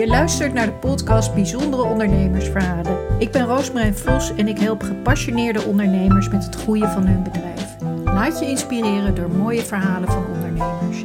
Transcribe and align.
Je 0.00 0.06
luistert 0.06 0.52
naar 0.52 0.66
de 0.66 0.72
podcast 0.72 1.34
Bijzondere 1.34 1.82
Ondernemersverhalen. 1.82 2.98
Ik 3.18 3.30
ben 3.30 3.46
Roosmarijn 3.46 3.96
Vos 3.96 4.34
en 4.34 4.48
ik 4.48 4.58
help 4.58 4.82
gepassioneerde 4.82 5.62
ondernemers 5.62 6.28
met 6.28 6.44
het 6.44 6.54
groeien 6.54 6.88
van 6.88 7.06
hun 7.06 7.22
bedrijf. 7.22 7.76
Laat 8.04 8.38
je 8.38 8.46
inspireren 8.46 9.14
door 9.14 9.30
mooie 9.30 9.62
verhalen 9.62 10.08
van 10.08 10.26
ondernemers. 10.26 11.04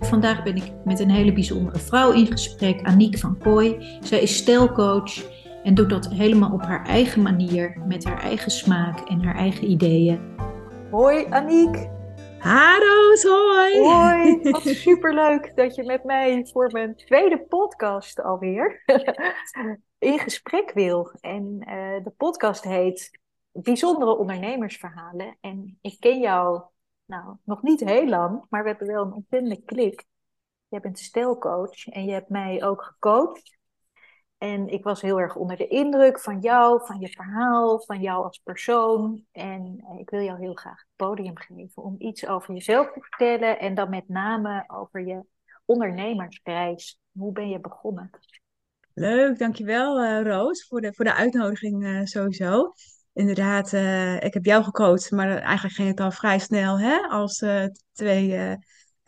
Vandaag 0.00 0.42
ben 0.42 0.56
ik 0.56 0.72
met 0.84 1.00
een 1.00 1.10
hele 1.10 1.32
bijzondere 1.32 1.78
vrouw 1.78 2.12
in 2.12 2.26
gesprek, 2.26 2.82
Aniek 2.82 3.18
van 3.18 3.38
Kooi. 3.38 3.98
Zij 4.02 4.20
is 4.20 4.36
stijlcoach 4.36 5.12
en 5.64 5.74
doet 5.74 5.90
dat 5.90 6.08
helemaal 6.08 6.52
op 6.52 6.62
haar 6.62 6.86
eigen 6.86 7.22
manier, 7.22 7.76
met 7.86 8.04
haar 8.04 8.22
eigen 8.22 8.50
smaak 8.50 9.00
en 9.08 9.24
haar 9.24 9.36
eigen 9.36 9.70
ideeën. 9.70 10.20
Hoi 10.90 11.26
Aniek. 11.30 11.88
Haroos, 12.38 13.22
hoi! 13.22 13.80
Hoi, 13.80 14.50
wat 14.50 14.62
superleuk 14.86 15.56
dat 15.56 15.74
je 15.74 15.84
met 15.84 16.04
mij 16.04 16.46
voor 16.52 16.72
mijn 16.72 16.96
tweede 16.96 17.44
podcast 17.44 18.22
alweer 18.22 18.82
in 19.98 20.18
gesprek 20.18 20.72
wil. 20.72 21.12
En 21.20 21.56
uh, 21.60 22.04
de 22.04 22.12
podcast 22.16 22.64
heet 22.64 23.18
Bijzondere 23.52 24.16
Ondernemersverhalen. 24.16 25.36
En 25.40 25.78
ik 25.80 25.96
ken 26.00 26.20
jou 26.20 26.62
nou, 27.04 27.36
nog 27.44 27.62
niet 27.62 27.80
heel 27.80 28.08
lang, 28.08 28.46
maar 28.48 28.62
we 28.62 28.68
hebben 28.68 28.86
wel 28.86 29.04
een 29.04 29.12
ontzettende 29.12 29.62
klik. 29.64 30.04
Je 30.68 30.80
bent 30.80 30.98
stelcoach 30.98 31.86
en 31.86 32.04
je 32.04 32.12
hebt 32.12 32.28
mij 32.28 32.64
ook 32.64 32.82
gecoacht. 32.82 33.57
En 34.38 34.68
ik 34.68 34.84
was 34.84 35.02
heel 35.02 35.20
erg 35.20 35.36
onder 35.36 35.56
de 35.56 35.66
indruk 35.66 36.20
van 36.20 36.40
jou, 36.40 36.86
van 36.86 37.00
je 37.00 37.08
verhaal, 37.08 37.80
van 37.80 38.00
jou 38.00 38.24
als 38.24 38.40
persoon. 38.44 39.24
En 39.32 39.84
eh, 39.88 39.98
ik 39.98 40.10
wil 40.10 40.20
jou 40.20 40.40
heel 40.40 40.54
graag 40.54 40.78
het 40.78 40.96
podium 40.96 41.38
geven 41.38 41.82
om 41.82 41.94
iets 41.98 42.26
over 42.26 42.54
jezelf 42.54 42.92
te 42.92 43.00
vertellen. 43.00 43.58
En 43.58 43.74
dan 43.74 43.90
met 43.90 44.08
name 44.08 44.64
over 44.66 45.06
je 45.06 45.20
ondernemersreis. 45.64 47.00
Hoe 47.12 47.32
ben 47.32 47.48
je 47.48 47.60
begonnen? 47.60 48.10
Leuk, 48.94 49.38
dankjewel 49.38 50.04
uh, 50.04 50.22
Roos 50.22 50.66
voor 50.66 50.80
de, 50.80 50.92
voor 50.92 51.04
de 51.04 51.14
uitnodiging 51.14 51.84
uh, 51.84 52.04
sowieso. 52.04 52.72
Inderdaad, 53.12 53.72
ik 54.22 54.34
heb 54.34 54.44
jou 54.44 54.64
gecoacht, 54.64 55.10
maar 55.10 55.36
eigenlijk 55.36 55.74
ging 55.74 55.88
het 55.88 56.00
al 56.00 56.10
vrij 56.10 56.38
snel 56.38 56.80
hè, 56.80 56.96
als 56.96 57.44
twee 57.92 58.56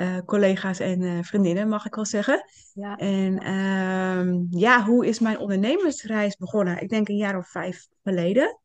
uh, 0.00 0.18
collega's 0.26 0.78
en 0.78 1.00
uh, 1.00 1.22
vriendinnen, 1.22 1.68
mag 1.68 1.86
ik 1.86 1.94
wel 1.94 2.04
zeggen. 2.04 2.44
Ja. 2.74 2.96
En 2.96 3.42
uh, 3.42 4.60
ja, 4.60 4.84
hoe 4.84 5.06
is 5.06 5.18
mijn 5.18 5.38
ondernemersreis 5.38 6.36
begonnen? 6.36 6.82
Ik 6.82 6.88
denk 6.88 7.08
een 7.08 7.16
jaar 7.16 7.36
of 7.36 7.48
vijf 7.48 7.86
geleden. 8.02 8.58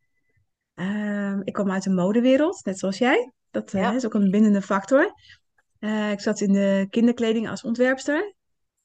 Uh, 0.75 1.39
ik 1.44 1.53
kwam 1.53 1.72
uit 1.72 1.83
de 1.83 1.89
modewereld, 1.89 2.66
net 2.66 2.80
zoals 2.80 2.97
jij. 2.97 3.31
Dat 3.52 3.73
uh, 3.73 3.81
ja. 3.81 3.94
is 3.94 4.05
ook 4.05 4.14
een 4.14 4.31
bindende 4.31 4.61
factor. 4.61 5.14
ik 6.11 6.19
zat 6.19 6.42
in 6.42 6.53
de 6.53 6.88
kinderkleding 6.89 7.49
als 7.49 7.64
ontwerpster. 7.64 8.33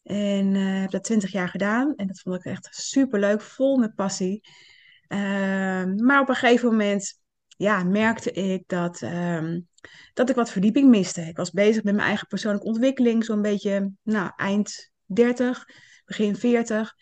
En 0.03 0.55
heb 0.55 0.91
dat 0.91 1.05
twintig 1.05 1.33
jaar 1.33 1.49
gedaan. 1.49 1.95
En 1.97 2.07
dat 2.07 2.21
vond 2.21 2.37
ik 2.37 2.45
echt 2.45 2.69
super 2.71 3.21
leuk, 3.21 3.41
vol 3.41 3.77
met 3.77 3.95
passie. 3.95 4.41
Ehm, 5.07 6.05
maar 6.05 6.21
op 6.21 6.29
een 6.29 6.35
gegeven 6.35 6.69
moment 6.69 7.21
ja, 7.57 7.85
merkte 7.85 8.33
ik 8.33 8.63
dat, 8.67 9.01
um, 9.01 9.69
dat 10.15 10.31
ik 10.31 10.37
wat 10.37 10.51
verdieping 10.51 10.89
miste. 10.89 11.21
Ik 11.21 11.37
was 11.37 11.51
bezig 11.51 11.83
met 11.83 11.95
mijn 11.95 12.07
eigen 12.07 12.27
persoonlijke 12.27 12.67
ontwikkeling, 12.67 13.25
zo'n 13.25 13.43
beetje 13.43 13.93
nou, 14.03 14.31
eind 14.37 14.91
30, 15.05 15.67
begin 16.05 16.37
40. 16.37 16.95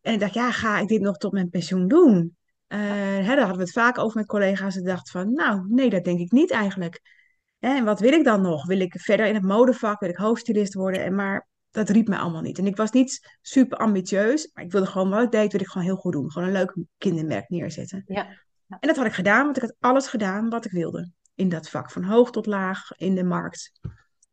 En 0.00 0.12
ik 0.12 0.20
dacht, 0.20 0.34
ja, 0.34 0.52
ga 0.52 0.78
ik 0.78 0.88
dit 0.88 1.00
nog 1.00 1.16
tot 1.16 1.32
mijn 1.32 1.50
pensioen 1.50 1.88
doen? 1.88 2.36
Uh, 2.68 2.80
hè, 2.80 3.22
daar 3.22 3.38
hadden 3.38 3.56
we 3.56 3.62
het 3.62 3.72
vaak 3.72 3.98
over 3.98 4.18
met 4.18 4.26
collega's. 4.26 4.76
Ik 4.76 4.84
dacht 4.84 5.10
van, 5.10 5.32
nou, 5.32 5.66
nee, 5.68 5.90
dat 5.90 6.04
denk 6.04 6.18
ik 6.18 6.32
niet 6.32 6.50
eigenlijk. 6.50 7.00
En 7.58 7.84
wat 7.84 8.00
wil 8.00 8.12
ik 8.12 8.24
dan 8.24 8.42
nog? 8.42 8.66
Wil 8.66 8.80
ik 8.80 9.00
verder 9.00 9.26
in 9.26 9.34
het 9.34 9.42
modevak? 9.42 10.00
Wil 10.00 10.08
ik 10.08 10.16
hoofdstylist 10.16 10.74
worden? 10.74 11.04
En 11.04 11.14
maar 11.14 11.48
dat 11.70 11.88
riep 11.88 12.08
me 12.08 12.18
allemaal 12.18 12.40
niet. 12.40 12.58
En 12.58 12.66
ik 12.66 12.76
was 12.76 12.90
niet 12.90 13.36
super 13.42 13.78
ambitieus, 13.78 14.50
maar 14.52 14.64
ik 14.64 14.72
wilde 14.72 14.86
gewoon 14.86 15.10
wat 15.10 15.22
ik 15.22 15.30
deed, 15.30 15.50
wilde 15.50 15.66
ik 15.66 15.70
gewoon 15.70 15.86
heel 15.86 15.96
goed 15.96 16.12
doen. 16.12 16.32
Gewoon 16.32 16.48
een 16.48 16.54
leuk 16.54 16.76
kindermerk 16.98 17.48
neerzetten. 17.48 18.02
Ja. 18.06 18.26
En 18.68 18.88
dat 18.88 18.96
had 18.96 19.06
ik 19.06 19.12
gedaan, 19.12 19.44
want 19.44 19.56
ik 19.56 19.62
had 19.62 19.74
alles 19.80 20.06
gedaan 20.06 20.48
wat 20.48 20.64
ik 20.64 20.70
wilde 20.70 21.10
in 21.34 21.48
dat 21.48 21.68
vak. 21.68 21.90
Van 21.90 22.04
hoog 22.04 22.30
tot 22.30 22.46
laag 22.46 22.90
in 22.96 23.14
de 23.14 23.24
markt. 23.24 23.72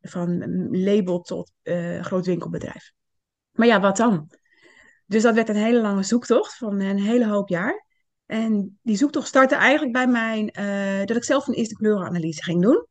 Van 0.02 0.38
label 0.72 1.22
tot 1.22 1.52
uh, 1.64 2.02
groot 2.02 2.26
winkelbedrijf. 2.26 2.92
Maar 3.52 3.68
ja, 3.68 3.80
wat 3.80 3.98
dan? 3.98 4.32
Dus 5.06 5.24
dat 5.24 5.36
werd 5.36 5.50
een 5.50 5.56
hele 5.56 5.82
lange 5.82 6.04
zoektocht 6.04 6.56
van 6.58 6.80
een 6.80 7.00
hele 7.00 7.28
hoop 7.28 7.50
jaar. 7.50 7.86
En 8.26 8.80
die 8.82 8.98
zoektocht 8.98 9.28
startte 9.28 9.56
eigenlijk 9.56 9.94
bij 9.94 10.08
mijn, 10.08 10.54
uh, 10.60 11.06
dat 11.06 11.18
ik 11.18 11.24
zelf 11.24 11.48
een 11.48 11.54
eerste 11.54 11.76
kleurenanalyse 11.76 12.44
ging 12.44 12.62
doen. 12.62 12.88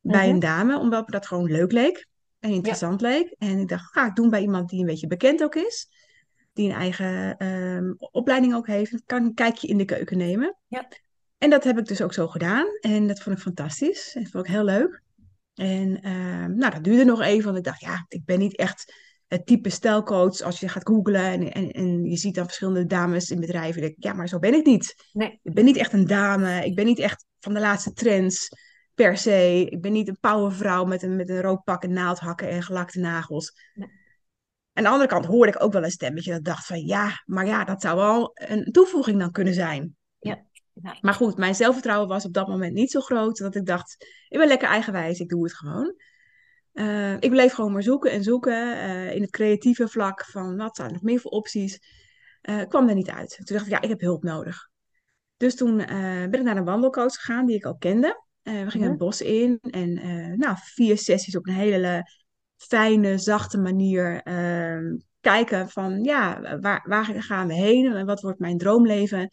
Bij 0.00 0.24
een 0.28 0.36
mhm. 0.36 0.40
dame, 0.40 0.78
omdat 0.78 1.06
me 1.06 1.12
dat 1.12 1.26
gewoon 1.26 1.50
leuk 1.50 1.72
leek 1.72 2.06
en 2.38 2.50
interessant 2.50 3.00
leek. 3.00 3.34
En 3.38 3.58
ik 3.58 3.68
dacht, 3.68 3.92
ga 3.92 4.06
ik 4.06 4.14
doen 4.14 4.30
bij 4.30 4.40
iemand 4.40 4.68
die 4.68 4.80
een 4.80 4.86
beetje 4.86 5.06
bekend 5.06 5.42
ook 5.42 5.54
is 5.54 5.88
die 6.54 6.68
een 6.68 6.74
eigen 6.74 7.46
um, 7.46 7.94
opleiding 7.98 8.54
ook 8.54 8.66
heeft, 8.66 9.02
kan 9.06 9.24
een 9.24 9.34
kijkje 9.34 9.68
in 9.68 9.78
de 9.78 9.84
keuken 9.84 10.18
nemen. 10.18 10.56
Ja. 10.66 10.88
En 11.44 11.50
dat 11.50 11.64
heb 11.64 11.78
ik 11.78 11.86
dus 11.86 12.02
ook 12.02 12.12
zo 12.12 12.28
gedaan. 12.28 12.66
En 12.80 13.06
dat 13.06 13.20
vond 13.20 13.36
ik 13.36 13.42
fantastisch. 13.42 14.10
Dat 14.14 14.28
vond 14.28 14.46
ik 14.46 14.52
heel 14.52 14.64
leuk. 14.64 15.02
En 15.54 16.10
um, 16.10 16.56
nou, 16.56 16.72
dat 16.72 16.84
duurde 16.84 17.04
nog 17.04 17.20
even, 17.20 17.44
want 17.44 17.56
ik 17.56 17.64
dacht, 17.64 17.80
ja, 17.80 18.04
ik 18.08 18.24
ben 18.24 18.38
niet 18.38 18.56
echt 18.56 18.94
het 19.26 19.46
type 19.46 19.70
stijlcoach. 19.70 20.40
Als 20.40 20.60
je 20.60 20.68
gaat 20.68 20.86
googlen 20.86 21.24
en, 21.24 21.52
en, 21.52 21.70
en 21.70 22.04
je 22.04 22.16
ziet 22.16 22.34
dan 22.34 22.44
verschillende 22.44 22.86
dames 22.86 23.30
in 23.30 23.40
bedrijven, 23.40 23.80
denk 23.80 23.96
ik, 23.96 24.04
ja, 24.04 24.12
maar 24.12 24.28
zo 24.28 24.38
ben 24.38 24.54
ik 24.54 24.66
niet. 24.66 24.94
Nee. 25.12 25.40
Ik 25.42 25.54
ben 25.54 25.64
niet 25.64 25.76
echt 25.76 25.92
een 25.92 26.06
dame. 26.06 26.64
Ik 26.64 26.74
ben 26.74 26.84
niet 26.84 26.98
echt 26.98 27.26
van 27.40 27.54
de 27.54 27.60
laatste 27.60 27.92
trends 27.92 28.48
per 28.94 29.16
se. 29.16 29.66
Ik 29.70 29.80
ben 29.80 29.92
niet 29.92 30.08
een 30.08 30.18
powervrouw 30.20 30.84
met 30.84 31.02
een, 31.02 31.16
met 31.16 31.28
een 31.28 31.40
rood 31.40 31.64
pak 31.64 31.82
en 31.82 31.92
naaldhakken 31.92 32.48
en 32.48 32.62
gelakte 32.62 32.98
nagels. 32.98 33.52
Nee. 33.74 33.88
Aan 34.72 34.82
de 34.82 34.88
andere 34.88 35.08
kant 35.08 35.24
hoorde 35.24 35.52
ik 35.52 35.62
ook 35.62 35.72
wel 35.72 35.84
een 35.84 35.90
stemmetje 35.90 36.32
dat 36.32 36.44
dacht 36.44 36.66
van 36.66 36.80
ja, 36.80 37.22
maar 37.24 37.46
ja, 37.46 37.64
dat 37.64 37.80
zou 37.80 37.96
wel 37.96 38.30
een 38.34 38.72
toevoeging 38.72 39.18
dan 39.18 39.30
kunnen 39.30 39.54
zijn. 39.54 39.96
Ja. 40.18 40.44
Maar 41.00 41.14
goed, 41.14 41.36
mijn 41.36 41.54
zelfvertrouwen 41.54 42.08
was 42.08 42.24
op 42.24 42.32
dat 42.32 42.48
moment 42.48 42.72
niet 42.72 42.90
zo 42.90 43.00
groot 43.00 43.38
dat 43.38 43.54
ik 43.54 43.66
dacht, 43.66 44.06
ik 44.28 44.38
ben 44.38 44.48
lekker 44.48 44.68
eigenwijs, 44.68 45.18
ik 45.18 45.28
doe 45.28 45.44
het 45.44 45.54
gewoon. 45.54 45.94
Uh, 46.74 47.12
ik 47.12 47.30
bleef 47.30 47.52
gewoon 47.52 47.72
maar 47.72 47.82
zoeken 47.82 48.10
en 48.10 48.22
zoeken 48.22 48.76
uh, 48.76 49.14
in 49.14 49.22
het 49.22 49.30
creatieve 49.30 49.88
vlak 49.88 50.24
van 50.24 50.56
wat 50.56 50.76
zijn 50.76 50.92
nog 50.92 51.02
meer 51.02 51.20
voor 51.20 51.30
opties. 51.30 51.78
Uh, 52.42 52.62
kwam 52.68 52.88
er 52.88 52.94
niet 52.94 53.10
uit. 53.10 53.40
Toen 53.44 53.56
dacht 53.56 53.66
ik, 53.66 53.72
ja, 53.72 53.80
ik 53.80 53.88
heb 53.88 54.00
hulp 54.00 54.22
nodig. 54.22 54.68
Dus 55.36 55.54
toen 55.54 55.76
ben 55.76 56.34
ik 56.34 56.42
naar 56.42 56.56
een 56.56 56.64
wandelcoach 56.64 57.14
gegaan 57.14 57.46
die 57.46 57.56
ik 57.56 57.64
al 57.64 57.76
kende. 57.76 58.22
we 58.42 58.70
gingen 58.70 58.88
het 58.88 58.98
bos 58.98 59.20
in 59.20 59.58
en 59.60 59.92
nou, 60.38 60.56
vier 60.60 60.98
sessies 60.98 61.36
op 61.36 61.46
een 61.46 61.54
hele 61.54 62.10
fijne, 62.56 63.18
zachte 63.18 63.58
manier 63.58 64.22
kijken 65.20 65.68
van 65.68 66.02
ja, 66.02 66.40
waar, 66.60 66.84
waar 66.88 67.04
gaan 67.04 67.46
we 67.46 67.54
heen 67.54 67.94
en 67.94 68.06
wat 68.06 68.20
wordt 68.20 68.38
mijn 68.38 68.58
droomleven? 68.58 69.30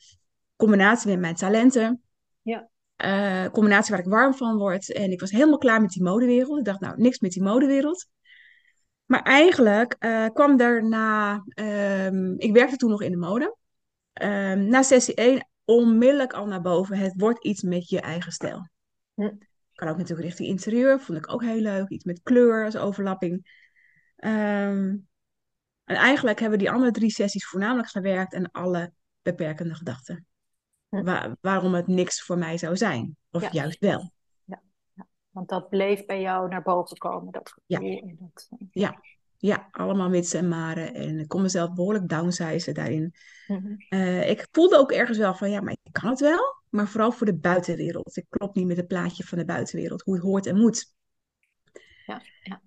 Combinatie 0.61 1.09
met 1.09 1.19
mijn 1.19 1.35
talenten. 1.35 2.01
Ja. 2.41 2.69
Uh, 3.05 3.51
combinatie 3.51 3.91
waar 3.95 4.03
ik 4.03 4.11
warm 4.11 4.33
van 4.33 4.57
word. 4.57 4.91
En 4.91 5.11
ik 5.11 5.19
was 5.19 5.31
helemaal 5.31 5.57
klaar 5.57 5.81
met 5.81 5.89
die 5.89 6.03
modewereld. 6.03 6.59
Ik 6.59 6.65
dacht, 6.65 6.79
nou, 6.79 7.01
niks 7.01 7.19
met 7.19 7.31
die 7.31 7.43
modewereld. 7.43 8.07
Maar 9.05 9.21
eigenlijk 9.21 9.95
uh, 9.99 10.25
kwam 10.33 10.59
er 10.59 10.87
na, 10.87 11.43
um, 11.55 12.39
ik 12.39 12.53
werkte 12.53 12.75
toen 12.75 12.89
nog 12.89 13.01
in 13.01 13.11
de 13.11 13.17
mode. 13.17 13.55
Um, 14.21 14.67
na 14.67 14.81
sessie 14.81 15.13
1 15.13 15.49
onmiddellijk 15.65 16.33
al 16.33 16.45
naar 16.45 16.61
boven. 16.61 16.97
Het 16.97 17.13
wordt 17.15 17.45
iets 17.45 17.61
met 17.61 17.89
je 17.89 18.01
eigen 18.01 18.31
stijl. 18.31 18.69
Hm. 19.13 19.31
Kan 19.73 19.87
ook 19.87 19.97
natuurlijk 19.97 20.27
richting 20.27 20.49
interieur, 20.49 20.99
vond 20.99 21.17
ik 21.17 21.33
ook 21.33 21.43
heel 21.43 21.61
leuk. 21.61 21.89
Iets 21.89 22.03
met 22.03 22.21
kleur 22.23 22.65
als 22.65 22.77
overlapping. 22.77 23.33
Um, 24.17 25.07
en 25.83 25.95
eigenlijk 25.95 26.39
hebben 26.39 26.59
die 26.59 26.71
andere 26.71 26.91
drie 26.91 27.11
sessies 27.11 27.47
voornamelijk 27.47 27.89
gewerkt 27.89 28.33
aan 28.33 28.51
alle 28.51 28.93
beperkende 29.21 29.75
gedachten. 29.75 30.25
Waar, 30.99 31.35
waarom 31.41 31.73
het 31.73 31.87
niks 31.87 32.23
voor 32.23 32.37
mij 32.37 32.57
zou 32.57 32.77
zijn. 32.77 33.17
Of 33.31 33.51
juist 33.51 33.79
wel. 33.79 34.11
Ja. 34.45 34.61
ja. 34.93 35.07
want 35.29 35.49
dat 35.49 35.69
bleef 35.69 36.05
bij 36.05 36.21
jou 36.21 36.49
naar 36.49 36.63
boven 36.63 36.97
komen. 36.97 37.31
Dat 37.31 37.49
gevoel. 37.49 37.87
Ja. 37.87 38.15
Dat... 38.19 38.49
ja. 38.71 38.99
Ja, 39.37 39.67
allemaal 39.71 40.09
mits 40.09 40.33
en 40.33 40.47
maren. 40.47 40.93
En 40.93 41.19
ik 41.19 41.27
kon 41.27 41.41
mezelf 41.41 41.73
behoorlijk 41.73 42.09
downsizen 42.09 42.73
daarin. 42.73 43.13
Mm 43.47 43.75
uh, 43.89 44.29
ik 44.29 44.47
voelde 44.51 44.77
ook 44.77 44.91
ergens 44.91 45.17
wel 45.17 45.33
van, 45.33 45.49
ja, 45.49 45.61
maar 45.61 45.75
ik 45.83 45.91
kan 45.91 46.09
het 46.09 46.19
wel 46.19 46.61
maar 46.71 46.87
vooral 46.87 47.11
voor 47.11 47.25
de 47.25 47.37
buitenwereld. 47.37 48.17
Ik 48.17 48.25
klop 48.29 48.55
niet 48.55 48.67
met 48.67 48.77
het 48.77 48.87
plaatje 48.87 49.23
van 49.23 49.37
de 49.37 49.45
buitenwereld, 49.45 50.01
hoe 50.01 50.13
het 50.13 50.23
hoort 50.23 50.45
en 50.45 50.57
moet. 50.57 50.93
Ja, 52.05 52.21
ja, 52.43 52.61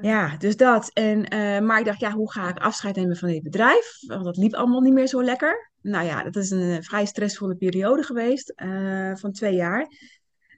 ja 0.00 0.36
dus 0.36 0.56
dat. 0.56 0.90
En, 0.92 1.34
uh, 1.34 1.60
maar 1.60 1.78
ik 1.78 1.84
dacht, 1.84 2.00
ja, 2.00 2.12
hoe 2.12 2.32
ga 2.32 2.48
ik 2.48 2.58
afscheid 2.58 2.96
nemen 2.96 3.16
van 3.16 3.28
dit 3.28 3.42
bedrijf? 3.42 3.98
Want 4.06 4.24
dat 4.24 4.36
liep 4.36 4.54
allemaal 4.54 4.80
niet 4.80 4.92
meer 4.92 5.06
zo 5.06 5.22
lekker. 5.22 5.72
Nou 5.84 6.06
ja, 6.06 6.22
dat 6.22 6.36
is 6.36 6.50
een 6.50 6.70
eh, 6.70 6.82
vrij 6.82 7.04
stressvolle 7.04 7.56
periode 7.56 8.02
geweest 8.02 8.52
uh, 8.56 9.14
van 9.14 9.32
twee 9.32 9.54
jaar. 9.54 9.86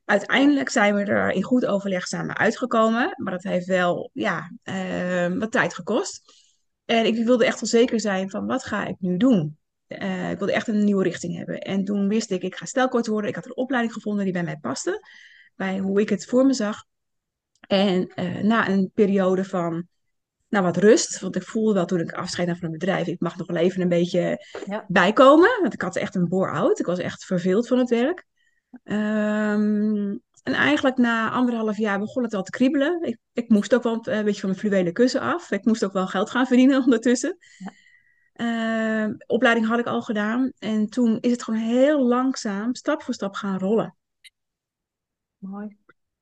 Uiteindelijk 0.05 0.69
zijn 0.69 0.95
we 0.95 1.05
er 1.05 1.31
in 1.31 1.43
goed 1.43 1.67
overleg 1.67 2.07
samen 2.07 2.37
uitgekomen. 2.37 3.15
Maar 3.17 3.33
dat 3.33 3.43
heeft 3.43 3.67
wel 3.67 4.11
ja, 4.13 4.53
uh, 4.65 5.39
wat 5.39 5.53
tijd 5.53 5.75
gekost. 5.75 6.23
En 6.85 7.07
ik 7.07 7.25
wilde 7.25 7.45
echt 7.45 7.61
wel 7.61 7.69
zeker 7.69 8.01
zijn 8.01 8.31
van 8.31 8.47
wat 8.47 8.65
ga 8.65 8.87
ik 8.87 8.97
nu 8.99 9.17
doen? 9.17 9.59
Uh, 9.89 10.31
ik 10.31 10.39
wilde 10.39 10.53
echt 10.53 10.69
een 10.69 10.85
nieuwe 10.85 11.03
richting 11.03 11.37
hebben. 11.37 11.61
En 11.61 11.85
toen 11.85 12.09
wist 12.09 12.31
ik, 12.31 12.43
ik 12.43 12.57
ga 12.57 12.65
stelkort 12.67 13.07
worden. 13.07 13.31
Ik 13.31 13.37
had 13.37 13.45
een 13.45 13.57
opleiding 13.57 13.95
gevonden 13.95 14.25
die 14.25 14.33
bij 14.33 14.45
mij 14.45 14.57
paste. 14.57 15.09
Bij 15.55 15.79
hoe 15.79 16.01
ik 16.01 16.09
het 16.09 16.27
voor 16.27 16.47
me 16.47 16.53
zag. 16.53 16.85
En 17.61 18.13
na 18.43 18.69
een 18.69 18.91
periode 18.95 19.45
van 19.45 19.89
nou, 20.49 20.65
wat 20.65 20.77
rust. 20.77 21.21
Want 21.21 21.37
ik 21.37 21.43
voelde 21.43 21.73
wel 21.73 21.85
toen 21.87 22.01
ik 22.01 22.13
afscheid 22.13 22.47
nam 22.49 22.57
van 22.57 22.71
het 22.71 22.79
bedrijf, 22.79 23.07
ik 23.07 23.21
mag 23.21 23.37
nog 23.37 23.47
wel 23.47 23.57
even 23.57 23.83
een 23.83 23.89
beetje 23.89 24.47
Ja. 24.67 24.85
bijkomen. 24.89 25.59
Want 25.61 25.75
ik 25.75 25.83
had 25.83 25.97
echt 25.97 26.15
een 26.15 26.29
bore-out. 26.29 26.79
Ik 26.79 26.87
was 26.87 26.99
echt 26.99 27.25
verveeld 27.25 27.67
van 27.69 27.79
het 27.79 27.89
werk. 27.91 28.25
Ehm, 28.83 30.17
en 30.43 30.53
eigenlijk 30.53 30.97
na 30.97 31.31
anderhalf 31.31 31.77
jaar 31.77 31.99
begon 31.99 32.23
het 32.23 32.35
al 32.35 32.43
te 32.43 32.51
kriebelen. 32.51 33.03
Ik, 33.03 33.19
ik 33.33 33.49
moest 33.49 33.75
ook 33.75 33.83
wel 33.83 33.93
een 34.03 34.25
beetje 34.25 34.41
van 34.41 34.49
mijn 34.49 34.61
fluwelen 34.61 34.93
kussen 34.93 35.21
af. 35.21 35.51
Ik 35.51 35.65
moest 35.65 35.85
ook 35.85 35.93
wel 35.93 36.07
geld 36.07 36.31
gaan 36.31 36.47
verdienen 36.47 36.83
ondertussen. 36.85 37.37
Ja. 37.59 37.73
Ehm, 38.33 39.15
opleiding 39.27 39.67
had 39.67 39.79
ik 39.79 39.87
al 39.87 40.03
gedaan. 40.03 40.53
En 40.59 40.89
toen 40.89 41.19
is 41.21 41.31
het 41.31 41.43
gewoon 41.43 41.61
heel 41.61 42.07
langzaam, 42.07 42.75
stap 42.75 43.03
voor 43.03 43.15
stap 43.15 43.35
gaan 43.35 43.59
rollen. 43.59 43.97
Mooi. 45.39 45.77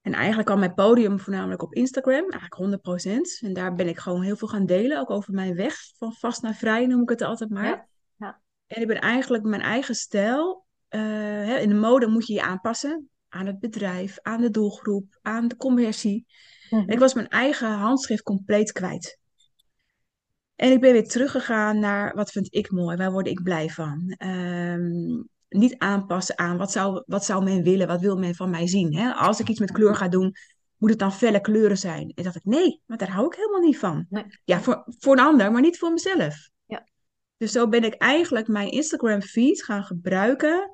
En 0.05 0.13
eigenlijk 0.13 0.51
al 0.51 0.57
mijn 0.57 0.75
podium 0.75 1.21
voornamelijk 1.21 1.63
op 1.63 1.75
Instagram, 1.75 2.31
eigenlijk 2.31 2.55
100%. 2.55 3.41
En 3.41 3.53
daar 3.53 3.75
ben 3.75 3.89
ik 3.89 3.99
gewoon 3.99 4.23
heel 4.23 4.37
veel 4.37 4.49
gaan 4.49 4.67
delen, 4.67 5.01
ook 5.01 5.11
over 5.11 5.35
mijn 5.35 5.55
weg 5.55 5.77
van 5.99 6.13
vast 6.13 6.43
naar 6.43 6.55
vrij, 6.55 6.87
noem 6.87 7.03
ik 7.03 7.09
het 7.09 7.23
altijd 7.23 7.51
maar. 7.51 7.65
Ja, 7.65 7.89
ja. 8.17 8.41
En 8.67 8.81
ik 8.81 8.87
ben 8.87 9.01
eigenlijk 9.01 9.45
mijn 9.45 9.63
eigen 9.63 9.95
stijl. 9.95 10.67
eh, 10.89 11.63
in 11.63 11.69
de 11.69 11.75
mode 11.75 12.07
moet 12.07 12.27
je 12.27 12.33
je 12.33 12.43
aanpassen 12.43 13.09
aan 13.29 13.47
het 13.47 13.59
bedrijf, 13.59 14.19
aan 14.23 14.41
de 14.41 14.51
doelgroep, 14.51 15.19
aan 15.23 15.49
de 15.49 15.57
conversie. 15.57 16.27
Mhm. 16.71 16.83
En 16.83 16.89
ik 16.89 16.99
was 16.99 17.15
mijn 17.15 17.29
eigen 17.29 17.71
handschrift 17.71 18.23
compleet 18.23 18.73
kwijt. 18.73 19.19
En 20.55 20.73
ik 20.73 20.81
ben 20.81 20.93
weer 20.93 21.09
teruggegaan 21.09 21.79
naar 21.79 22.15
wat 22.15 22.31
vind 22.31 22.55
ik 22.55 22.71
mooi, 22.71 22.97
waar 22.97 23.13
word 23.13 23.27
ik 23.27 23.43
blij 23.43 23.69
van. 23.69 24.15
Ehm, 24.19 25.23
niet 25.55 25.79
aanpassen 25.79 26.39
aan 26.39 26.57
wat 26.57 26.73
zou, 26.73 27.03
wat 27.07 27.25
zou 27.25 27.45
men 27.45 27.63
willen, 27.63 27.87
wat 27.87 28.01
wil 28.01 28.17
men 28.17 28.35
van 28.35 28.51
mij 28.51 28.67
zien. 28.67 28.97
Hè? 28.97 29.13
Als 29.13 29.41
ik 29.41 29.49
iets 29.49 29.61
met 29.61 29.73
kleur 29.73 29.95
ga 29.95 30.09
doen, 30.09 30.35
moet 30.77 30.91
het 30.91 30.99
dan 30.99 31.13
felle 31.13 31.41
kleuren 31.41 31.79
zijn. 31.79 32.13
En 32.15 32.25
dacht 32.25 32.37
ik, 32.37 32.45
nee, 32.45 32.81
maar 32.87 32.99
daar 32.99 33.11
hou 33.11 33.27
ik 33.27 33.35
helemaal 33.35 33.61
niet 33.61 33.79
van. 33.79 34.07
Nee. 34.09 34.25
Ja, 34.45 34.61
voor, 34.61 34.85
voor 34.99 35.13
een 35.13 35.25
ander, 35.25 35.53
maar 35.53 35.61
niet 35.61 35.79
voor 35.79 35.93
mezelf. 35.93 36.49
Ja. 36.67 36.89
Dus 37.37 37.53
zo 37.53 37.69
ben 37.69 37.85
ik 37.85 37.95
eigenlijk 37.95 38.49
mijn 38.49 38.71
Instagram 38.71 39.23
feed 39.23 39.65
gaan 39.65 39.85
gebruiken 39.85 40.71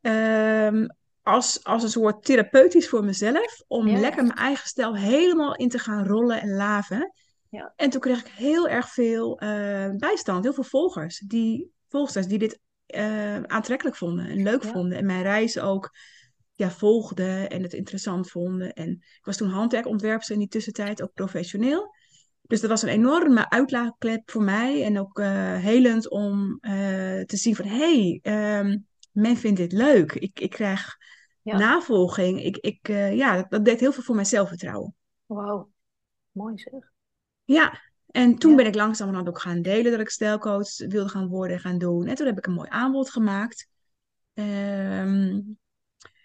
ehm, 0.00 0.86
als, 1.22 1.64
als 1.64 1.82
een 1.82 1.88
soort 1.88 2.24
therapeutisch 2.24 2.88
voor 2.88 3.04
mezelf. 3.04 3.62
Om 3.66 3.88
Ja. 3.88 4.00
lekker 4.00 4.22
mijn 4.24 4.38
eigen 4.38 4.68
stijl 4.68 4.96
helemaal 4.96 5.56
in 5.56 5.68
te 5.68 5.78
gaan 5.78 6.06
rollen 6.06 6.40
en 6.40 6.50
laven. 6.54 7.12
Ja. 7.48 7.72
En 7.76 7.90
toen 7.90 8.00
kreeg 8.00 8.20
ik 8.20 8.32
heel 8.32 8.68
erg 8.68 8.88
veel 8.88 9.38
eh, 9.38 9.90
bijstand, 9.96 10.44
heel 10.44 10.54
veel 10.54 10.64
volgers. 10.64 11.18
Die, 11.18 11.72
volgers 11.88 12.26
die 12.26 12.38
dit 12.38 12.58
eh, 12.92 13.42
aantrekkelijk 13.42 13.96
vonden 13.96 14.26
en 14.26 14.42
leuk 14.42 14.62
Ja. 14.62 14.70
vonden. 14.70 14.98
En 14.98 15.06
mijn 15.06 15.22
reis 15.22 15.58
ook 15.58 15.96
ja, 16.54 16.70
volgden 16.70 17.50
en 17.50 17.62
het 17.62 17.72
interessant 17.72 18.30
vonden. 18.30 18.72
En 18.72 18.90
ik 18.90 19.24
was 19.24 19.36
toen 19.36 19.48
handwerkontwerpster 19.48 20.34
in 20.34 20.40
die 20.40 20.48
tussentijd, 20.48 21.02
ook 21.02 21.12
professioneel. 21.12 21.94
Dus 22.42 22.60
dat 22.60 22.70
was 22.70 22.82
een 22.82 22.88
enorme 22.88 23.50
uitlaatklep 23.50 24.30
voor 24.30 24.42
mij. 24.42 24.84
En 24.84 24.98
ook 24.98 25.18
eh, 25.18 25.56
helend 25.58 26.10
om 26.10 26.58
eh, 26.60 26.72
te 27.20 27.36
zien 27.36 27.56
van... 27.56 27.66
hé, 27.66 27.76
hey, 27.76 28.18
ehm, 28.22 28.78
men 29.12 29.36
vindt 29.36 29.58
dit 29.58 29.72
leuk. 29.72 30.12
Ik, 30.12 30.40
ik 30.40 30.50
krijg 30.50 30.96
Ja. 31.42 31.58
navolging. 31.58 32.44
Ik, 32.44 32.56
ik, 32.56 32.88
ja, 33.14 33.36
dat, 33.36 33.50
dat 33.50 33.64
deed 33.64 33.80
heel 33.80 33.92
veel 33.92 34.02
voor 34.02 34.14
mijn 34.14 34.26
zelfvertrouwen. 34.26 34.94
Wauw. 35.26 35.70
Mooi 36.30 36.58
zeg. 36.58 36.90
Ja, 37.44 37.80
en 38.12 38.36
toen 38.36 38.50
Ja. 38.50 38.56
ben 38.56 38.66
ik 38.66 38.74
langzamerhand 38.74 39.28
ook 39.28 39.40
gaan 39.40 39.62
delen 39.62 39.90
dat 39.92 40.00
ik 40.00 40.08
stijlcoach 40.10 40.76
wilde 40.76 41.08
gaan 41.08 41.26
worden 41.28 41.56
en 41.56 41.62
gaan 41.62 41.78
doen. 41.78 42.06
En 42.06 42.14
toen 42.14 42.26
heb 42.26 42.38
ik 42.38 42.46
een 42.46 42.52
mooi 42.52 42.68
aanbod 42.70 43.10
gemaakt. 43.10 43.68
Ehm, 44.34 45.40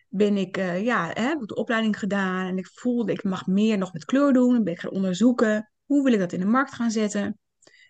ben 0.09 0.37
ik, 0.37 0.57
eh, 0.57 0.83
ja, 0.83 1.11
heb 1.13 1.41
ik 1.41 1.47
de 1.47 1.55
opleiding 1.55 1.99
gedaan 1.99 2.47
en 2.47 2.57
ik 2.57 2.67
voelde 2.67 3.11
ik 3.11 3.23
mag 3.23 3.47
meer 3.47 3.77
nog 3.77 3.93
met 3.93 4.05
kleur 4.05 4.33
doen. 4.33 4.53
Dan 4.53 4.63
ben 4.63 4.73
ik 4.73 4.79
gaan 4.79 4.91
onderzoeken 4.91 5.71
hoe 5.85 6.03
wil 6.03 6.13
ik 6.13 6.19
dat 6.19 6.31
in 6.31 6.39
de 6.39 6.45
markt 6.45 6.73
gaan 6.73 6.91
zetten. 6.91 7.39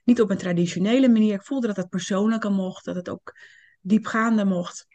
Niet 0.04 0.22
op 0.22 0.30
een 0.30 0.38
traditionele 0.38 1.10
manier. 1.10 1.34
Ik 1.34 1.46
voelde 1.46 1.68
dat 1.68 1.76
het 1.76 1.90
persoonlijker 1.90 2.52
mocht, 2.52 2.86
dat 2.86 2.96
het 2.96 3.10
ook 3.10 3.34
diepgaander 3.82 4.48
mocht. 4.48 4.88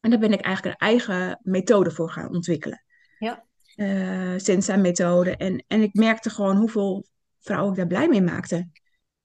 En 0.00 0.10
daar 0.10 0.18
ben 0.18 0.32
ik 0.32 0.40
eigenlijk 0.40 0.74
een 0.80 0.88
eigen 0.88 1.40
methode 1.42 1.90
voor 1.90 2.10
gaan 2.10 2.28
ontwikkelen. 2.34 2.84
Ja. 3.18 3.44
Eh, 3.74 4.34
Sensa-methode. 4.36 5.36
En, 5.36 5.64
en 5.66 5.82
ik 5.82 5.94
merkte 5.94 6.30
gewoon 6.30 6.56
hoeveel 6.56 7.06
vrouwen 7.44 7.70
ik 7.70 7.76
daar 7.76 7.86
blij 7.86 8.08
mee 8.08 8.22
maakte. 8.22 8.68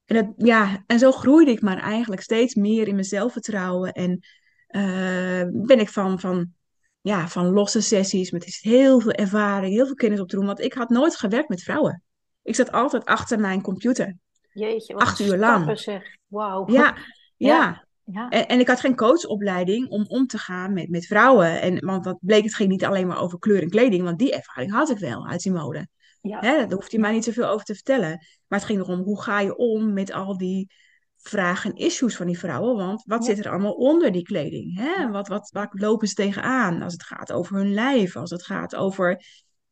En, 0.05 0.15
dat, 0.15 0.47
ja, 0.47 0.83
en 0.87 0.99
zo 0.99 1.11
groeide 1.11 1.51
ik 1.51 1.61
maar 1.61 1.77
eigenlijk 1.77 2.21
steeds 2.21 2.55
meer 2.55 2.87
in 2.87 2.93
mijn 2.93 3.05
zelfvertrouwen. 3.05 3.91
En 3.91 4.19
eh, 4.67 5.43
ben 5.51 5.79
ik 5.79 5.89
van, 5.89 6.19
van, 6.19 6.53
ja, 7.01 7.27
van 7.27 7.45
losse 7.45 7.81
sessies 7.81 8.31
met 8.31 8.45
heel 8.45 8.99
veel 8.99 9.11
ervaring, 9.11 9.73
heel 9.73 9.85
veel 9.85 9.95
kennis 9.95 10.19
op 10.19 10.29
te 10.29 10.35
doen. 10.35 10.45
Want 10.45 10.59
ik 10.59 10.73
had 10.73 10.89
nooit 10.89 11.15
gewerkt 11.15 11.49
met 11.49 11.63
vrouwen. 11.63 12.03
Ik 12.43 12.55
zat 12.55 12.71
altijd 12.71 13.05
achter 13.05 13.39
mijn 13.39 13.61
computer. 13.61 14.17
Jeetje, 14.53 14.93
wat 14.93 15.01
Acht 15.01 15.19
uur 15.19 15.37
lang. 15.37 15.79
zeg. 15.79 16.15
Wauw. 16.27 16.67
Ja, 16.71 16.97
ja. 17.37 17.87
Ja. 18.11 18.29
En, 18.29 18.47
en 18.47 18.59
ik 18.59 18.67
had 18.67 18.79
geen 18.79 18.95
coachopleiding 18.95 19.89
om 19.89 20.05
om 20.07 20.27
te 20.27 20.37
gaan 20.37 20.73
met, 20.73 20.89
met 20.89 21.05
vrouwen. 21.05 21.61
En, 21.61 21.85
want 21.85 22.03
dat 22.03 22.17
bleek, 22.21 22.43
het 22.43 22.55
ging 22.55 22.69
niet 22.69 22.85
alleen 22.85 23.07
maar 23.07 23.21
over 23.21 23.39
kleur 23.39 23.61
en 23.61 23.69
kleding. 23.69 24.03
Want 24.03 24.19
die 24.19 24.33
ervaring 24.33 24.71
had 24.71 24.89
ik 24.89 24.97
wel 24.97 25.27
uit 25.27 25.41
die 25.41 25.51
mode. 25.51 25.87
Ja. 26.21 26.39
Hè, 26.39 26.57
daar 26.57 26.71
hoeft 26.71 26.91
hij 26.91 26.99
mij 27.01 27.11
niet 27.11 27.23
zoveel 27.23 27.47
over 27.47 27.65
te 27.65 27.73
vertellen. 27.75 28.09
Maar 28.47 28.59
het 28.59 28.67
ging 28.67 28.79
erom, 28.79 28.99
hoe 29.01 29.21
ga 29.21 29.39
je 29.39 29.55
om 29.57 29.93
met 29.93 30.11
al 30.11 30.37
die 30.37 30.71
vragen 31.17 31.71
en 31.71 31.77
issues 31.77 32.15
van 32.15 32.25
die 32.25 32.39
vrouwen? 32.39 32.75
Want 32.75 33.03
wat 33.05 33.25
Ja. 33.25 33.35
zit 33.35 33.45
er 33.45 33.51
allemaal 33.51 33.73
onder 33.73 34.11
die 34.11 34.23
kleding? 34.23 34.77
Hè? 34.77 35.09
Wat, 35.11 35.27
wat, 35.27 35.49
waar 35.53 35.69
lopen 35.71 36.07
ze 36.07 36.13
tegenaan 36.13 36.81
als 36.81 36.93
het 36.93 37.03
gaat 37.03 37.31
over 37.31 37.55
hun 37.55 37.73
lijf? 37.73 38.15
Als 38.15 38.29
het 38.29 38.45
gaat 38.45 38.75
over 38.75 39.21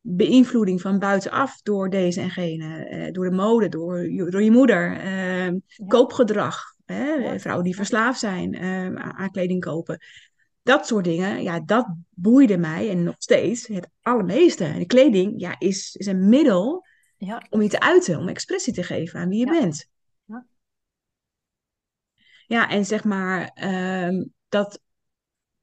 beïnvloeding 0.01 0.81
van 0.81 0.99
buitenaf 0.99 1.61
door 1.61 1.89
deze 1.89 2.21
en 2.21 2.29
gene. 2.29 2.85
eh, 2.85 3.11
door 3.11 3.29
de 3.29 3.35
mode, 3.35 3.69
door, 3.69 4.11
je- 4.11 4.29
door 4.29 4.43
je 4.43 4.51
moeder. 4.51 4.97
eh, 5.00 5.53
Koopgedrag. 5.88 6.63
Hè? 6.85 7.39
Vrouwen 7.39 7.65
die 7.65 7.75
verslaafd 7.75 8.19
zijn 8.19 8.53
eh, 8.53 8.85
aan 8.85 9.13
aan 9.13 9.31
kleding 9.31 9.61
kopen. 9.61 10.00
Dat 10.67 10.87
soort 10.87 11.03
dingen, 11.03 11.43
ja, 11.43 11.59
dat 11.59 11.87
boeide 12.09 12.57
mij 12.57 12.89
en 12.89 13.03
nog 13.03 13.15
steeds 13.17 13.67
het 13.67 13.89
allermeeste. 14.01 14.63
En 14.63 14.79
de 14.79 14.85
kleding 14.85 15.33
ja, 15.39 15.59
is, 15.59 15.95
is 15.95 16.05
een 16.05 16.29
middel 16.29 16.85
Ja. 17.17 17.45
om 17.49 17.61
je 17.61 17.69
te 17.69 17.79
uiten, 17.79 18.19
om 18.19 18.27
expressie 18.27 18.73
te 18.73 18.83
geven 18.83 19.19
aan 19.19 19.29
wie 19.29 19.39
je 19.39 19.45
Ja. 19.53 19.59
bent. 19.59 19.89
Ja. 20.25 20.45
Ja, 22.47 22.69
en 22.69 22.85
zeg 22.85 23.03
maar 23.03 23.51
ehm, 23.53 24.25
dat 24.49 24.81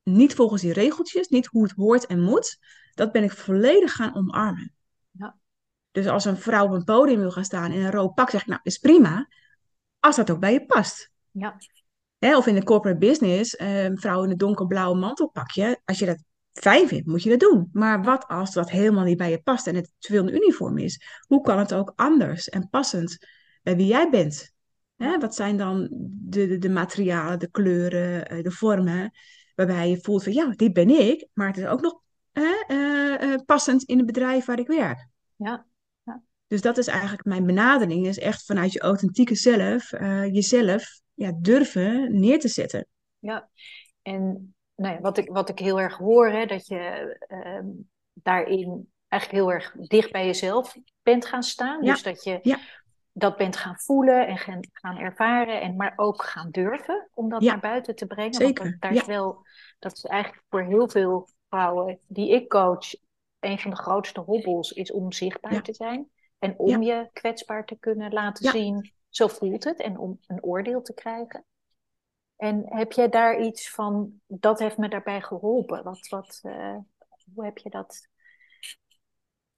niet 0.02 0.34
volgens 0.34 0.62
die 0.62 0.72
regeltjes, 0.72 1.28
niet 1.28 1.46
hoe 1.46 1.62
het 1.62 1.72
hoort 1.72 2.06
en 2.06 2.20
moet, 2.20 2.58
dat 2.94 3.12
ben 3.12 3.22
ik 3.22 3.32
volledig 3.32 3.92
gaan 3.92 4.14
omarmen. 4.14 4.74
Ja. 5.10 5.36
Dus 5.90 6.06
als 6.06 6.24
een 6.24 6.36
vrouw 6.36 6.64
op 6.66 6.72
een 6.72 6.84
podium 6.84 7.18
wil 7.18 7.30
gaan 7.30 7.44
staan 7.44 7.72
in 7.72 7.84
een 7.84 7.90
rood 7.90 8.14
pak, 8.14 8.30
zeg 8.30 8.40
ik, 8.40 8.46
nou, 8.46 8.60
is 8.62 8.78
prima, 8.78 9.28
als 9.98 10.16
dat 10.16 10.30
ook 10.30 10.40
bij 10.40 10.52
je 10.52 10.66
past. 10.66 11.10
Ja. 11.30 11.56
Hè, 12.24 12.36
of 12.36 12.46
in 12.46 12.54
de 12.54 12.64
corporate 12.64 12.98
business, 12.98 13.56
eh, 13.56 13.90
vrouw 13.94 14.24
in 14.24 14.30
een 14.30 14.36
donkerblauw 14.36 14.94
mantelpakje. 14.94 15.80
Als 15.84 15.98
je 15.98 16.06
dat 16.06 16.24
fijn 16.52 16.88
vindt, 16.88 17.06
moet 17.06 17.22
je 17.22 17.30
dat 17.30 17.40
doen. 17.40 17.68
Maar 17.72 18.02
wat 18.02 18.26
als 18.28 18.52
dat 18.52 18.70
helemaal 18.70 19.04
niet 19.04 19.16
bij 19.16 19.30
je 19.30 19.42
past 19.42 19.66
en 19.66 19.74
het 19.74 19.92
te 19.98 20.12
veel 20.12 20.22
een 20.22 20.34
uniform 20.34 20.78
is? 20.78 21.22
Hoe 21.26 21.40
kan 21.40 21.58
het 21.58 21.74
ook 21.74 21.92
anders 21.96 22.48
en 22.48 22.68
passend 22.68 23.26
bij 23.62 23.76
wie 23.76 23.86
jij 23.86 24.10
bent? 24.10 24.52
Hè, 24.96 25.18
wat 25.18 25.34
zijn 25.34 25.56
dan 25.56 25.88
de, 25.90 26.46
de, 26.46 26.58
de 26.58 26.68
materialen, 26.68 27.38
de 27.38 27.50
kleuren, 27.50 28.28
eh, 28.28 28.42
de 28.42 28.50
vormen, 28.50 29.10
waarbij 29.54 29.90
je 29.90 30.00
voelt 30.00 30.22
van 30.22 30.32
ja, 30.32 30.52
dit 30.56 30.72
ben 30.72 30.88
ik, 30.88 31.26
maar 31.32 31.46
het 31.46 31.56
is 31.56 31.66
ook 31.66 31.80
nog 31.80 32.00
hè, 32.32 32.64
eh, 32.66 33.32
eh, 33.32 33.40
passend 33.46 33.82
in 33.82 33.96
het 33.96 34.06
bedrijf 34.06 34.44
waar 34.44 34.58
ik 34.58 34.66
werk. 34.66 35.06
Ja. 35.36 35.66
Dus 36.46 36.60
dat 36.60 36.78
is 36.78 36.86
eigenlijk 36.86 37.24
mijn 37.24 37.46
benadering, 37.46 38.06
is 38.06 38.18
echt 38.18 38.44
vanuit 38.44 38.72
je 38.72 38.80
authentieke 38.80 39.34
zelf, 39.34 39.90
jezelf 40.30 41.02
ja, 41.14 41.32
durven 41.36 42.20
neer 42.20 42.40
te 42.40 42.48
zetten. 42.48 42.86
Ja, 43.18 43.48
en 44.02 44.54
nou 44.74 44.94
ja, 44.94 45.00
wat 45.00 45.18
ik, 45.18 45.28
wat 45.28 45.48
ik 45.48 45.58
heel 45.58 45.80
erg 45.80 45.96
hoor, 45.96 46.28
hè, 46.28 46.46
dat 46.46 46.66
je 46.66 47.16
ehm, 47.28 47.66
daarin 48.12 48.92
eigenlijk 49.08 49.44
heel 49.44 49.52
erg 49.52 49.72
dicht 49.72 50.12
bij 50.12 50.26
jezelf 50.26 50.76
bent 51.02 51.26
gaan 51.26 51.42
staan. 51.42 51.82
Ja, 51.82 51.92
Dus 51.92 52.02
dat 52.02 52.24
je 52.24 52.38
ja. 52.42 52.58
dat 53.12 53.36
bent 53.36 53.56
gaan 53.56 53.76
voelen 53.76 54.26
en 54.26 54.38
gaan, 54.38 54.60
gaan 54.72 54.98
ervaren, 54.98 55.60
en 55.60 55.76
maar 55.76 55.92
ook 55.96 56.22
gaan 56.22 56.50
durven 56.50 57.08
om 57.14 57.28
dat 57.28 57.40
naar 57.40 57.60
buiten 57.60 57.94
te 57.94 58.06
brengen. 58.06 58.34
zeker, 58.34 58.62
Want 58.62 58.70
dat, 58.70 58.80
daar 58.80 58.94
ja. 58.94 59.00
is 59.00 59.06
wel, 59.06 59.46
dat 59.78 59.92
is 59.92 60.04
eigenlijk 60.04 60.44
voor 60.48 60.62
heel 60.62 60.88
veel 60.88 61.28
vrouwen 61.48 61.98
die 62.06 62.30
ik 62.30 62.48
coach, 62.48 62.94
een 63.40 63.58
van 63.58 63.70
de 63.70 63.76
grootste 63.76 64.20
hobbels 64.20 64.72
is 64.72 64.92
om 64.92 65.12
zichtbaar 65.12 65.62
te 65.62 65.74
zijn. 65.74 66.08
En 66.38 66.58
om 66.58 66.82
je 66.82 67.08
kwetsbaar 67.12 67.64
te 67.64 67.76
kunnen 67.78 68.12
laten 68.12 68.50
zien, 68.50 68.93
zo 69.16 69.28
voelt 69.28 69.64
het, 69.64 69.80
en 69.80 69.98
om 69.98 70.18
een 70.26 70.42
oordeel 70.42 70.82
te 70.82 70.94
krijgen. 70.94 71.44
En 72.36 72.62
heb 72.66 72.92
jij 72.92 73.08
daar 73.08 73.40
iets 73.40 73.70
van, 73.70 74.20
dat 74.26 74.58
heeft 74.58 74.76
me 74.76 74.88
daarbij 74.88 75.20
geholpen? 75.20 75.84
Wat, 75.84 76.08
wat, 76.08 76.38
eh, 76.42 76.76
hoe 77.34 77.44
heb 77.44 77.58
je 77.58 77.70
dat 77.70 78.08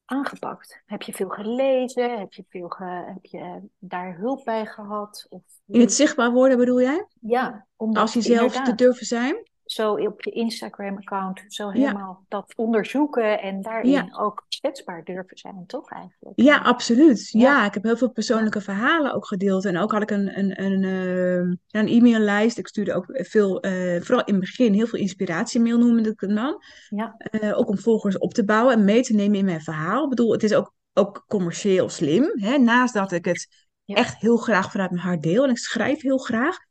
aangepakt? 0.05 0.83
Heb 0.87 1.03
je 1.03 1.13
veel 1.13 1.29
gelezen? 1.29 2.19
Heb 2.19 2.33
je, 2.33 2.45
veel 2.49 2.69
ge- 2.69 3.13
heb 3.15 3.25
je 3.25 3.61
daar 3.79 4.17
hulp 4.17 4.45
bij 4.45 4.67
gehad? 4.67 5.27
Of 5.29 5.43
In 5.67 5.81
het 5.81 5.93
zichtbaar 5.93 6.33
worden 6.33 6.59
bedoel 6.59 6.81
jij? 6.81 7.07
ja, 7.21 7.67
omdat 7.77 8.03
Als 8.03 8.13
jezelf 8.15 8.53
te 8.53 8.57
inderdaad, 8.59 8.79
durven 8.79 9.07
zijn? 9.07 9.49
Zo 9.67 9.93
op 9.93 10.23
je 10.23 10.31
Instagram-account 10.31 11.45
zo 11.49 11.71
helemaal 11.71 12.25
dat 12.29 12.53
onderzoeken 12.57 13.41
en 13.41 13.63
daarin 13.63 14.17
ook 14.17 14.45
kwetsbaar 14.61 15.05
durven 15.05 15.37
zijn, 15.37 15.65
toch 15.67 15.91
eigenlijk? 15.91 16.41
Ja, 16.41 16.59
absoluut. 16.59 17.29
Ja. 17.31 17.67
ik 17.67 17.75
heb 17.75 17.83
heel 17.83 17.97
veel 17.97 18.11
persoonlijke 18.11 18.61
verhalen 18.61 19.15
ook 19.15 19.27
gedeeld. 19.27 19.65
En 19.65 19.79
ook 19.79 19.93
had 19.93 20.03
ik 20.03 20.11
een, 20.11 20.39
een, 20.39 20.63
een, 20.63 20.83
uh, 20.83 21.57
een 21.71 21.89
e-maillijst. 21.89 22.59
Ik 22.59 22.69
stuurde 22.69 22.95
ook 22.95 23.07
veel, 23.09 23.67
uh, 23.67 24.01
vooral 24.01 24.25
in 24.25 24.35
het 24.35 24.41
begin, 24.41 24.73
heel 24.73 24.87
veel 24.87 24.99
inspiratiemail 24.99 25.79
noemde 25.79 26.11
ik 26.11 26.21
het 26.21 26.35
dan. 26.35 26.63
Ja. 26.89 27.17
Uh, 27.31 27.59
ook 27.59 27.69
om 27.69 27.79
volgers 27.79 28.19
op 28.19 28.35
te 28.35 28.45
bouwen 28.45 28.75
en 28.75 28.85
mee 28.85 29.03
te 29.03 29.15
nemen 29.15 29.39
in 29.39 29.45
mijn 29.45 29.61
verhaal. 29.63 30.03
Ik 30.03 30.11
bedoel, 30.11 30.33
het 30.33 30.43
is 30.43 30.55
ook, 30.55 30.73
ook 30.93 31.25
commercieel 31.29 31.89
slim. 31.89 32.31
Hè? 32.35 32.59
Naast 32.59 32.95
dat 32.95 33.13
ik 33.13 33.25
het 33.25 33.67
echt 33.85 34.21
heel 34.21 34.37
graag 34.37 34.71
vanuit 34.71 34.91
mijn 34.91 35.03
hart 35.03 35.23
deel. 35.23 35.45
En 35.45 35.51
ik 35.51 35.59
schrijf 35.59 36.03
heel 36.03 36.19
graag. 36.19 36.66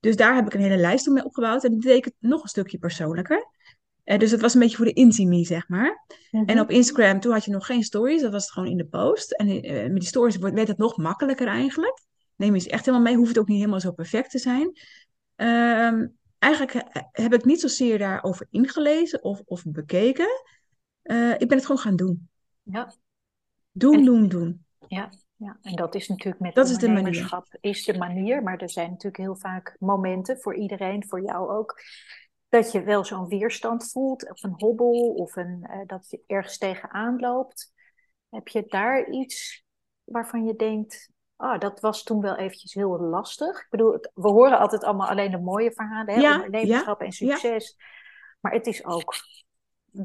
Dus 0.00 0.16
daar 0.16 0.34
heb 0.34 0.46
ik 0.46 0.54
een 0.54 0.60
hele 0.60 0.76
lijst 0.76 1.06
mee 1.06 1.24
opgebouwd. 1.24 1.64
En 1.64 1.70
dat 1.70 1.80
deed 1.80 1.96
ik 1.96 2.04
het 2.04 2.14
nog 2.18 2.42
een 2.42 2.48
stukje 2.48 2.78
persoonlijker. 2.78 3.46
Uh, 4.04 4.18
dus 4.18 4.30
het 4.30 4.40
was 4.40 4.54
een 4.54 4.60
beetje 4.60 4.76
voor 4.76 4.84
de 4.86 4.92
intimie, 4.92 5.46
zeg 5.46 5.68
maar. 5.68 6.04
En 6.30 6.44
Mhm. 6.44 6.58
op 6.58 6.70
Instagram, 6.70 7.20
toen 7.20 7.32
had 7.32 7.44
je 7.44 7.50
nog 7.50 7.66
geen 7.66 7.82
stories. 7.82 8.22
Dat 8.22 8.32
was 8.32 8.42
het 8.42 8.52
gewoon 8.52 8.68
in 8.68 8.76
de 8.76 8.86
post. 8.86 9.32
En 9.32 9.48
uh, 9.66 9.82
met 9.82 9.94
die 10.00 10.08
stories 10.08 10.36
werd 10.36 10.68
het 10.68 10.78
nog 10.78 10.96
makkelijker 10.96 11.46
eigenlijk. 11.46 12.02
Neem 12.36 12.54
je 12.54 12.60
ze 12.60 12.70
echt 12.70 12.84
helemaal 12.84 13.06
mee. 13.06 13.16
Hoeft 13.16 13.28
het 13.28 13.38
ook 13.38 13.48
niet 13.48 13.58
helemaal 13.58 13.80
zo 13.80 13.92
perfect 13.92 14.30
te 14.30 14.38
zijn. 14.38 14.72
Ehm, 15.36 16.06
eigenlijk 16.38 16.74
eh, 16.74 17.02
heb 17.12 17.34
ik 17.34 17.44
niet 17.44 17.60
zozeer 17.60 17.98
daarover 17.98 18.46
ingelezen 18.50 19.22
of, 19.22 19.42
of 19.44 19.62
bekeken. 19.66 20.28
Eh, 21.02 21.30
ik 21.32 21.48
ben 21.48 21.56
het 21.56 21.66
gewoon 21.66 21.80
gaan 21.82 21.96
doen. 21.96 22.28
Ja. 22.62 22.94
Doen, 23.72 23.94
En- 23.94 24.04
doen, 24.04 24.28
doen. 24.28 24.64
Ja, 24.88 25.10
ja, 25.38 25.58
en 25.62 25.76
dat 25.76 25.94
is 25.94 26.08
natuurlijk 26.08 26.40
met 26.40 26.54
Dat 26.54 26.68
is 26.68 26.78
de 26.78 26.88
manier. 26.88 27.42
is 27.60 27.84
de 27.84 27.98
manier, 27.98 28.42
maar 28.42 28.58
er 28.58 28.70
zijn 28.70 28.90
natuurlijk 28.90 29.22
heel 29.22 29.36
vaak 29.36 29.76
momenten 29.78 30.40
voor 30.40 30.54
iedereen, 30.54 31.04
voor 31.08 31.22
jou 31.22 31.50
ook, 31.50 31.80
dat 32.48 32.72
je 32.72 32.82
wel 32.82 33.04
zo'n 33.04 33.28
weerstand 33.28 33.90
voelt, 33.90 34.30
of 34.30 34.42
een 34.42 34.54
hobbel, 34.56 35.14
of 35.14 35.36
een, 35.36 35.64
eh, 35.70 35.80
dat 35.86 36.10
je 36.10 36.22
ergens 36.26 36.58
tegenaan 36.58 37.20
loopt. 37.20 37.72
Heb 38.28 38.48
je 38.48 38.64
daar 38.66 39.10
iets 39.10 39.64
waarvan 40.04 40.44
je 40.44 40.56
denkt, 40.56 41.10
ah, 41.36 41.60
dat 41.60 41.80
was 41.80 42.02
toen 42.02 42.20
wel 42.20 42.36
eventjes 42.36 42.74
heel 42.74 43.00
lastig? 43.00 43.60
Ik 43.60 43.66
bedoel, 43.70 43.92
we 44.14 44.28
horen 44.28 44.58
altijd 44.58 44.84
allemaal 44.84 45.08
alleen 45.08 45.30
de 45.30 45.40
mooie 45.40 45.72
verhalen, 45.72 46.14
hè, 46.14 46.20
Ja, 46.20 46.34
ondernemerschap 46.34 47.00
en 47.00 47.12
succes, 47.12 47.76
maar 48.40 48.52
het 48.52 48.66
is 48.66 48.84
ook 48.84 49.14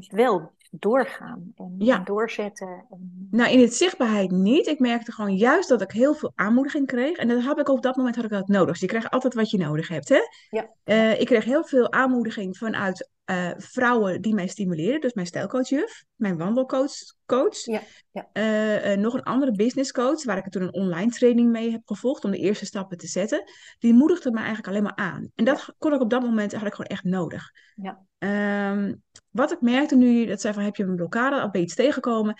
wel 0.08 0.52
doorgaan 0.78 1.52
en, 1.56 1.74
Ja. 1.78 1.96
en 1.96 2.04
doorzetten. 2.04 2.86
En, 2.90 3.28
Nou, 3.30 3.50
in 3.50 3.60
het 3.60 3.74
zichtbaarheid 3.74 4.30
niet. 4.30 4.66
Ik 4.66 4.78
merkte 4.78 5.12
gewoon 5.12 5.36
juist 5.36 5.68
dat 5.68 5.80
ik 5.82 5.90
heel 5.90 6.14
veel 6.14 6.32
aanmoediging 6.34 6.86
kreeg. 6.86 7.16
En 7.16 7.28
dat 7.28 7.42
heb 7.42 7.58
ik 7.58 7.68
op 7.68 7.82
dat 7.82 7.96
moment 7.96 8.16
had 8.16 8.24
ik 8.24 8.30
dat 8.30 8.48
nodig. 8.48 8.70
Dus 8.70 8.80
je 8.80 8.86
krijgt 8.86 9.10
altijd 9.10 9.34
wat 9.34 9.50
je 9.50 9.58
nodig 9.58 9.88
hebt, 9.88 10.08
hè? 10.08 10.20
Ja. 10.50 10.70
Eh, 10.84 11.20
ik 11.20 11.26
kreeg 11.26 11.44
heel 11.44 11.64
veel 11.64 11.92
aanmoediging 11.92 12.56
vanuit 12.56 13.12
eh, 13.24 13.50
vrouwen 13.56 14.20
die 14.20 14.34
mij 14.34 14.46
stimuleren. 14.46 15.00
Dus 15.00 15.12
mijn 15.12 15.26
stijlcoachjuf, 15.26 16.04
mijn 16.14 16.36
wandelcoach. 16.36 16.92
Coach. 17.26 17.64
Ja, 17.64 17.80
ja. 18.12 18.28
Eh, 18.32 18.96
nog 18.96 19.14
een 19.14 19.22
andere 19.22 19.52
businesscoach, 19.52 20.24
waar 20.24 20.36
ik 20.36 20.48
toen 20.48 20.62
een 20.62 20.74
online 20.74 21.10
training 21.10 21.50
mee 21.50 21.70
heb 21.70 21.80
gevolgd 21.84 22.24
om 22.24 22.30
de 22.30 22.38
eerste 22.38 22.66
stappen 22.66 22.98
te 22.98 23.06
zetten. 23.06 23.42
Die 23.78 23.94
moedigde 23.94 24.30
me 24.30 24.36
eigenlijk 24.36 24.68
alleen 24.68 24.82
maar 24.82 24.96
aan. 24.96 25.30
En 25.34 25.44
dat 25.44 25.74
kon 25.78 25.92
ik 25.92 26.00
op 26.00 26.10
dat 26.10 26.20
moment 26.22 26.52
eigenlijk 26.52 26.74
gewoon 26.74 26.90
echt 26.90 27.04
nodig. 27.04 27.50
Ja. 27.74 28.04
Ehm, 28.18 28.94
wat 29.34 29.52
ik 29.52 29.60
merkte 29.60 29.96
nu, 29.96 30.26
dat 30.26 30.40
zei 30.40 30.54
van 30.54 30.62
heb 30.62 30.76
je 30.76 30.82
een 30.84 30.96
blokkade 30.96 31.36
of 31.44 31.50
ben 31.50 31.60
je 31.60 31.66
iets 31.66 31.74
tegengekomen, 31.76 32.34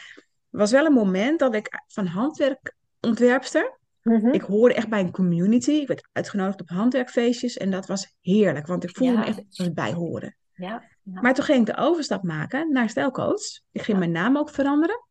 was 0.51 0.71
wel 0.71 0.87
een 0.87 0.93
moment 0.93 1.39
dat 1.39 1.55
ik 1.55 1.83
van 1.87 2.07
handwerkontwerpster, 2.07 3.79
Mhm. 4.03 4.27
ik 4.29 4.43
hoorde 4.43 4.75
echt 4.75 4.89
bij 4.89 5.01
een 5.01 5.11
community, 5.11 5.71
ik 5.71 5.87
werd 5.87 6.09
uitgenodigd 6.13 6.61
op 6.61 6.69
handwerkfeestjes 6.69 7.57
en 7.57 7.71
dat 7.71 7.87
was 7.87 8.15
heerlijk, 8.21 8.67
want 8.67 8.85
ik 8.85 8.97
voelde 8.97 9.13
Ja. 9.13 9.19
me 9.19 9.25
echt 9.27 9.75
bij 9.75 9.93
horen. 9.93 10.37
Ja, 10.55 10.83
ja. 11.03 11.21
Maar 11.21 11.35
toen 11.35 11.45
ging 11.45 11.61
ik 11.69 11.75
de 11.75 11.81
overstap 11.83 12.23
maken 12.23 12.73
naar 12.73 12.89
stijlcoach. 12.89 13.43
Ik 13.73 13.83
ging 13.83 13.99
mijn 13.99 14.11
naam 14.11 14.37
ook 14.37 14.51
veranderen. 14.51 15.07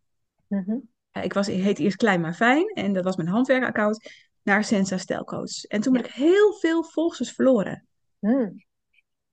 Mhm. 0.47 0.77
Eh, 1.11 1.23
Ik 1.23 1.33
was, 1.33 1.47
ik 1.49 1.61
heette 1.63 1.81
eerst 1.83 1.97
Klein 1.97 2.21
maar 2.21 2.33
Fijn 2.33 2.65
en 2.67 2.93
dat 2.93 3.03
was 3.03 3.15
mijn 3.15 3.27
handwerkaccount 3.29 4.09
naar 4.43 4.63
Sensa 4.63 4.97
Stijlcoach. 4.97 5.63
En 5.63 5.81
toen 5.81 5.93
ben 5.93 6.03
ik 6.05 6.11
heel 6.11 6.53
veel 6.53 6.83
volgers 6.83 7.31
verloren. 7.31 7.85
Mm. 8.19 8.63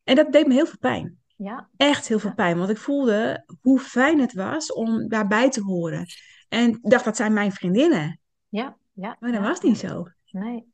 En 0.05 0.15
dat 0.17 0.33
deed 0.33 0.47
me 0.47 0.55
heel 0.55 0.67
veel 0.67 0.79
pijn. 0.79 1.19
Ja, 1.43 1.69
echt 1.77 2.09
heel 2.09 2.19
veel 2.19 2.35
pijn. 2.35 2.59
Want 2.59 2.71
ik 2.71 2.77
voelde 2.77 3.45
hoe 3.61 3.81
fijn 3.81 4.21
het 4.21 4.33
was 4.33 4.73
om 4.73 5.09
daarbij 5.09 5.51
te 5.51 5.63
horen. 5.63 6.07
En 6.49 6.69
ik 6.69 6.79
dacht, 6.91 7.05
dat 7.05 7.17
zijn 7.17 7.33
mijn 7.33 7.53
vriendinnen. 7.53 8.21
ja, 8.49 8.77
ja. 8.93 9.17
Maar 9.21 9.33
dat 9.33 9.41
ja, 9.41 9.49
was 9.49 9.61
niet 9.61 9.79
zo. 9.79 10.07
Nee. 10.31 10.73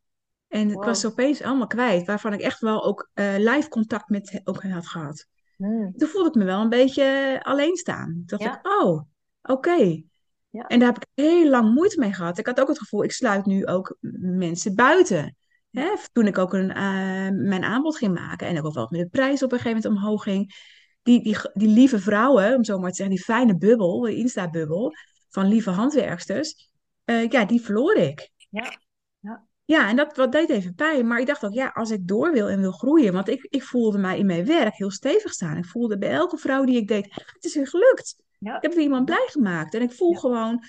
En 0.49 0.68
ik 0.68 0.75
Wow. 0.75 0.85
was 0.85 1.00
ze 1.00 1.06
opeens 1.06 1.42
allemaal 1.42 1.66
kwijt. 1.66 2.06
Waarvan 2.06 2.32
ik 2.32 2.40
echt 2.40 2.61
wel 2.61 2.85
ook 2.85 3.11
eh, 3.14 3.35
live 3.37 3.68
contact 3.68 4.08
met 4.08 4.30
hen 4.30 4.40
ook 4.44 4.62
had 4.62 4.87
gehad. 4.87 5.26
Mm. 5.56 5.92
Toen 5.96 6.08
voelde 6.08 6.28
ik 6.28 6.35
me 6.35 6.44
wel 6.44 6.61
een 6.61 6.68
beetje 6.68 7.40
alleen 7.42 7.76
staan. 7.76 8.12
Toen 8.26 8.38
dacht 8.38 8.42
Ja. 8.42 8.58
ik, 8.58 8.82
oh, 8.82 9.02
oké. 9.42 10.02
Ja. 10.50 10.66
En 10.66 10.78
daar 10.78 10.88
heb 10.92 10.96
ik 10.96 11.25
heel 11.25 11.50
lang 11.50 11.75
moeite 11.75 11.99
mee 11.99 12.12
gehad. 12.12 12.38
Ik 12.38 12.46
had 12.46 12.61
ook 12.61 12.68
het 12.68 12.78
gevoel, 12.78 13.04
ik 13.04 13.12
sluit 13.12 13.46
nu 13.46 13.66
ook 13.66 13.96
mensen 14.30 14.75
buiten. 14.75 15.37
Hè? 15.78 15.95
Toen 16.12 16.26
ik 16.26 16.38
ook 16.38 16.52
een, 16.52 16.71
eh, 16.71 17.28
mijn 17.30 17.64
aanbod 17.64 17.97
ging 17.97 18.14
maken 18.14 18.47
en 18.47 18.62
ook 18.62 18.75
wel 18.75 18.87
met 18.90 19.00
de 19.00 19.09
prijs 19.09 19.42
op 19.42 19.52
een 19.52 19.59
gegeven 19.59 19.83
moment 19.83 20.02
omhoog 20.02 20.23
ging. 20.23 20.54
Die, 21.02 21.23
die, 21.23 21.37
die 21.54 21.68
lieve 21.68 21.99
vrouwen, 21.99 22.54
om 22.54 22.64
zo 22.64 22.78
maar 22.78 22.90
te 22.90 22.97
zeggen, 22.97 23.14
die 23.14 23.25
fijne 23.25 23.56
bubbel, 23.56 24.00
de 24.00 24.16
Insta-bubbel 24.16 24.95
van 25.28 25.47
lieve 25.49 25.71
handwerksters, 25.71 26.71
eh, 27.04 27.28
ja, 27.28 27.45
die 27.45 27.61
verloor 27.61 27.95
ik. 27.97 28.30
Ja. 28.50 28.78
Ja. 29.21 29.47
Ja, 29.64 29.88
en 29.88 29.97
dat 29.97 30.16
wat 30.16 30.33
deed 30.33 30.50
even 30.50 30.75
pijn. 30.75 31.06
Maar 31.06 31.21
ik 31.21 31.26
dacht 31.26 31.45
ook, 31.45 31.52
ja, 31.52 31.71
als 31.75 31.90
ik 31.90 32.09
door 32.09 32.33
wil 32.33 32.49
en 32.49 32.61
wil 32.61 32.73
groeien, 32.73 33.12
want 33.12 33.28
ik, 33.28 33.47
ik 33.50 33.62
voelde 33.62 33.99
mij 33.99 34.18
in 34.18 34.26
mijn 34.26 34.47
werk 34.47 34.76
heel 34.76 34.90
stevig 34.90 35.33
staan. 35.33 35.56
Ik 35.56 35.64
voelde 35.64 35.99
bij 35.99 36.11
elke 36.11 36.37
vrouw 36.37 36.64
die 36.64 36.76
ik 36.76 36.88
deed, 36.88 37.14
het 37.14 37.45
is 37.45 37.54
weer 37.54 37.68
gelukt. 37.68 38.16
Ja. 38.38 38.56
Ik 38.56 38.62
heb 38.62 38.73
weer 38.73 38.83
iemand 38.83 39.04
blij 39.04 39.26
gemaakt. 39.30 39.75
En 39.75 39.83
ik 39.83 39.92
voel 39.92 40.12
Ja. 40.12 40.18
gewoon 40.18 40.62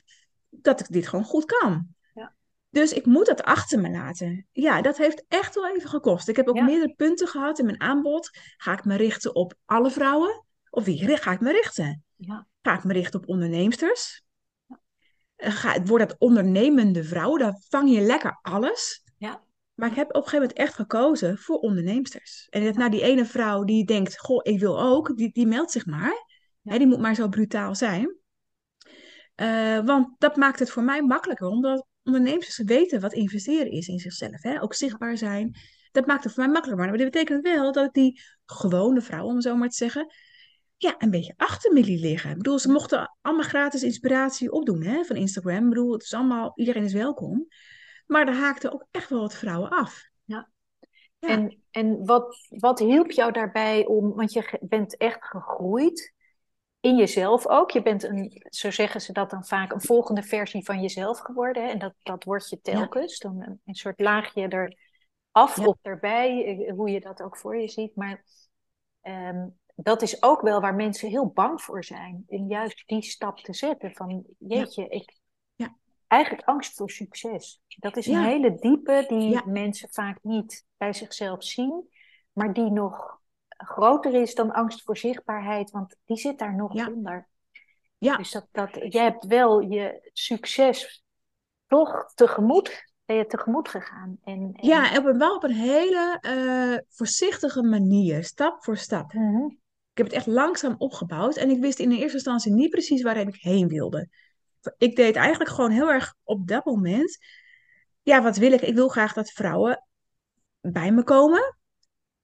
dat 0.49 0.79
ik 0.79 0.87
dit 0.89 1.07
gewoon 1.07 1.25
goed 1.25 1.45
kan. 1.45 1.95
Ja. 2.69 2.81
Dus 2.81 2.93
ik 2.93 3.05
moet 3.05 3.25
dat 3.25 3.43
achter 3.43 3.79
me 3.79 3.89
laten. 3.89 4.47
Ja, 4.51 4.81
dat 4.81 4.97
heeft 4.97 5.25
echt 5.27 5.55
wel 5.55 5.75
even 5.75 5.89
gekost. 5.89 6.27
Ik 6.27 6.35
heb 6.35 6.47
ook 6.47 6.55
Ja. 6.55 6.63
meerdere 6.63 6.93
punten 6.95 7.27
gehad 7.27 7.59
in 7.59 7.65
mijn 7.65 7.81
aanbod. 7.81 8.29
Ga 8.57 8.73
ik 8.73 8.85
me 8.85 8.95
richten 8.95 9.35
op 9.35 9.53
alle 9.65 9.91
vrouwen? 9.91 10.45
Op 10.69 10.83
wie 10.83 11.17
ga 11.17 11.31
ik 11.31 11.39
me 11.39 11.51
richten? 11.51 12.03
Ja. 12.15 12.47
Ga 12.61 12.73
ik 12.77 12.83
me 12.83 12.93
richten 12.93 13.19
op 13.19 13.27
onderneemsters? 13.29 14.21
Eh, 15.35 15.51
Ga, 15.51 15.71
het 15.71 15.87
wordt 15.87 16.09
dat 16.09 16.19
ondernemende 16.19 17.03
vrouw, 17.03 17.37
daar 17.37 17.61
vang 17.69 17.91
je 17.93 18.01
lekker 18.01 18.39
alles. 18.41 19.03
Ja. 19.17 19.43
Maar 19.73 19.89
ik 19.89 19.95
heb 19.95 20.07
op 20.07 20.15
een 20.15 20.21
gegeven 20.21 20.39
moment 20.39 20.57
echt 20.59 20.73
gekozen 20.73 21.37
voor 21.37 21.57
onderneemsters. 21.57 22.47
En 22.49 22.63
dat, 22.63 22.75
nou, 22.75 22.89
die 22.89 23.01
ene 23.01 23.25
vrouw 23.25 23.63
die 23.63 23.85
denkt, 23.85 24.19
goh, 24.19 24.39
ik 24.43 24.59
wil 24.59 24.79
ook, 24.81 25.17
die, 25.17 25.31
die 25.31 25.47
meldt 25.47 25.71
zich 25.71 25.85
maar. 25.85 26.25
Ja. 26.61 26.71
Hè, 26.71 26.77
die 26.77 26.87
moet 26.87 26.99
maar 26.99 27.15
zo 27.15 27.27
brutaal 27.27 27.75
zijn. 27.75 28.15
Eh, 29.35 29.79
want 29.79 30.15
dat 30.17 30.35
maakt 30.35 30.59
het 30.59 30.71
voor 30.71 30.83
mij 30.83 31.01
makkelijker, 31.01 31.47
omdat 31.47 31.85
ondernemers 32.07 32.61
weten 32.65 33.01
wat 33.01 33.13
investeren 33.13 33.71
is 33.71 33.87
in 33.87 33.99
zichzelf. 33.99 34.41
Hè? 34.41 34.61
Ook 34.61 34.73
zichtbaar 34.73 35.17
zijn. 35.17 35.55
Dat 35.91 36.05
maakt 36.05 36.23
het 36.23 36.33
voor 36.33 36.43
mij 36.43 36.51
makkelijker. 36.51 36.87
Maar 36.87 36.97
dat 36.97 37.11
betekent 37.11 37.43
wel 37.43 37.71
dat 37.71 37.93
die 37.93 38.21
gewone 38.45 39.01
vrouw, 39.01 39.25
om 39.25 39.41
zo 39.41 39.55
maar 39.55 39.69
te 39.69 39.75
zeggen, 39.75 40.13
ja, 40.77 40.95
een 40.97 41.09
beetje 41.09 41.33
achter 41.37 41.73
me 41.73 41.83
liggen. 41.83 42.29
Ik 42.29 42.37
bedoel, 42.37 42.59
ze 42.59 42.71
mochten 42.71 43.17
allemaal 43.21 43.45
gratis 43.45 43.83
inspiratie 43.83 44.51
opdoen 44.51 44.83
hè, 44.83 45.03
van 45.03 45.15
Instagram. 45.15 45.63
Ik 45.63 45.69
bedoel, 45.69 45.93
het 45.93 46.03
is 46.03 46.13
allemaal, 46.13 46.51
iedereen 46.55 46.83
is 46.83 46.93
welkom. 46.93 47.47
Maar 48.05 48.27
er 48.27 48.33
haakten 48.33 48.73
ook 48.73 48.87
echt 48.91 49.09
wel 49.09 49.19
wat 49.19 49.35
vrouwen 49.35 49.69
af. 49.69 50.09
Ja. 50.23 50.49
Ja. 51.19 51.27
En, 51.27 51.61
en 51.71 52.05
wat, 52.05 52.47
wat 52.49 52.79
hielp 52.79 53.11
jou 53.11 53.31
daarbij 53.31 53.85
om, 53.85 54.13
want 54.15 54.33
je 54.33 54.59
bent 54.61 54.97
echt 54.97 55.25
gegroeid 55.25 56.13
in 56.87 56.95
jezelf 56.95 57.47
ook. 57.47 57.71
Je 57.71 57.81
bent 57.81 58.03
een, 58.03 58.45
zo 58.49 58.71
zeggen 58.71 59.01
ze 59.01 59.13
dat 59.13 59.29
dan 59.29 59.45
vaak, 59.45 59.71
een 59.71 59.81
volgende 59.81 60.23
versie 60.23 60.65
van 60.65 60.81
jezelf 60.81 61.19
geworden. 61.19 61.63
Hè? 61.63 61.69
En 61.69 61.79
dat, 61.79 61.93
dat 62.03 62.23
word 62.23 62.49
je 62.49 62.61
telkens. 62.61 63.19
Dan 63.19 63.41
een, 63.41 63.61
een 63.65 63.75
soort 63.75 63.99
laagje 63.99 64.69
eraf 65.31 65.57
Ja. 65.57 65.65
of 65.65 65.77
erbij, 65.81 66.45
eh, 66.45 66.73
hoe 66.73 66.89
je 66.89 66.99
dat 66.99 67.21
ook 67.21 67.37
voor 67.37 67.57
je 67.57 67.67
ziet. 67.67 67.95
Maar 67.95 68.23
ehm, 69.01 69.47
dat 69.75 70.01
is 70.01 70.23
ook 70.23 70.41
wel 70.41 70.61
waar 70.61 70.75
mensen 70.75 71.09
heel 71.09 71.27
bang 71.27 71.61
voor 71.61 71.83
zijn. 71.83 72.23
In 72.27 72.47
juist 72.47 72.83
die 72.85 73.01
stap 73.01 73.39
te 73.39 73.53
zetten 73.53 73.91
van, 73.93 74.23
jeetje, 74.37 74.87
ik... 74.87 75.19
Ja. 75.55 75.75
Eigenlijk 76.07 76.47
angst 76.47 76.75
voor 76.75 76.89
succes. 76.89 77.61
Dat 77.67 77.97
is 77.97 78.07
een 78.07 78.23
hele 78.23 78.55
diepe 78.55 79.05
die 79.07 79.41
mensen 79.45 79.89
vaak 79.91 80.17
niet 80.21 80.65
bij 80.77 80.93
zichzelf 80.93 81.43
zien. 81.43 81.89
Maar 82.33 82.53
die 82.53 82.71
nog 82.71 83.19
groter 83.57 84.13
is 84.13 84.35
dan 84.35 84.51
angst 84.51 84.83
voor 84.83 84.97
zichtbaarheid. 84.97 85.71
Want 85.71 85.95
die 86.05 86.17
zit 86.17 86.39
daar 86.39 86.55
nog 86.55 86.73
Ja. 86.73 86.87
onder. 86.87 87.27
Ja. 87.97 88.17
Dus 88.17 88.31
dat, 88.31 88.47
dat, 88.51 88.69
jij 88.93 89.03
hebt 89.03 89.25
wel 89.25 89.59
je 89.61 90.09
succes 90.13 91.03
toch 91.67 92.11
tegemoet, 92.15 92.91
ben 93.05 93.15
je 93.15 93.25
tegemoet 93.25 93.69
gegaan. 93.69 94.17
En, 94.23 94.49
en- 94.53 94.67
Ja, 94.67 94.97
op 94.97 95.05
een, 95.05 95.17
wel 95.17 95.35
op 95.35 95.43
een 95.43 95.53
hele 95.55 96.17
eh, 96.21 96.77
voorzichtige 96.89 97.63
manier, 97.63 98.23
stap 98.23 98.63
voor 98.63 98.77
stap. 98.77 99.13
Mhm. 99.13 99.45
Ik 99.91 100.03
heb 100.03 100.05
het 100.05 100.15
echt 100.15 100.35
langzaam 100.35 100.75
opgebouwd 100.77 101.35
en 101.35 101.49
ik 101.49 101.59
wist 101.59 101.79
in 101.79 101.89
de 101.89 101.97
eerste 101.97 102.13
instantie 102.17 102.51
niet 102.51 102.69
precies 102.69 103.01
waarheen 103.01 103.27
ik 103.27 103.41
heen 103.41 103.67
wilde. 103.67 104.09
Ik 104.77 104.95
deed 104.95 105.15
eigenlijk 105.15 105.49
gewoon 105.49 105.71
heel 105.71 105.91
erg 105.91 106.13
op 106.23 106.47
dat 106.47 106.65
moment, 106.65 107.17
ja, 108.01 108.21
wat 108.21 108.37
wil 108.37 108.51
ik? 108.51 108.61
Ik 108.61 108.75
wil 108.75 108.87
graag 108.87 109.13
dat 109.13 109.31
vrouwen 109.31 109.87
bij 110.61 110.91
me 110.91 111.03
komen. 111.03 111.56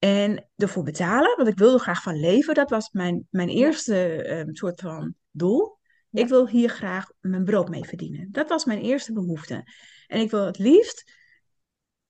En 0.04 0.50
ervoor 0.56 0.84
betalen, 0.84 1.36
want 1.38 1.50
ik 1.50 1.58
wilde 1.58 1.80
graag 1.80 2.02
van 2.02 2.20
leven. 2.20 2.54
Dat 2.54 2.70
was 2.70 2.90
mijn, 2.92 3.28
mijn 3.30 3.50
eerste 3.50 4.24
ehm, 4.24 4.54
soort 4.54 4.82
van 4.82 5.16
doel. 5.32 5.78
Ja. 6.10 6.22
Ik 6.22 6.28
wil 6.28 6.48
hier 6.48 6.70
graag 6.70 7.12
mijn 7.20 7.44
brood 7.44 7.70
mee 7.70 7.84
verdienen. 7.84 8.32
Dat 8.32 8.50
was 8.50 8.66
mijn 8.66 8.82
eerste 8.82 9.14
behoefte. 9.14 9.64
En 10.08 10.20
ik 10.20 10.32
wil 10.32 10.46
het 10.46 10.58
liefst 10.58 11.12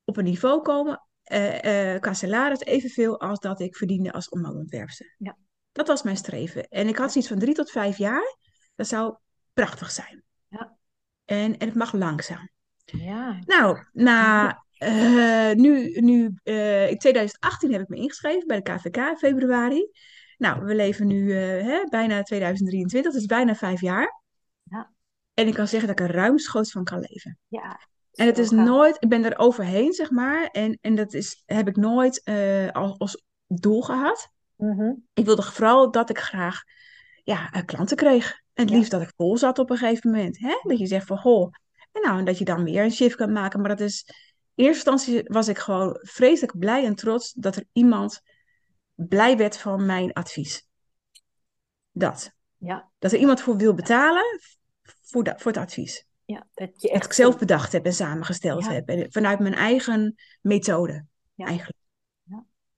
op 0.04 0.18
een 0.18 0.24
niveau 0.24 0.62
komen, 0.62 1.08
eh, 1.24 1.94
eh, 1.94 2.02
qua 2.02 2.14
salaris, 2.14 2.60
evenveel 2.60 3.20
als 3.20 3.40
dat 3.40 3.60
ik 3.60 3.76
verdiende 3.76 4.12
als 4.12 4.30
modeontwerpster. 4.30 5.16
Ja. 5.18 5.38
Dat 5.72 5.88
was 5.88 6.04
mijn 6.04 6.18
streven. 6.18 6.68
En 6.68 6.88
ik 6.88 6.98
had 6.98 7.12
zoiets 7.12 7.30
van 7.30 7.40
drie 7.40 7.54
tot 7.54 7.72
vijf 7.72 7.98
jaar. 7.98 8.38
Dat 8.76 8.88
zou 8.88 9.16
prachtig 9.54 9.92
zijn. 9.92 10.24
Ja. 10.48 10.78
En, 11.26 11.58
en 11.58 11.68
het 11.68 11.76
mag 11.76 11.94
langzaam. 11.94 12.50
Ja. 12.86 13.40
Nou, 13.46 13.86
na, 13.92 14.63
eh, 14.86 15.56
nu, 15.56 16.00
nu 16.00 16.36
eh, 16.44 16.90
in 16.90 16.98
2018 16.98 17.72
heb 17.72 17.82
ik 17.82 17.88
me 17.88 17.96
ingeschreven 17.96 18.48
bij 18.48 18.62
de 18.62 18.72
KVK 18.74 18.98
in 18.98 19.18
februari. 19.18 19.90
Nou, 20.38 20.66
we 20.66 20.76
leven 20.76 21.08
nu 21.08 21.32
eh, 21.32 21.66
hè, 21.66 21.84
bijna 21.90 22.24
2023, 22.24 23.14
dus 23.14 23.26
bijna 23.26 23.56
vijf 23.56 23.82
jaar. 23.82 24.22
Ja. 24.64 24.92
En 25.34 25.48
ik 25.48 25.54
kan 25.54 25.68
zeggen 25.68 25.88
dat 25.88 26.00
ik 26.00 26.08
er 26.08 26.16
ruimschoots 26.16 26.72
van 26.72 26.84
kan 26.84 27.00
leven. 27.00 27.38
Ja. 27.48 27.80
En 28.14 28.26
het 28.26 28.38
is 28.38 28.50
gaaf. 28.50 28.66
nooit, 28.66 28.98
ik 29.00 29.10
ben 29.10 29.26
er 29.26 29.38
overheen, 29.38 29.94
zeg 29.94 30.12
maar. 30.12 30.46
En, 30.46 30.78
en 30.82 30.96
dat 30.96 31.14
is, 31.14 31.44
heb 31.46 31.68
ik 31.68 31.76
nooit 31.76 32.24
als, 32.72 32.98
als 32.98 33.24
doel 33.48 33.82
gehad. 33.82 34.30
Mhm. 34.56 34.94
Ik 35.14 35.26
wilde 35.26 35.42
vooral 35.42 35.92
dat 35.92 36.10
ik 36.10 36.18
graag 36.18 36.64
ja, 37.24 37.50
klanten 37.66 37.98
kreeg. 37.98 38.42
En 38.54 38.64
het 38.64 38.70
Ja. 38.70 38.76
liefst 38.76 38.92
dat 38.92 39.02
ik 39.02 39.14
vol 39.16 39.38
zat 39.38 39.60
op 39.60 39.70
een 39.70 39.78
gegeven 39.78 40.12
moment. 40.12 40.40
Hè? 40.40 40.60
Dat 40.62 40.80
je 40.80 40.86
zegt 40.86 41.06
van, 41.06 41.18
goh, 41.18 41.54
en 41.92 42.02
nou, 42.02 42.20
en 42.20 42.26
dat 42.26 42.38
je 42.38 42.46
dan 42.46 42.64
meer 42.64 42.84
een 42.84 42.92
shift 42.92 43.16
kan 43.16 43.32
maken. 43.32 43.60
Maar 43.60 43.70
dat 43.70 43.80
is, 43.80 44.06
eerste 44.56 44.92
instantie 44.92 45.24
was 45.28 45.48
ik 45.48 45.58
gewoon 45.58 45.98
vreselijk 46.02 46.60
blij 46.60 46.86
en 46.86 46.96
trots 46.96 47.34
dat 47.34 47.56
er 47.56 47.64
iemand 47.72 48.22
blij 48.94 49.38
werd 49.38 49.58
van 49.58 49.86
mijn 49.86 50.14
advies. 50.14 50.68
Dat. 51.92 52.32
Ja. 52.58 52.90
Dat 53.00 53.12
er 53.12 53.20
iemand 53.20 53.42
voor 53.42 53.58
wil 53.58 53.74
betalen 53.74 54.40
voor, 55.02 55.24
dat, 55.24 55.42
voor 55.42 55.52
het 55.52 55.62
advies. 55.62 56.06
Ja. 56.26 56.48
Dat 56.54 56.82
je 56.82 56.88
Dat 56.88 56.96
echt 56.96 57.06
ik 57.06 57.14
zelf 57.14 57.38
bedacht 57.38 57.72
heb 57.72 57.86
en 57.86 57.94
samengesteld 57.94 58.66
Ja. 58.66 58.72
heb. 58.72 58.88
En 58.90 59.12
vanuit 59.12 59.40
mijn 59.40 59.54
eigen 59.56 60.16
methode, 60.42 61.06
Ja. 61.34 61.46
eigenlijk. 61.46 61.82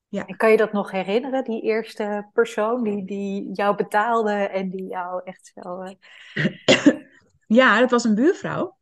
En 0.09 0.37
kan 0.37 0.51
je 0.51 0.57
dat 0.57 0.71
nog 0.71 0.91
herinneren, 0.91 1.43
die 1.43 1.61
eerste 1.61 2.29
persoon 2.33 2.83
die, 2.83 3.05
die 3.05 3.49
jou 3.53 3.75
betaalde 3.75 4.31
en 4.31 4.69
die 4.69 4.87
jou 4.87 5.21
echt 5.23 5.51
zo... 5.55 5.81
eh, 5.81 6.87
Ja, 7.47 7.79
dat 7.79 7.91
was 7.91 8.03
een 8.03 8.15
buurvrouw. 8.15 8.77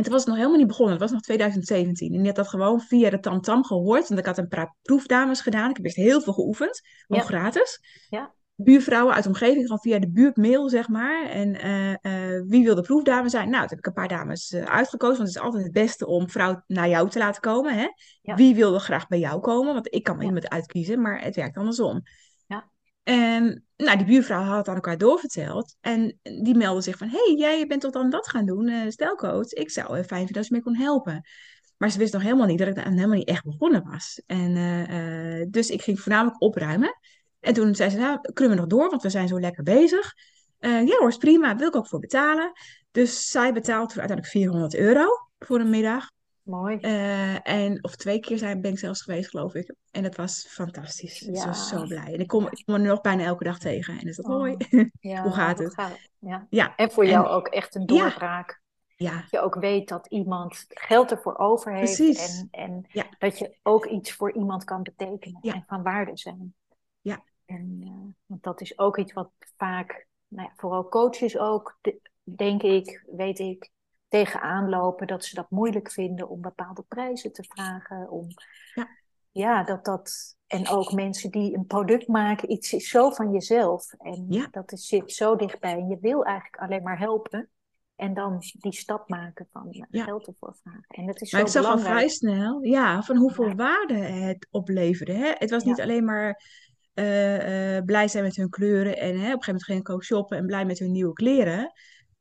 En 0.00 0.06
toen 0.06 0.14
was 0.14 0.24
het 0.24 0.30
nog 0.30 0.38
helemaal 0.38 0.58
niet 0.58 0.68
begonnen. 0.68 0.92
Het 0.92 1.02
was 1.02 1.12
nog 1.12 1.20
2017. 1.20 2.12
En 2.12 2.18
die 2.18 2.26
had 2.26 2.36
dat 2.36 2.48
gewoon 2.48 2.80
via 2.80 3.10
de 3.10 3.20
tamtam 3.20 3.64
gehoord. 3.64 4.08
Want 4.08 4.20
ik 4.20 4.26
had 4.26 4.38
een 4.38 4.48
paar 4.48 4.76
proefdames 4.82 5.40
gedaan. 5.40 5.70
Ik 5.70 5.76
heb 5.76 5.84
echt 5.84 5.96
heel 5.96 6.20
veel 6.20 6.32
geoefend. 6.32 6.80
Gewoon 7.06 7.22
Ja. 7.22 7.28
gratis. 7.28 7.80
Ja. 8.08 8.32
Buurvrouwen 8.54 9.14
uit 9.14 9.22
de 9.22 9.28
omgeving, 9.28 9.62
gewoon 9.62 9.80
via 9.80 9.98
de 9.98 10.10
buurtmail, 10.10 10.68
zeg 10.68 10.88
maar. 10.88 11.28
En 11.28 11.54
eh, 11.60 11.90
eh, 11.92 12.42
wie 12.46 12.64
wilde 12.64 12.82
proefdame 12.82 13.28
zijn? 13.28 13.50
Nou, 13.50 13.60
toen 13.60 13.68
heb 13.68 13.78
ik 13.78 13.86
een 13.86 13.92
paar 13.92 14.08
dames 14.08 14.52
eh, 14.52 14.64
uitgekozen. 14.64 15.16
Want 15.16 15.28
het 15.28 15.36
is 15.36 15.42
altijd 15.42 15.62
het 15.62 15.72
beste 15.72 16.06
om 16.06 16.30
vrouw 16.30 16.62
naar 16.66 16.88
jou 16.88 17.10
te 17.10 17.18
laten 17.18 17.40
komen. 17.40 17.74
Hè? 17.74 17.86
Ja. 18.22 18.34
Wie 18.34 18.54
wilde 18.54 18.78
graag 18.78 19.08
bij 19.08 19.18
jou 19.18 19.40
komen? 19.40 19.74
Want 19.74 19.94
ik 19.94 20.02
kan 20.02 20.16
me 20.16 20.24
iemand 20.24 20.48
uitkiezen, 20.48 21.00
maar 21.00 21.22
het 21.22 21.36
werkt 21.36 21.56
andersom. 21.56 22.02
En 23.02 23.64
nou, 23.76 23.96
die 23.96 24.06
buurvrouw 24.06 24.42
had 24.42 24.56
het 24.56 24.68
aan 24.68 24.74
elkaar 24.74 24.98
doorverteld. 24.98 25.76
En 25.80 26.18
die 26.22 26.56
meldde 26.56 26.82
zich 26.82 26.96
van... 26.96 27.08
hey, 27.08 27.34
jij 27.38 27.66
bent 27.66 27.80
tot 27.80 27.92
dan 27.92 28.10
dat 28.10 28.28
gaan 28.28 28.46
doen, 28.46 28.68
eh 28.68 28.88
stelcoach. 28.88 29.52
Ik 29.52 29.70
zou 29.70 29.98
eh, 29.98 30.04
fijn 30.04 30.24
vinden 30.24 30.36
als 30.36 30.48
je 30.48 30.54
me 30.54 30.62
kon 30.62 30.76
helpen. 30.76 31.28
Maar 31.76 31.90
ze 31.90 31.98
wist 31.98 32.12
nog 32.12 32.22
helemaal 32.22 32.46
niet 32.46 32.58
dat 32.58 32.68
ik 32.68 32.74
daar 32.74 32.88
helemaal 32.88 33.16
niet 33.16 33.28
echt 33.28 33.44
begonnen 33.44 33.84
was. 33.84 34.22
En, 34.26 34.56
eh, 34.56 35.46
dus 35.48 35.70
ik 35.70 35.82
ging 35.82 36.00
voornamelijk 36.00 36.42
opruimen. 36.42 36.98
En 37.40 37.54
toen 37.54 37.74
zei 37.74 37.90
ze, 37.90 37.96
nou, 37.96 38.20
kunnen 38.32 38.54
we 38.54 38.60
nog 38.60 38.70
door, 38.70 38.90
want 38.90 39.02
we 39.02 39.10
zijn 39.10 39.28
zo 39.28 39.40
lekker 39.40 39.62
bezig. 39.62 40.12
Ja 40.60 40.96
hoor, 40.98 41.18
prima, 41.18 41.56
wil 41.56 41.68
ik 41.68 41.76
ook 41.76 41.86
voor 41.86 41.98
betalen. 41.98 42.52
Dus 42.90 43.30
zij 43.30 43.52
betaalt 43.52 43.92
voor 43.92 44.00
uiteindelijk 44.00 44.36
400 44.36 44.74
euro 44.74 45.06
voor 45.38 45.60
een 45.60 45.70
middag. 45.70 46.10
Mooi. 46.50 46.76
Eh, 46.80 47.48
en, 47.48 47.84
of 47.84 47.96
twee 47.96 48.20
keer 48.20 48.38
zijn, 48.38 48.60
ben 48.60 48.72
ik 48.72 48.78
zelfs 48.78 49.02
geweest, 49.02 49.30
geloof 49.30 49.54
ik. 49.54 49.74
En 49.90 50.02
dat 50.02 50.16
was 50.16 50.46
fantastisch. 50.48 51.22
Ik 51.22 51.34
Ja. 51.36 51.46
was 51.46 51.68
zo 51.68 51.84
blij. 51.86 52.12
En 52.14 52.20
ik 52.20 52.26
kom, 52.28 52.46
ik 52.50 52.62
kom 52.64 52.74
er 52.74 52.80
nog 52.80 53.00
bijna 53.00 53.24
elke 53.24 53.44
dag 53.44 53.58
tegen. 53.58 53.98
En 53.98 54.06
is 54.06 54.16
dat 54.16 54.24
Oh. 54.26 54.32
mooi? 54.32 54.56
Ja, 55.00 55.22
hoe 55.24 55.32
gaat 55.32 55.58
het? 55.58 55.74
gaat- 55.74 55.98
ja. 56.18 56.46
ja, 56.50 56.76
En 56.76 56.90
voor 56.90 57.04
En- 57.04 57.10
jou 57.10 57.26
ook 57.26 57.48
echt 57.48 57.74
een 57.74 57.86
doorbraak. 57.86 58.60
ja, 58.96 59.20
Dat 59.20 59.30
je 59.30 59.40
ook 59.40 59.54
weet 59.54 59.88
dat 59.88 60.06
iemand 60.06 60.64
geld 60.68 61.10
ervoor 61.10 61.38
over 61.38 61.74
heeft. 61.74 61.96
Precies. 61.96 62.46
En, 62.50 62.84
en 62.94 63.06
dat 63.18 63.38
je 63.38 63.56
ook 63.62 63.86
iets 63.86 64.12
voor 64.12 64.32
iemand 64.32 64.64
kan 64.64 64.82
betekenen 64.82 65.40
en 65.42 65.64
van 65.66 65.82
waarde 65.82 66.16
zijn. 66.16 66.54
Ja. 67.00 67.22
En, 67.46 67.78
eh, 67.84 67.90
want 68.26 68.42
dat 68.42 68.60
is 68.60 68.78
ook 68.78 68.98
iets 68.98 69.12
wat 69.12 69.30
vaak, 69.56 70.06
nou 70.28 70.48
ja, 70.48 70.54
vooral 70.56 70.88
coaches 70.88 71.38
ook, 71.38 71.78
de- 71.80 72.00
denk 72.22 72.62
ik, 72.62 73.04
weet 73.16 73.38
ik, 73.38 73.70
tegenaan 74.10 74.68
lopen. 74.68 75.06
Dat 75.06 75.24
ze 75.24 75.34
dat 75.34 75.50
moeilijk 75.50 75.90
vinden 75.90 76.28
om 76.28 76.40
bepaalde 76.40 76.82
prijzen 76.88 77.32
te 77.32 77.44
vragen. 77.48 78.10
Om, 78.10 78.26
Ja. 78.74 78.88
ja, 79.30 79.64
dat 79.64 79.84
dat... 79.84 80.36
En 80.46 80.68
ook 80.68 80.92
mensen 80.92 81.30
die 81.30 81.56
een 81.56 81.66
product 81.66 82.08
maken, 82.08 82.50
iets 82.52 82.72
is 82.72 82.88
zo 82.88 83.10
van 83.10 83.32
jezelf. 83.32 83.92
En 83.98 84.26
Ja. 84.28 84.48
dat 84.50 84.72
is, 84.72 84.86
zit 84.86 85.12
zo 85.12 85.36
dichtbij. 85.36 85.72
En 85.72 85.88
je 85.88 85.98
wil 86.00 86.24
eigenlijk 86.24 86.62
alleen 86.62 86.82
maar 86.82 86.98
helpen. 86.98 87.48
En 87.96 88.14
dan 88.14 88.38
die 88.58 88.72
stap 88.72 89.08
maken 89.08 89.48
van 89.52 89.70
eh, 89.70 89.82
Ja. 89.90 90.04
geld 90.04 90.26
ervoor 90.26 90.56
vragen. 90.62 90.84
En 90.88 91.06
dat 91.06 91.20
is 91.20 91.32
Maar 91.32 91.40
zo 91.40 91.46
ik 91.46 91.52
zag 91.52 91.72
al 91.72 91.78
vrij 91.78 92.08
snel, 92.08 92.62
ja, 92.62 93.02
van 93.02 93.16
hoeveel 93.16 93.48
Ja. 93.48 93.54
waarde 93.54 93.94
het 93.94 94.46
opleverde. 94.50 95.12
Hè? 95.12 95.32
Het 95.38 95.50
was 95.50 95.62
Ja. 95.62 95.68
niet 95.70 95.80
alleen 95.80 96.04
maar 96.04 96.42
eh, 96.94 97.76
eh, 97.76 97.84
blij 97.84 98.08
zijn 98.08 98.24
met 98.24 98.36
hun 98.36 98.50
kleuren 98.50 98.96
en 98.98 99.08
hè, 99.08 99.12
op 99.12 99.16
een 99.16 99.22
gegeven 99.24 99.44
moment 99.46 99.64
ging 99.64 99.80
ik 99.80 99.90
ook 99.90 100.04
shoppen 100.04 100.38
en 100.38 100.46
blij 100.46 100.64
met 100.64 100.78
hun 100.78 100.92
nieuwe 100.92 101.12
kleren. 101.12 101.72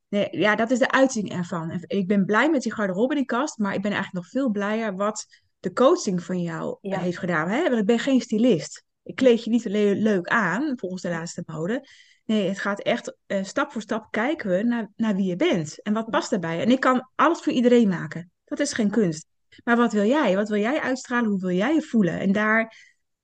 Nee, 0.10 0.28
ja, 0.32 0.56
dat 0.56 0.72
is 0.72 0.80
de 0.80 0.92
uiting 0.92 1.32
ervan. 1.32 1.84
Ik 1.88 2.08
ben 2.08 2.26
blij 2.26 2.50
met 2.50 2.62
die 2.62 2.74
garderobe 2.74 3.14
in 3.14 3.18
die 3.18 3.26
kast, 3.28 3.58
maar 3.58 3.74
ik 3.74 3.82
ben 3.82 3.92
eigenlijk 3.92 4.24
nog 4.24 4.32
veel 4.34 4.50
blijer 4.50 4.96
wat 4.96 5.26
de 5.60 5.74
coaching 5.74 6.24
van 6.24 6.42
jou 6.42 6.78
eh, 6.82 6.92
Ja. 6.92 7.00
heeft 7.00 7.18
gedaan. 7.18 7.50
Hè? 7.50 7.64
Want 7.64 7.76
ik 7.80 7.86
ben 7.86 8.00
geen 8.00 8.22
stylist. 8.22 8.84
Ik 9.04 9.16
kleed 9.16 9.44
je 9.44 9.50
niet 9.50 9.66
le- 9.66 9.92
leuk 9.94 10.28
aan, 10.28 10.74
volgens 10.76 11.02
de 11.02 11.10
laatste 11.10 11.44
mode. 11.46 11.88
Nee, 12.26 12.48
het 12.48 12.60
gaat 12.60 12.82
echt 12.82 13.16
eh, 13.26 13.44
stap 13.44 13.72
voor 13.72 13.82
stap 13.82 14.08
kijken 14.12 14.50
we 14.50 14.64
naar, 14.64 14.90
naar 14.96 15.16
wie 15.16 15.26
je 15.26 15.36
bent 15.36 15.82
en 15.82 15.94
wat 15.94 16.10
past 16.10 16.30
daarbij. 16.30 16.62
En 16.62 16.72
ik 16.72 16.80
kan 16.80 17.10
alles 17.16 17.40
voor 17.40 17.54
iedereen 17.54 17.88
maken. 17.88 18.32
Dat 18.46 18.60
is 18.60 18.74
geen 18.74 18.90
kunst. 18.90 19.26
Maar 19.64 19.78
wat 19.78 19.94
wil 19.94 20.06
jij? 20.06 20.36
Wat 20.36 20.50
wil 20.50 20.60
jij 20.60 20.80
uitstralen? 20.80 21.30
Hoe 21.30 21.40
wil 21.40 21.52
jij 21.52 21.74
je 21.74 21.82
voelen? 21.82 22.20
En 22.20 22.32
daar, 22.32 22.76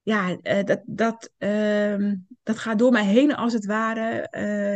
ja, 0.02 0.38
eh, 0.42 0.64
dat, 0.64 0.82
dat, 0.86 1.30
ehm, 1.38 2.16
dat 2.44 2.58
gaat 2.58 2.80
door 2.80 2.92
mij 2.92 3.06
heen 3.06 3.36
als 3.36 3.54
het 3.54 3.66
ware. 3.66 4.28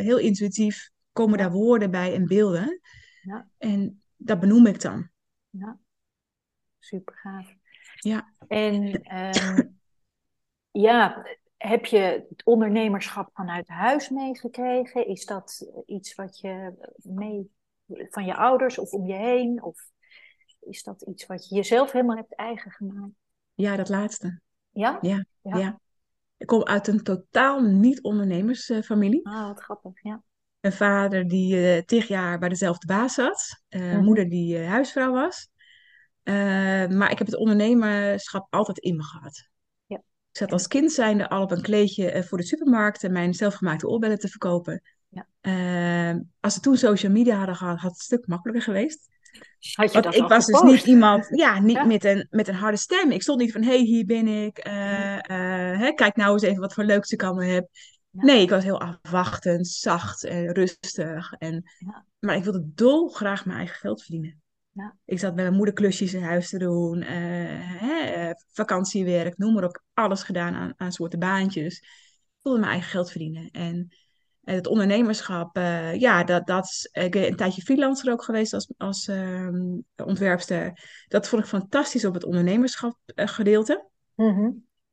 heel 0.04 0.17
intuïtief 0.17 0.89
komen 1.19 1.38
daar 1.38 1.51
woorden 1.51 1.91
bij 1.91 2.13
en 2.13 2.27
beelden. 2.27 2.79
Ja. 3.21 3.47
En 3.58 4.03
dat 4.15 4.39
benoem 4.39 4.65
ik 4.65 4.82
dan. 4.82 5.10
Ja, 5.49 5.79
super 6.79 7.15
gaaf. 7.15 7.55
Ja. 7.93 8.34
En 8.47 9.01
ehm, 9.01 9.62
ja, 10.88 11.25
heb 11.58 11.86
je 11.86 12.25
het 12.29 12.43
ondernemerschap 12.43 13.29
vanuit 13.34 13.67
huis 13.67 14.10
meegekregen? 14.10 15.08
Is 15.08 15.25
dat 15.25 15.71
iets 15.86 16.15
wat 16.15 16.39
je 16.39 16.73
mee 17.03 17.51
van 18.10 18.25
je 18.25 18.36
ouders 18.36 18.77
of 18.77 18.91
om 18.91 19.08
je 19.08 19.15
heen? 19.15 19.63
Of 19.63 19.82
is 20.60 20.84
dat 20.84 21.01
iets 21.01 21.25
wat 21.25 21.49
je 21.49 21.55
jezelf 21.55 21.91
helemaal 21.91 22.15
hebt 22.15 22.36
eigen 22.36 22.71
gemaakt? 22.71 23.13
Ja, 23.53 23.75
dat 23.75 23.89
laatste. 23.89 24.41
Ja? 24.69 24.97
Ja, 25.01 25.25
Ja. 25.41 25.58
ja. 25.58 25.79
Ik 26.38 26.47
kom 26.47 26.63
uit 26.63 26.88
een 26.88 27.03
totaal 27.03 27.62
niet-ondernemersfamilie. 27.62 29.27
Ah, 29.27 29.47
wat 29.47 29.60
grappig. 29.60 30.03
Ja. 30.03 30.23
Een 30.62 30.72
vader 30.72 31.28
die 31.28 31.74
eh 31.76 31.82
tig 31.86 32.08
jaar 32.08 32.39
bij 32.39 32.50
dezelfde 32.50 32.88
baas 32.88 33.13
zat. 33.13 33.62
Een 33.69 33.88
Mhm. 33.88 34.04
moeder 34.04 34.30
die 34.30 34.58
eh, 34.58 34.67
huisvrouw 34.69 35.12
was. 35.12 35.50
Maar 36.89 37.12
ik 37.12 37.17
heb 37.17 37.28
het 37.28 37.38
ondernemerschap 37.38 38.48
altijd 38.54 38.78
in 38.78 38.95
me 38.95 39.04
gehad. 39.04 39.48
Ja. 39.86 39.98
Ik 40.32 40.38
zat 40.38 40.52
als 40.52 40.67
kind 40.67 40.91
zijnde 40.91 41.30
al 41.30 41.41
op 41.41 41.52
een 41.52 41.62
kleedje 41.62 42.24
voor 42.28 42.38
de 42.38 42.43
supermarkt 42.43 43.04
en 43.04 43.12
mijn 43.12 43.34
zelfgemaakte 43.34 43.88
oorbellen 43.88 44.19
te 44.19 44.28
verkopen. 44.28 44.82
Ja. 45.10 45.28
Als 46.39 46.54
ze 46.54 46.60
toen 46.60 46.78
social 46.78 47.12
media 47.12 47.38
hadden 47.38 47.56
gehad, 47.56 47.80
had 47.80 47.89
het 47.91 48.00
een 48.00 48.06
stuk 48.06 48.28
makkelijker 48.28 48.63
geweest. 48.63 49.08
Had 49.74 49.93
je 49.93 50.02
Want 50.02 50.15
ik 50.15 50.28
was 50.28 50.45
dus 50.45 50.62
niet 50.62 50.84
iemand, 50.86 51.28
ja, 51.30 51.60
niet 51.60 51.76
Ja. 51.76 51.84
Met, 51.86 52.04
een, 52.04 52.28
met 52.30 52.48
een 52.48 52.56
harde 52.56 52.78
stem. 52.78 53.12
Ik 53.12 53.22
stond 53.22 53.39
niet 53.39 53.52
van, 53.52 53.62
hé, 53.63 53.69
hey, 53.69 53.80
hier 53.80 54.06
ben 54.06 54.28
ik. 54.28 54.58
eh, 54.58 55.80
hè, 55.80 55.91
kijk 55.93 56.15
nou 56.15 56.34
eens 56.34 56.41
even 56.41 56.60
wat 56.62 56.74
voor 56.74 56.84
leuks 56.84 57.12
ik 57.12 57.24
allemaal 57.24 57.50
heb. 57.50 57.69
Ja. 58.12 58.24
Nee, 58.24 58.41
ik 58.41 58.50
was 58.50 58.63
heel 58.63 58.80
afwachtend, 58.80 59.67
zacht 59.67 60.24
en 60.24 60.54
rustig. 60.54 61.34
En, 61.34 61.63
Ja. 61.78 62.06
Maar 62.19 62.36
ik 62.36 62.43
wilde 62.43 62.72
dolgraag 62.74 63.45
mijn 63.45 63.58
eigen 63.58 63.76
geld 63.76 64.02
verdienen. 64.02 64.41
Ja. 64.72 64.98
Ik 65.06 65.19
zat 65.19 65.36
bij 65.36 65.43
mijn 65.43 65.56
moeder 65.56 65.74
klusjes 65.74 66.13
in 66.13 66.24
huis 66.24 66.50
te 66.50 66.58
doen, 66.58 67.02
eh, 67.02 67.17
hè, 67.80 68.32
vakantiewerk, 68.52 69.38
noem 69.38 69.54
maar 69.54 69.63
op. 69.63 69.84
Alles 69.93 70.24
gedaan 70.24 70.54
aan, 70.54 70.74
aan 70.78 70.91
soorten 70.91 71.19
baantjes. 71.19 71.80
Ik 71.80 72.39
wilde 72.41 72.60
mijn 72.60 72.72
eigen 72.72 72.89
geld 72.89 73.12
verdienen. 73.12 73.50
En 73.52 73.91
en 74.50 74.56
het 74.56 74.67
ondernemerschap, 74.67 75.56
eh, 75.58 75.95
ja, 75.95 76.24
dat, 76.24 76.48
dat 76.48 76.65
is, 76.65 76.89
ik 76.91 77.12
ben 77.12 77.28
een 77.28 77.36
tijdje 77.36 77.62
freelancer 77.62 78.12
ook 78.12 78.24
geweest 78.24 78.54
als, 78.54 78.72
als 78.78 79.08
ehm, 79.08 79.78
ontwerpster. 79.95 80.80
Dat 81.08 81.28
vond 81.28 81.41
ik 81.41 81.48
fantastisch 81.48 82.06
op 82.06 82.13
het 82.13 82.24
ondernemerschap 82.24 82.98
eh, 83.06 83.28
gedeelte. 83.28 83.89
Mhm. 84.15 84.50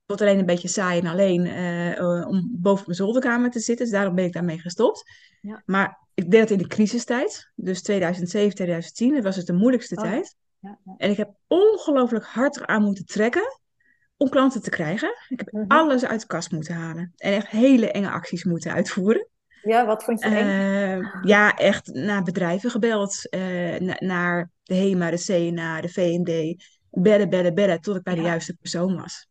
Vond 0.06 0.20
alleen 0.20 0.38
een 0.38 0.46
beetje 0.46 0.68
saai 0.68 1.00
en 1.00 1.06
alleen 1.06 1.46
eh, 1.46 1.98
eh, 1.98 2.28
om 2.28 2.48
boven 2.52 2.84
mijn 2.86 2.96
zolderkamer 2.96 3.50
te 3.50 3.60
zitten. 3.60 3.84
Dus 3.86 3.94
daarom 3.94 4.14
ben 4.14 4.24
ik 4.24 4.32
daarmee 4.32 4.58
gestopt. 4.58 5.10
Ja. 5.40 5.62
Maar 5.66 5.98
ik 6.14 6.30
deed 6.30 6.40
het 6.40 6.50
in 6.50 6.58
de 6.58 6.66
crisistijd. 6.66 7.50
Dus 7.54 7.82
2007, 7.82 8.54
2010. 8.54 9.14
Dat 9.14 9.24
was 9.24 9.34
dus 9.34 9.44
de 9.44 9.52
moeilijkste 9.52 9.94
Oh 9.96 10.02
tijd. 10.02 10.36
Ja, 10.60 10.78
ja. 10.84 10.94
En 10.96 11.10
ik 11.10 11.16
heb 11.16 11.30
ongelooflijk 11.46 12.24
hard 12.24 12.66
aan 12.66 12.82
moeten 12.82 13.04
trekken 13.06 13.60
om 14.16 14.28
klanten 14.28 14.62
te 14.62 14.70
krijgen. 14.70 15.14
Ik 15.28 15.38
heb 15.38 15.52
Mhm. 15.52 15.64
alles 15.68 16.04
uit 16.04 16.20
de 16.20 16.26
kast 16.26 16.50
moeten 16.50 16.74
halen. 16.74 17.12
En 17.16 17.32
echt 17.32 17.48
hele 17.48 17.90
enge 17.90 18.10
acties 18.10 18.44
moeten 18.44 18.72
uitvoeren. 18.72 19.28
Ja, 19.62 19.86
wat 19.86 20.04
vond 20.04 20.20
je 20.22 20.26
eng? 20.28 20.34
Eh, 21.00 21.22
ja, 21.22 21.54
echt 21.56 21.86
naar 21.92 22.22
bedrijven 22.22 22.70
gebeld. 22.70 23.28
eh, 23.30 23.40
na- 23.78 23.96
naar 23.98 24.50
de 24.62 24.74
HEMA, 24.74 25.10
de 25.10 25.18
CNA, 25.18 25.80
de 25.80 25.88
V&D. 25.88 26.64
Bellen, 26.90 27.28
bellen, 27.30 27.54
bellen, 27.54 27.80
tot 27.80 27.96
ik 27.96 28.02
bij 28.02 28.14
de 28.14 28.20
juiste 28.20 28.56
persoon 28.56 28.96
was. 28.96 29.28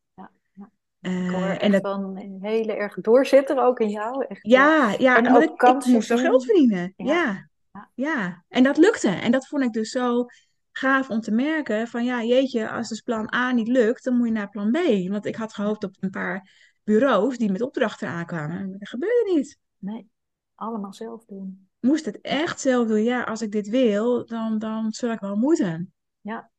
Ja, 1.05 1.11
ja. 1.11 1.19
Eh, 1.19 1.25
Ik 1.25 1.31
hoor 1.31 1.49
en 1.49 1.71
dat, 1.71 1.85
een 1.85 2.37
hele 2.41 2.73
erg 2.73 2.95
doorzitter 2.95 3.57
ook 3.57 3.79
in 3.79 3.89
jou. 3.89 4.25
Echt, 4.27 4.43
eh, 4.43 4.51
ja, 4.51 4.95
ja, 4.97 5.17
en 5.17 5.27
omdat 5.27 5.49
ook 5.49 5.83
ik, 5.83 5.85
moest 5.85 6.09
wel 6.09 6.17
geld 6.17 6.45
verdienen. 6.45 6.93
Ja. 6.97 7.13
Ja. 7.13 7.49
Ja. 7.71 7.89
ja, 7.93 8.43
En 8.47 8.63
dat 8.63 8.77
lukte. 8.77 9.09
En 9.09 9.31
dat 9.31 9.47
vond 9.47 9.63
ik 9.63 9.73
dus 9.73 9.89
zo 9.89 10.25
gaaf 10.71 11.09
om 11.09 11.21
te 11.21 11.31
merken 11.31 11.87
van 11.87 12.05
ja, 12.05 12.23
jeetje, 12.23 12.69
als 12.69 12.89
dus 12.89 13.01
plan 13.01 13.33
A 13.35 13.51
niet 13.51 13.67
lukt, 13.67 14.03
dan 14.03 14.17
moet 14.17 14.27
je 14.27 14.33
naar 14.33 14.49
plan 14.49 14.71
B. 14.71 15.09
Want 15.09 15.25
ik 15.25 15.35
had 15.35 15.53
gehoopt 15.53 15.83
op 15.83 15.95
een 15.99 16.09
paar 16.09 16.49
bureaus 16.83 17.37
die 17.37 17.51
met 17.51 17.61
opdrachten 17.61 18.07
aankwamen. 18.07 18.69
Maar 18.69 18.79
dat 18.79 18.89
gebeurde 18.89 19.31
niet. 19.35 19.57
Nee, 19.77 20.09
allemaal 20.55 20.93
zelf 20.93 21.25
doen. 21.25 21.67
Moest 21.79 22.05
het 22.05 22.21
echt 22.21 22.59
zelf 22.59 22.87
doen. 22.87 23.03
Ja, 23.03 23.23
als 23.23 23.41
ik 23.41 23.51
dit 23.51 23.69
wil, 23.69 24.25
dan, 24.25 24.59
dan 24.59 24.91
zul 24.91 25.11
ik 25.11 25.19
wel 25.19 25.35
moeten. 25.35 25.93
Ja. 26.21 26.49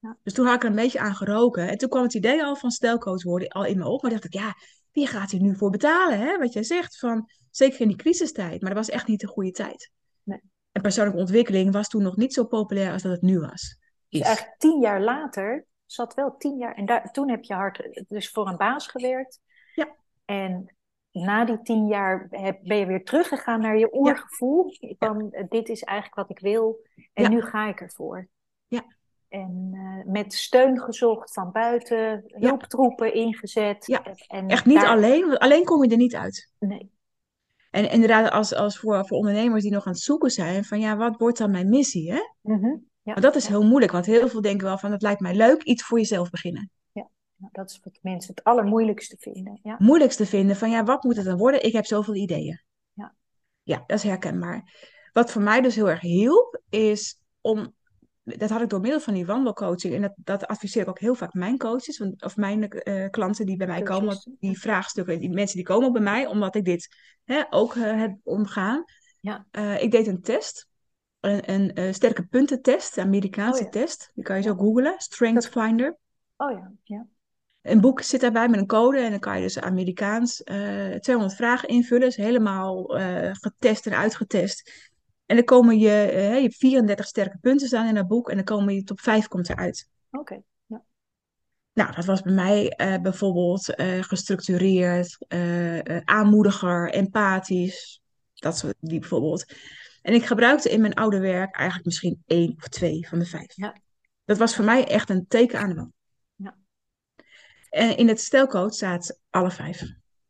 Ja. 0.00 0.16
Dus 0.22 0.32
toen 0.32 0.46
had 0.46 0.54
ik 0.54 0.62
er 0.62 0.68
een 0.68 0.74
beetje 0.74 0.98
aan 1.00 1.14
geroken. 1.14 1.68
En 1.68 1.78
toen 1.78 1.88
kwam 1.88 2.02
het 2.02 2.14
idee 2.14 2.44
al 2.44 2.56
van 2.56 2.70
stelcoach 2.70 3.22
worden 3.22 3.48
al 3.48 3.64
in 3.64 3.78
me 3.78 3.88
op. 3.88 4.02
Maar 4.02 4.10
dacht 4.10 4.24
ik, 4.24 4.32
ja, 4.34 4.54
wie 4.92 5.06
gaat 5.06 5.30
hier 5.30 5.40
nu 5.40 5.56
voor 5.56 5.70
betalen? 5.70 6.18
Hè? 6.18 6.38
Wat 6.38 6.52
jij 6.52 6.62
zegt, 6.62 6.98
van, 6.98 7.30
zeker 7.50 7.80
in 7.80 7.88
die 7.88 7.96
crisistijd. 7.96 8.60
Maar 8.60 8.74
dat 8.74 8.86
was 8.86 8.94
echt 8.94 9.06
niet 9.06 9.20
de 9.20 9.26
goede 9.26 9.50
tijd. 9.50 9.90
Nee. 10.22 10.40
En 10.72 10.82
persoonlijke 10.82 11.20
ontwikkeling 11.20 11.72
was 11.72 11.88
toen 11.88 12.02
nog 12.02 12.16
niet 12.16 12.34
zo 12.34 12.44
populair 12.44 12.92
als 12.92 13.02
dat 13.02 13.12
het 13.12 13.22
nu 13.22 13.38
was. 13.40 13.78
Dus 14.08 14.20
Is. 14.20 14.26
eigenlijk 14.26 14.58
tien 14.58 14.80
jaar 14.80 15.00
later 15.02 15.66
zat 15.86 16.14
wel 16.14 16.36
tien 16.36 16.56
jaar. 16.56 16.74
En 16.74 16.86
daar, 16.86 17.10
toen 17.12 17.30
heb 17.30 17.42
je 17.44 17.54
hard 17.54 18.04
dus 18.08 18.30
voor 18.30 18.48
een 18.48 18.56
baas 18.56 18.86
gewerkt. 18.86 19.40
Ja. 19.74 19.88
En 20.24 20.74
na 21.10 21.44
die 21.44 21.62
tien 21.62 21.86
jaar 21.86 22.26
heb, 22.30 22.58
ben 22.62 22.76
je 22.76 22.86
weer 22.86 23.04
teruggegaan 23.04 23.60
naar 23.60 23.78
je 23.78 23.94
oergevoel. 23.94 24.74
Van 24.98 25.34
dit 25.48 25.68
is 25.68 25.82
eigenlijk 25.82 26.28
wat 26.28 26.30
ik 26.30 26.42
wil. 26.42 26.78
En 27.12 27.22
Ja. 27.22 27.28
nu 27.28 27.42
ga 27.42 27.68
ik 27.68 27.80
ervoor. 27.80 28.28
Ja. 29.30 29.38
En 29.38 29.70
eh, 29.72 30.12
met 30.12 30.34
steun 30.34 30.78
gezocht 30.80 31.32
van 31.32 31.52
buiten, 31.52 32.24
hulptroepen 32.26 33.14
ingezet. 33.14 33.86
Ja. 33.86 34.02
En 34.28 34.48
Echt 34.48 34.66
niet 34.66 34.80
daar- 34.80 34.88
alleen, 34.88 35.26
want 35.26 35.38
alleen 35.38 35.64
kom 35.64 35.84
je 35.84 35.90
er 35.90 35.96
niet 35.96 36.14
uit. 36.16 36.52
Nee. 36.58 36.90
En 37.70 37.90
inderdaad, 37.90 38.30
als, 38.30 38.54
als 38.54 38.78
voor, 38.78 39.06
voor 39.06 39.16
ondernemers 39.18 39.62
die 39.62 39.72
nog 39.72 39.86
aan 39.86 39.92
het 39.92 40.00
zoeken 40.02 40.30
zijn, 40.30 40.64
van 40.64 40.80
ja, 40.80 40.96
wat 40.96 41.16
wordt 41.16 41.38
dan 41.38 41.50
mijn 41.50 41.68
missie? 41.68 42.12
Hè? 42.12 42.20
Mhm. 42.42 42.66
Ja. 43.02 43.12
Maar 43.12 43.20
dat 43.20 43.36
is 43.36 43.44
Ja. 43.44 43.50
heel 43.50 43.64
moeilijk, 43.66 43.92
want 43.92 44.06
heel 44.06 44.28
veel 44.28 44.40
denken 44.40 44.66
wel 44.66 44.78
van, 44.78 44.92
het 44.92 45.02
lijkt 45.02 45.20
mij 45.20 45.34
leuk, 45.34 45.62
iets 45.62 45.82
voor 45.84 45.98
jezelf 45.98 46.30
beginnen. 46.30 46.70
Nou, 47.36 47.52
dat 47.52 47.70
is 47.70 47.80
wat 47.84 47.98
mensen 48.02 48.34
het 48.34 48.44
allermoeilijkste 48.44 49.16
vinden. 49.18 49.60
Ja. 49.62 49.76
moeilijkste 49.78 50.26
vinden 50.26 50.56
van 50.56 50.70
ja, 50.70 50.84
wat 50.84 51.02
moet 51.04 51.16
het 51.16 51.24
dan 51.24 51.38
worden? 51.38 51.64
Ik 51.64 51.72
heb 51.72 51.86
zoveel 51.86 52.14
ideeën. 52.14 52.62
Ja. 52.92 53.14
Ja, 53.62 53.82
dat 53.86 53.96
is 53.98 54.02
herkenbaar. 54.02 54.88
Wat 55.12 55.30
voor 55.30 55.42
mij 55.42 55.60
dus 55.60 55.74
heel 55.74 55.88
erg 55.88 56.00
hielp, 56.00 56.60
is 56.68 57.20
om, 57.40 57.74
dat 58.22 58.50
had 58.50 58.60
ik 58.60 58.68
door 58.68 58.80
middel 58.80 59.00
van 59.00 59.14
die 59.14 59.26
wandelcoaching, 59.26 59.94
en 59.94 60.00
dat, 60.00 60.12
dat 60.16 60.46
adviseer 60.46 60.82
ik 60.82 60.88
ook 60.88 60.98
heel 60.98 61.14
vaak 61.14 61.32
mijn 61.32 61.58
coaches, 61.58 61.98
want, 61.98 62.24
of 62.24 62.36
mijn 62.36 62.68
eh, 62.68 63.10
klanten 63.10 63.46
die 63.46 63.56
bij 63.56 63.66
mij 63.66 63.82
komen, 63.82 64.36
die 64.38 64.60
vraagstukken, 64.60 65.20
die 65.20 65.30
mensen 65.30 65.56
die 65.56 65.64
komen 65.64 65.92
bij 65.92 66.02
mij, 66.02 66.26
omdat 66.26 66.54
ik 66.54 66.64
dit 66.64 66.96
hè, 67.24 67.42
ook 67.50 67.74
eh, 67.74 67.98
heb 67.98 68.16
omgaan. 68.22 68.84
Ja. 69.20 69.46
Eh, 69.50 69.82
ik 69.82 69.90
deed 69.90 70.06
een 70.06 70.20
test, 70.20 70.68
een, 71.20 71.80
een 71.80 71.94
sterke 71.94 72.26
puntentest, 72.26 72.96
een 72.96 73.04
Amerikaanse 73.04 73.64
Oh 73.64 73.64
ja. 73.72 73.80
test, 73.80 74.10
die 74.14 74.24
kan 74.24 74.36
je 74.36 74.42
zo 74.42 74.54
googlen, 74.54 74.94
Strength 74.96 75.48
Finder. 75.48 75.96
Oh 76.36 76.50
ja, 76.50 76.72
ja. 76.84 77.06
Een 77.62 77.80
boek 77.80 78.00
zit 78.00 78.20
daarbij 78.20 78.48
met 78.48 78.60
een 78.60 78.66
code 78.66 78.98
en 78.98 79.10
dan 79.10 79.18
kan 79.18 79.36
je 79.36 79.42
dus 79.42 79.60
Amerikaans 79.60 80.42
eh 80.42 80.94
200 80.94 81.36
vragen 81.36 81.68
invullen. 81.68 82.08
is 82.08 82.16
helemaal 82.16 82.84
getest 83.32 83.86
en 83.86 83.96
uitgetest. 83.96 84.89
En 85.30 85.36
dan 85.36 85.44
komen 85.44 85.78
je, 85.78 85.90
eh, 85.90 86.34
je 86.34 86.40
hebt 86.40 86.56
34 86.56 87.06
sterke 87.06 87.38
punten 87.40 87.66
staan 87.66 87.86
in 87.86 87.94
dat 87.94 88.08
boek 88.08 88.30
en 88.30 88.36
dan 88.36 88.44
komen 88.44 88.74
je 88.74 88.82
top 88.82 89.00
5 89.00 89.28
komt 89.28 89.48
eruit. 89.48 89.88
Oké. 90.10 90.42
Nou, 91.72 91.94
dat 91.94 92.04
was 92.04 92.22
bij 92.22 92.32
mij 92.32 92.68
eh, 92.68 93.00
bijvoorbeeld 93.00 93.74
eh, 93.74 94.02
gestructureerd, 94.02 95.18
aanmoediger, 96.04 96.92
empathisch, 96.92 98.00
dat 98.34 98.58
soort 98.58 98.74
die 98.80 98.98
bijvoorbeeld. 98.98 99.54
En 100.02 100.14
ik 100.14 100.26
gebruikte 100.26 100.70
in 100.70 100.80
mijn 100.80 100.94
oude 100.94 101.18
werk 101.18 101.56
eigenlijk 101.56 101.86
misschien 101.86 102.22
één 102.26 102.54
of 102.56 102.68
twee 102.68 103.08
van 103.08 103.18
de 103.18 103.26
vijf. 103.26 103.56
Ja. 103.56 103.80
Dat 104.24 104.38
was 104.38 104.54
voor 104.54 104.64
mij 104.64 104.88
echt 104.88 105.10
een 105.10 105.26
teken 105.28 105.58
aan 105.58 105.68
de 105.68 105.74
wand. 105.74 105.92
Ja. 106.34 106.56
En 107.68 107.96
in 107.96 108.08
het 108.08 108.20
stelcode 108.20 108.72
staat 108.72 109.18
alle 109.30 109.50
vijf. 109.50 109.82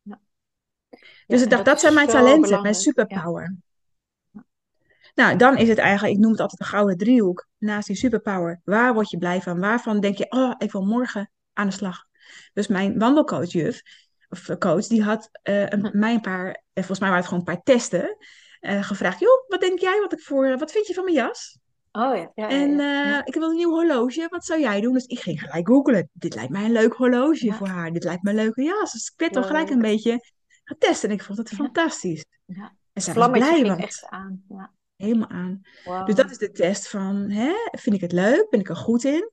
Ja, 0.03 0.21
Dus 1.27 1.43
ik 1.43 1.51
dacht, 1.51 1.65
dat, 1.65 1.81
zijn 1.81 1.95
mijn 1.95 2.09
talenten, 2.09 2.63
mijn 2.63 2.75
superpower. 2.75 3.59
Nou, 5.21 5.37
dan 5.37 5.57
is 5.57 5.69
het 5.69 5.79
eigenlijk, 5.79 6.15
ik 6.15 6.21
noem 6.21 6.31
het 6.31 6.41
altijd 6.41 6.61
de 6.61 6.67
gouden 6.67 6.97
driehoek. 6.97 7.47
Naast 7.59 7.87
die 7.87 7.97
superpower, 7.97 8.61
waar 8.65 8.95
word 8.95 9.11
je 9.11 9.19
blij 9.19 9.41
van? 9.43 9.61
Waarvan 9.61 10.01
denk 10.01 10.17
je, 10.19 10.27
oh, 10.31 10.55
ik 10.59 10.73
wil 10.73 10.85
morgen 10.85 11.31
aan 11.53 11.67
de 11.67 11.73
slag. 11.73 12.05
Dus 12.53 12.67
mijn 12.67 12.99
wandelcoachjuf, 12.99 13.81
of 14.29 14.49
eh, 14.49 14.57
coach, 14.57 14.87
die 14.87 15.03
had 15.03 15.29
eh, 15.43 15.69
een- 15.69 15.91
mij 15.93 16.15
een 16.15 16.21
paar, 16.21 16.49
eh, 16.49 16.57
volgens 16.73 16.99
mij 16.99 17.09
waren 17.09 17.25
het 17.25 17.33
gewoon 17.33 17.47
een 17.49 17.55
paar 17.55 17.63
testen, 17.63 18.17
eh, 18.61 18.83
gevraagd. 18.83 19.21
Joh, 19.21 19.45
wat 19.49 19.61
denk 19.61 19.79
jij 19.79 20.01
wat 20.01 20.13
ik 20.13 20.21
voor, 20.21 20.59
wat 20.59 20.73
vind 20.73 20.87
je 20.87 20.95
van 20.95 21.05
mijn 21.05 21.17
jas? 21.17 21.59
Ja. 21.93 22.11
Oh 22.11 22.31
ja, 22.35 22.49
En 22.49 22.71
eh, 22.71 22.77
Ja. 22.87 23.25
ik 23.25 23.35
wil 23.35 23.49
een 23.51 23.57
nieuw 23.57 23.71
horloge, 23.71 24.27
wat 24.31 24.45
zou 24.45 24.61
jij 24.61 24.81
doen? 24.81 24.93
Dus 24.93 25.05
ik 25.07 25.19
ging 25.21 25.41
gelijk 25.41 25.67
googlen. 25.69 26.09
Dit 26.13 26.35
lijkt 26.35 26.51
mij 26.51 26.65
een 26.65 26.73
leuk 26.73 26.93
horloge 26.93 27.47
Ja. 27.47 27.55
voor 27.55 27.69
haar. 27.69 27.93
Dit 27.93 28.05
lijkt 28.05 28.23
me 28.23 28.31
een 28.31 28.37
leuke 28.37 28.63
jas. 28.63 28.93
Dus 28.93 29.07
ik 29.13 29.21
werd 29.21 29.35
dan 29.35 29.45
gelijk 29.45 29.71
een 29.71 29.81
beetje 29.83 30.21
getest 30.65 31.05
en 31.05 31.11
ik 31.11 31.23
vond 31.23 31.39
het 31.39 31.49
fantastisch. 31.49 32.25
Ja. 32.47 32.73
En 32.93 33.03
zij 33.03 33.15
was 33.15 33.31
blij, 33.31 33.65
want 33.65 33.81
echt 33.81 34.07
aan. 34.09 34.45
Ja. 34.49 34.71
Helemaal 35.01 35.29
aan. 35.29 35.61
Dus 36.05 36.15
dat 36.15 36.31
is 36.31 36.39
de 36.39 36.51
test 36.51 36.89
van, 36.89 37.31
hè, 37.31 37.53
vind 37.71 37.95
ik 37.95 38.01
het 38.01 38.13
leuk? 38.13 38.47
Ben 38.51 38.61
ik 38.61 38.69
er 38.69 38.77
goed 38.77 39.05
in? 39.05 39.31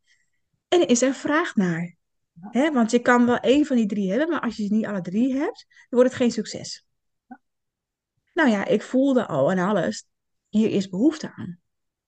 En 0.68 0.88
is 0.88 1.02
er 1.02 1.14
vraag 1.14 1.56
naar? 1.56 1.96
Ja. 2.34 2.50
Hè, 2.52 2.72
want 2.72 2.92
je 2.92 3.00
kan 3.00 3.26
wel 3.26 3.38
één 3.38 3.66
van 3.66 3.76
die 3.76 3.86
drie 3.86 4.10
hebben, 4.10 4.30
maar 4.30 4.42
als 4.42 4.58
je 4.58 4.66
ze 4.66 4.74
niet 4.74 4.86
alle 4.86 5.02
drie 5.02 5.34
hebt, 5.34 5.66
dan 5.68 5.86
wordt 5.90 6.10
het 6.10 6.20
geen 6.22 6.32
succes. 6.32 6.86
Nou 8.34 8.50
ja, 8.50 8.66
ik 8.66 8.82
voelde 8.82 9.28
al 9.28 9.52
en 9.52 9.60
alles, 9.60 10.08
hier 10.50 10.70
is 10.70 10.90
behoefte 10.90 11.34
aan. 11.36 11.60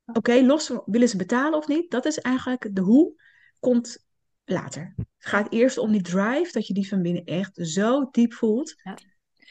Oké, 0.06 0.42
los 0.42 0.66
van 0.66 0.82
willen 0.86 1.10
ze 1.10 1.18
betalen 1.18 1.58
of 1.58 1.68
niet, 1.68 1.92
dat 1.92 2.06
is 2.06 2.20
eigenlijk 2.20 2.76
de 2.76 2.82
hoe, 2.82 3.22
komt 3.60 4.06
later. 4.46 4.94
Het 4.98 5.08
gaat 5.18 5.52
eerst 5.52 5.78
om 5.78 5.92
die 5.92 6.02
drive, 6.02 6.50
dat 6.52 6.68
je 6.68 6.74
die 6.74 6.88
van 6.88 7.02
binnen 7.02 7.24
echt 7.24 7.52
zo 7.62 8.10
diep 8.12 8.34
voelt. 8.34 8.76
Ja. 8.84 8.98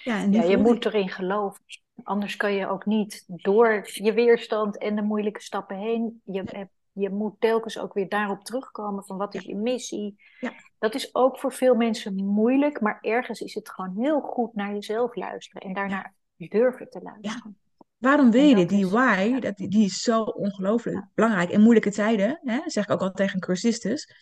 Ja, 0.04 0.22
en 0.22 0.32
Ja, 0.32 0.42
je 0.42 0.56
moet 0.56 0.84
erin 0.84 1.08
geloven. 1.08 1.64
Anders 2.02 2.36
kan 2.36 2.52
je 2.52 2.68
ook 2.68 2.86
niet 2.86 3.24
door 3.26 3.88
je 3.92 4.12
weerstand 4.12 4.78
en 4.78 4.96
de 4.96 5.02
moeilijke 5.02 5.42
stappen 5.42 5.76
heen. 5.76 6.20
Je, 6.24 6.42
hebt- 6.44 6.70
je 6.92 7.10
moet 7.10 7.34
telkens 7.38 7.78
ook 7.78 7.94
weer 7.94 8.08
daarop 8.08 8.44
terugkomen 8.44 9.04
van 9.04 9.16
wat 9.16 9.34
is 9.34 9.44
je 9.44 9.56
missie. 9.56 10.16
Ja. 10.40 10.52
Dat 10.78 10.94
is 10.94 11.14
ook 11.14 11.38
voor 11.38 11.52
veel 11.52 11.74
mensen 11.74 12.14
moeilijk, 12.24 12.80
maar 12.80 12.98
ergens 13.00 13.40
is 13.40 13.54
het 13.54 13.70
gewoon 13.70 13.96
heel 13.96 14.20
goed 14.20 14.54
naar 14.54 14.72
jezelf 14.72 15.14
luisteren 15.16 15.62
en 15.62 15.72
daarnaar 15.74 16.14
durven 16.36 16.90
te 16.90 17.00
luisteren. 17.02 17.56
Waarom 17.98 18.30
wil 18.30 18.42
je 18.44 18.54
dit? 18.54 18.68
Die 18.68 18.86
why, 18.88 19.38
dat, 19.40 19.56
die 19.56 19.84
is 19.84 20.02
zo 20.02 20.22
ongelooflijk 20.22 20.96
Ja. 20.96 21.10
belangrijk. 21.14 21.50
In 21.50 21.60
moeilijke 21.60 21.90
tijden, 21.90 22.40
hè, 22.42 22.60
zeg 22.66 22.84
ik 22.84 22.90
ook 22.90 23.00
al 23.00 23.12
tegen 23.12 23.40
cursistes, 23.40 24.12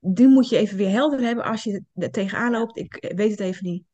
die 0.00 0.28
moet 0.28 0.48
je 0.48 0.56
even 0.56 0.76
weer 0.76 0.90
helder 0.90 1.20
hebben 1.20 1.44
als 1.44 1.62
je 1.64 1.82
er 1.94 2.10
tegenaan 2.10 2.50
loopt. 2.50 2.76
Ik 2.76 3.12
weet 3.16 3.30
het 3.30 3.40
even 3.40 3.64
niet. 3.64 3.84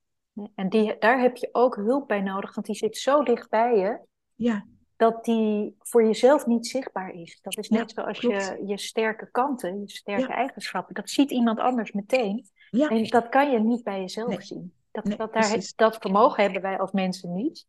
En 0.55 0.69
die, 0.69 0.97
daar 0.99 1.21
heb 1.21 1.37
je 1.37 1.49
ook 1.53 1.77
hulp 1.77 2.09
bij 2.09 2.21
nodig, 2.21 2.55
want 2.55 2.67
die 2.67 2.77
zit 2.77 2.97
zo 2.97 3.23
dicht 3.23 3.49
bij 3.49 3.77
je 3.79 3.99
Ja, 4.35 4.65
dat 4.97 5.25
die 5.25 5.77
voor 5.79 6.05
jezelf 6.05 6.47
niet 6.47 6.67
zichtbaar 6.67 7.11
is. 7.11 7.39
Dat 7.43 7.59
is 7.59 7.69
Ja, 7.69 7.77
net 7.79 7.91
zoals 7.91 8.19
klopt. 8.19 8.45
je, 8.59 8.67
je 8.67 8.79
sterke 8.79 9.31
kanten, 9.31 9.81
je 9.81 9.91
sterke 9.91 10.21
Ja. 10.29 10.35
eigenschappen. 10.35 10.95
Dat 10.95 11.11
ziet 11.11 11.31
iemand 11.31 11.59
anders 11.59 11.93
meteen. 11.93 12.47
ja, 12.71 12.89
En 12.89 13.05
dat 13.05 13.29
kan 13.29 13.51
je 13.51 13.59
niet 13.61 13.83
bij 13.85 14.01
jezelf 14.01 14.29
Nee. 14.29 14.43
zien. 14.43 14.75
Dat, 14.91 15.05
Nee, 15.05 15.17
dat, 15.17 15.33
daar, 15.33 15.73
dat 15.77 15.97
vermogen 15.97 16.43
hebben 16.43 16.63
wij 16.63 16.79
als 16.79 16.93
mensen 16.93 17.35
niet 17.35 17.67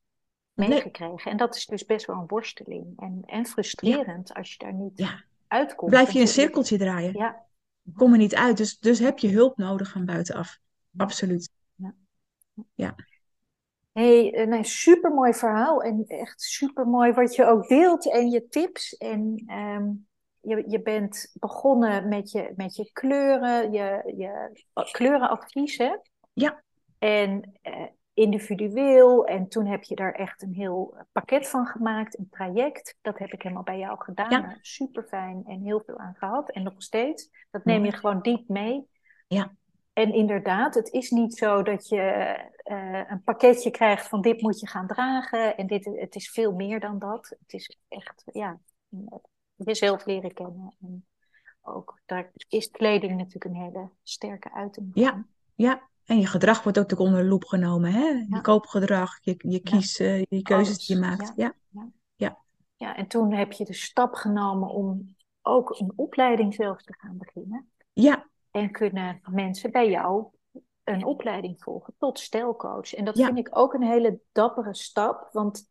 Nee. 0.53 0.69
meegekregen. 0.69 1.31
En 1.31 1.37
dat 1.37 1.55
is 1.55 1.65
dus 1.65 1.85
best 1.85 2.05
wel 2.05 2.15
een 2.15 2.27
worsteling. 2.27 2.99
En, 2.99 3.21
en 3.25 3.45
frustrerend 3.45 4.33
als 4.33 4.51
je 4.51 4.57
daar 4.57 4.73
niet 4.73 4.97
Ja. 4.97 5.23
uitkomt. 5.47 5.91
blijf 5.91 6.07
je 6.09 6.15
in 6.15 6.21
een 6.21 6.27
cirkeltje 6.27 6.77
draaien. 6.77 7.13
Ja, 7.13 7.45
Kom 7.95 8.11
er 8.11 8.17
niet 8.17 8.35
uit. 8.35 8.57
Dus, 8.57 8.79
dus 8.79 8.99
heb 8.99 9.19
je 9.19 9.29
hulp 9.29 9.57
nodig 9.57 9.89
van 9.91 10.05
buitenaf. 10.05 10.57
Absoluut. 10.97 11.49
Hey, 13.91 14.33
eh, 14.33 14.47
nee, 14.47 14.63
super 14.63 15.11
mooi 15.11 15.33
verhaal. 15.33 15.83
En 15.83 16.03
echt 16.07 16.41
super 16.41 16.87
mooi 16.87 17.11
wat 17.11 17.35
je 17.35 17.45
ook 17.45 17.67
deelt 17.67 18.11
en 18.11 18.29
je 18.29 18.47
tips. 18.47 18.97
En 18.97 19.43
ehm, 19.47 19.91
je, 20.39 20.63
je 20.67 20.81
bent 20.81 21.31
begonnen 21.33 22.07
met 22.07 22.31
je, 22.31 22.53
met 22.55 22.75
je 22.75 22.89
kleuren, 22.93 23.71
je, 23.71 24.13
je 24.17 24.61
kleurenadviezen. 24.91 26.01
Ja. 26.33 26.63
En 26.99 27.59
eh, 27.61 27.87
individueel. 28.13 29.25
En 29.25 29.47
toen 29.47 29.65
heb 29.65 29.83
je 29.83 29.95
daar 29.95 30.13
echt 30.13 30.41
een 30.41 30.53
heel 30.53 30.95
pakket 31.11 31.47
van 31.47 31.65
gemaakt, 31.65 32.17
een 32.17 32.29
traject. 32.29 32.97
Dat 33.01 33.17
heb 33.17 33.31
ik 33.31 33.41
helemaal 33.41 33.63
bij 33.63 33.77
jou 33.77 34.03
gedaan. 34.03 34.31
Ja. 34.31 34.57
Super 34.61 35.03
fijn 35.03 35.43
en 35.45 35.61
heel 35.61 35.81
veel 35.85 35.97
aan 35.97 36.15
gehad. 36.17 36.51
En 36.51 36.63
nog 36.63 36.75
steeds. 36.77 37.29
Dat 37.51 37.65
neem 37.65 37.85
je 37.85 37.91
gewoon 37.91 38.21
diep 38.21 38.47
mee. 38.47 38.87
Ja. 39.27 39.55
En 39.93 40.13
inderdaad, 40.13 40.75
het 40.75 40.89
is 40.91 41.09
niet 41.09 41.37
zo 41.37 41.63
dat 41.63 41.87
je 41.87 42.01
eh, 42.63 43.01
een 43.09 43.23
pakketje 43.23 43.71
krijgt 43.71 44.07
van 44.07 44.21
dit 44.21 44.41
moet 44.41 44.59
je 44.59 44.67
gaan 44.67 44.87
dragen. 44.87 45.57
En 45.57 45.67
dit, 45.67 45.85
het 45.85 46.15
is 46.15 46.29
veel 46.29 46.51
meer 46.51 46.79
dan 46.79 46.99
dat. 46.99 47.35
Het 47.39 47.53
is 47.53 47.77
echt, 47.87 48.23
ja, 48.33 48.59
jezelf 49.55 50.05
leren 50.05 50.33
kennen. 50.33 50.75
En 50.81 51.05
ook 51.61 51.99
daar 52.05 52.31
is 52.47 52.69
kleding 52.69 53.17
natuurlijk 53.17 53.45
een 53.45 53.61
hele 53.61 53.89
sterke 54.03 54.53
uiting. 54.53 54.91
Ja, 54.93 55.25
ja. 55.55 55.89
En 56.05 56.19
je 56.19 56.25
gedrag 56.25 56.63
wordt 56.63 56.79
ook 56.79 56.99
onder 56.99 57.21
de 57.21 57.27
loep 57.27 57.43
genomen. 57.43 57.91
Hè? 57.91 58.05
Je 58.05 58.25
Ja. 58.29 58.41
koopgedrag, 58.41 59.17
je, 59.21 59.35
je 59.37 59.59
kies, 59.59 59.97
je 59.97 60.41
keuzes 60.41 60.67
Alles, 60.67 60.87
die 60.87 60.95
je 60.95 61.01
maakt. 61.01 61.33
Ja. 61.35 61.53
Ja, 62.81 62.95
en 62.95 63.07
toen 63.07 63.33
heb 63.33 63.51
je 63.51 63.65
de 63.65 63.73
stap 63.73 64.13
genomen 64.13 64.69
om 64.69 65.15
ook 65.41 65.79
een 65.79 65.93
opleiding 65.95 66.53
zelf 66.53 66.81
te 66.81 66.93
gaan 66.97 67.17
beginnen. 67.17 67.71
Ja. 67.93 68.29
En 68.51 68.71
kunnen 68.71 69.21
mensen 69.29 69.71
bij 69.71 69.89
jou 69.89 70.25
een 70.83 71.05
opleiding 71.05 71.63
volgen 71.63 71.93
tot 71.97 72.19
stijlcoach. 72.19 72.93
En 72.93 73.05
dat 73.05 73.17
Ja. 73.17 73.25
vind 73.25 73.37
ik 73.37 73.57
ook 73.57 73.73
een 73.73 73.83
hele 73.83 74.19
dappere 74.31 74.75
stap, 74.75 75.29
want 75.31 75.67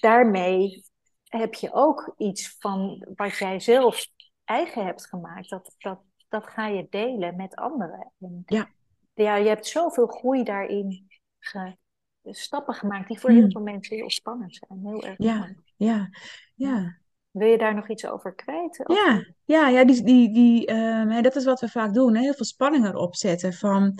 daarmee 0.00 0.84
heb 1.24 1.54
je 1.54 1.72
ook 1.72 2.14
iets 2.16 2.56
van 2.58 3.06
wat 3.14 3.36
jij 3.36 3.60
zelf 3.60 4.06
eigen 4.44 4.84
hebt 4.84 5.06
gemaakt. 5.06 5.48
Dat, 5.48 5.74
dat, 5.78 6.00
dat 6.28 6.46
ga 6.46 6.66
je 6.66 6.86
delen 6.90 7.36
met 7.36 7.54
anderen. 7.54 8.12
En 8.20 8.42
Ja. 8.46 8.68
ja, 9.14 9.36
je 9.36 9.48
hebt 9.48 9.66
zoveel 9.66 10.06
groei 10.06 10.42
daarin 10.42 11.06
ge- 11.38 11.76
stappen 12.24 12.74
gemaakt 12.74 13.08
die 13.08 13.20
voor 13.20 13.30
Mm. 13.30 13.36
heel 13.36 13.50
veel 13.50 13.60
mensen 13.60 13.96
heel 13.96 14.10
spannend 14.10 14.54
zijn. 14.66 14.80
Heel 14.86 15.02
erg 15.02 15.18
Ja. 15.18 15.38
mooi. 15.38 15.56
Ja. 15.76 16.08
Ja. 16.54 16.98
Wil 17.32 17.48
je 17.48 17.58
daar 17.58 17.74
nog 17.74 17.88
iets 17.88 18.06
over 18.06 18.34
kwijt? 18.34 18.86
Of- 18.88 18.96
Ja, 18.96 19.24
ja, 19.44 19.68
ja 19.68 19.84
die, 19.84 20.02
die, 20.04 20.32
die, 20.34 20.66
ehm, 20.66 21.08
hè, 21.08 21.20
dat 21.20 21.36
is 21.36 21.44
wat 21.44 21.60
we 21.60 21.68
vaak 21.68 21.94
doen. 21.94 22.14
Hè? 22.14 22.20
Heel 22.20 22.34
veel 22.34 22.44
spanning 22.44 22.86
erop 22.86 23.16
zetten. 23.16 23.52
Van, 23.52 23.98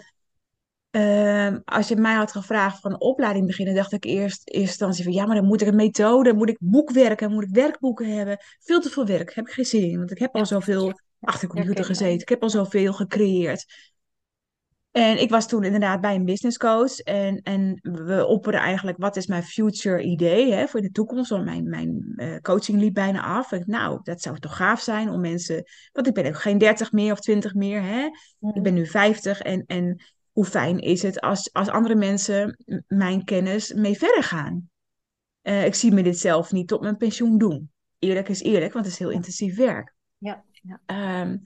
ehm, 0.91 1.59
als 1.65 1.89
je 1.89 1.97
mij 1.97 2.15
had 2.15 2.33
gevraagd 2.33 2.81
van 2.81 2.93
een 2.93 3.01
opleiding 3.01 3.47
beginnen, 3.47 3.75
dacht 3.75 3.93
ik 3.93 4.05
eerst 4.05 4.49
in 4.49 4.61
instantie 4.61 5.05
van 5.05 5.13
ja, 5.13 5.27
maar 5.27 5.37
dan 5.37 5.45
moet 5.45 5.61
ik 5.61 5.69
een 5.69 5.77
methode, 5.77 6.35
moet 6.35 6.49
ik 6.49 6.57
boekwerken, 6.61 7.33
moet 7.33 7.43
ik 7.43 7.55
werkboeken 7.55 8.17
hebben. 8.17 8.39
Veel 8.61 8.81
te 8.81 8.91
veel 8.91 9.07
werk, 9.07 9.35
heb 9.35 9.47
ik 9.47 9.53
geen 9.53 9.65
zin 9.65 9.91
in. 9.91 9.99
Want 9.99 10.11
ik 10.11 10.19
heb 10.19 10.35
al 10.35 10.47
zoveel 10.47 10.93
achter 11.21 11.49
de 11.49 11.55
computer 11.55 11.85
gezeten. 11.85 12.21
Ik 12.21 12.29
heb 12.29 12.43
al 12.43 12.51
zoveel 12.51 12.93
gecreëerd. 12.93 13.92
En 14.93 15.21
ik 15.21 15.31
was 15.31 15.49
toen 15.49 15.65
inderdaad 15.65 16.01
bij 16.01 16.15
een 16.15 16.25
business 16.25 16.57
coach. 16.57 16.99
En, 16.99 17.43
en 17.43 17.79
we 17.83 18.27
opperden 18.27 18.61
eigenlijk, 18.61 18.99
wat 18.99 19.17
is 19.17 19.27
mijn 19.27 19.43
future 19.43 20.03
idee 20.03 20.53
hè, 20.53 20.69
voor 20.69 20.81
de 20.81 20.91
toekomst? 20.91 21.31
Want 21.31 21.45
mijn, 21.45 21.69
mijn 21.69 22.13
eh, 22.17 22.37
coaching 22.37 22.81
liep 22.81 22.95
bijna 22.95 23.23
af. 23.23 23.53
Ik, 23.53 23.67
nou, 23.67 24.01
dat 24.03 24.23
zou 24.23 24.39
toch 24.39 24.57
gaaf 24.57 24.81
zijn 24.81 25.09
om 25.09 25.21
mensen... 25.21 25.65
Want 25.93 26.07
ik 26.07 26.15
ben 26.15 26.27
ook 26.27 26.41
geen 26.41 26.59
30 26.59 26.93
meer 26.93 27.13
of 27.13 27.21
20 27.21 27.55
meer. 27.55 27.83
Hè? 27.83 28.09
Mhm. 28.39 28.57
Ik 28.57 28.63
ben 28.63 28.75
nu 28.75 28.87
50. 28.87 29.41
En, 29.41 29.65
en 29.67 30.03
hoe 30.33 30.45
fijn 30.45 30.79
is 30.79 31.03
het 31.03 31.21
als, 31.21 31.53
als 31.53 31.69
andere 31.69 31.95
mensen 31.95 32.57
mijn 32.87 33.25
kennis 33.25 33.73
mee 33.73 33.99
verder 33.99 34.23
gaan? 34.23 34.71
Eh, 35.43 35.65
ik 35.65 35.75
zie 35.75 35.93
me 35.93 36.03
dit 36.03 36.19
zelf 36.19 36.53
niet 36.53 36.69
tot 36.69 36.81
mijn 36.81 36.97
pensioen 36.97 37.39
doen. 37.39 37.71
Eerlijk 37.99 38.29
is 38.29 38.43
eerlijk, 38.43 38.73
want 38.73 38.85
het 38.85 38.95
is 38.95 39.01
heel 39.01 39.11
intensief 39.11 39.57
werk. 39.57 39.95
Ja, 40.19 40.45
ja. 40.63 40.81
Ehm, 40.87 41.37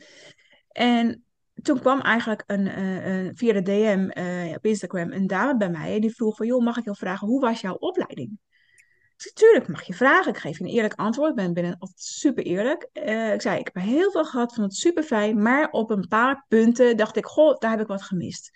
en 0.68 1.24
toen 1.62 1.80
kwam 1.80 2.00
eigenlijk 2.00 2.42
een, 2.46 2.66
eh, 2.66 3.06
een- 3.06 3.36
via 3.36 3.52
de 3.52 3.62
DM 3.62 4.08
eh, 4.08 4.54
op 4.56 4.64
Instagram 4.64 5.12
een 5.12 5.26
dame 5.26 5.56
bij 5.56 5.70
mij. 5.70 5.94
En 5.94 6.00
die 6.00 6.14
vroeg 6.14 6.36
van, 6.36 6.46
joh, 6.46 6.64
mag 6.64 6.76
ik 6.76 6.84
jou 6.84 6.96
vragen, 6.96 7.28
hoe 7.28 7.40
was 7.40 7.60
jouw 7.60 7.74
opleiding? 7.74 8.38
Ik 9.16 9.22
zei, 9.22 9.34
tuurlijk, 9.34 9.68
mag 9.68 9.82
je 9.82 9.94
vragen. 9.94 10.32
Ik 10.32 10.38
geef 10.38 10.58
je 10.58 10.64
een 10.64 10.70
eerlijk 10.70 10.94
antwoord. 10.94 11.30
Ik 11.30 11.36
ben, 11.36 11.52
ben 11.52 11.78
altijd 11.78 12.00
super 12.00 12.44
eerlijk. 12.44 12.88
Eh, 12.92 13.32
ik 13.32 13.40
zei, 13.40 13.58
ik 13.58 13.70
heb 13.72 13.82
heel 13.82 14.10
veel 14.10 14.24
gehad, 14.24 14.54
vond 14.54 14.66
het 14.66 14.76
super 14.76 15.02
fijn. 15.02 15.42
Maar 15.42 15.70
op 15.70 15.90
een 15.90 16.08
paar 16.08 16.44
punten 16.48 16.96
dacht 16.96 17.16
ik, 17.16 17.26
goh, 17.26 17.58
daar 17.58 17.70
heb 17.70 17.80
ik 17.80 17.86
wat 17.86 18.02
gemist. 18.02 18.50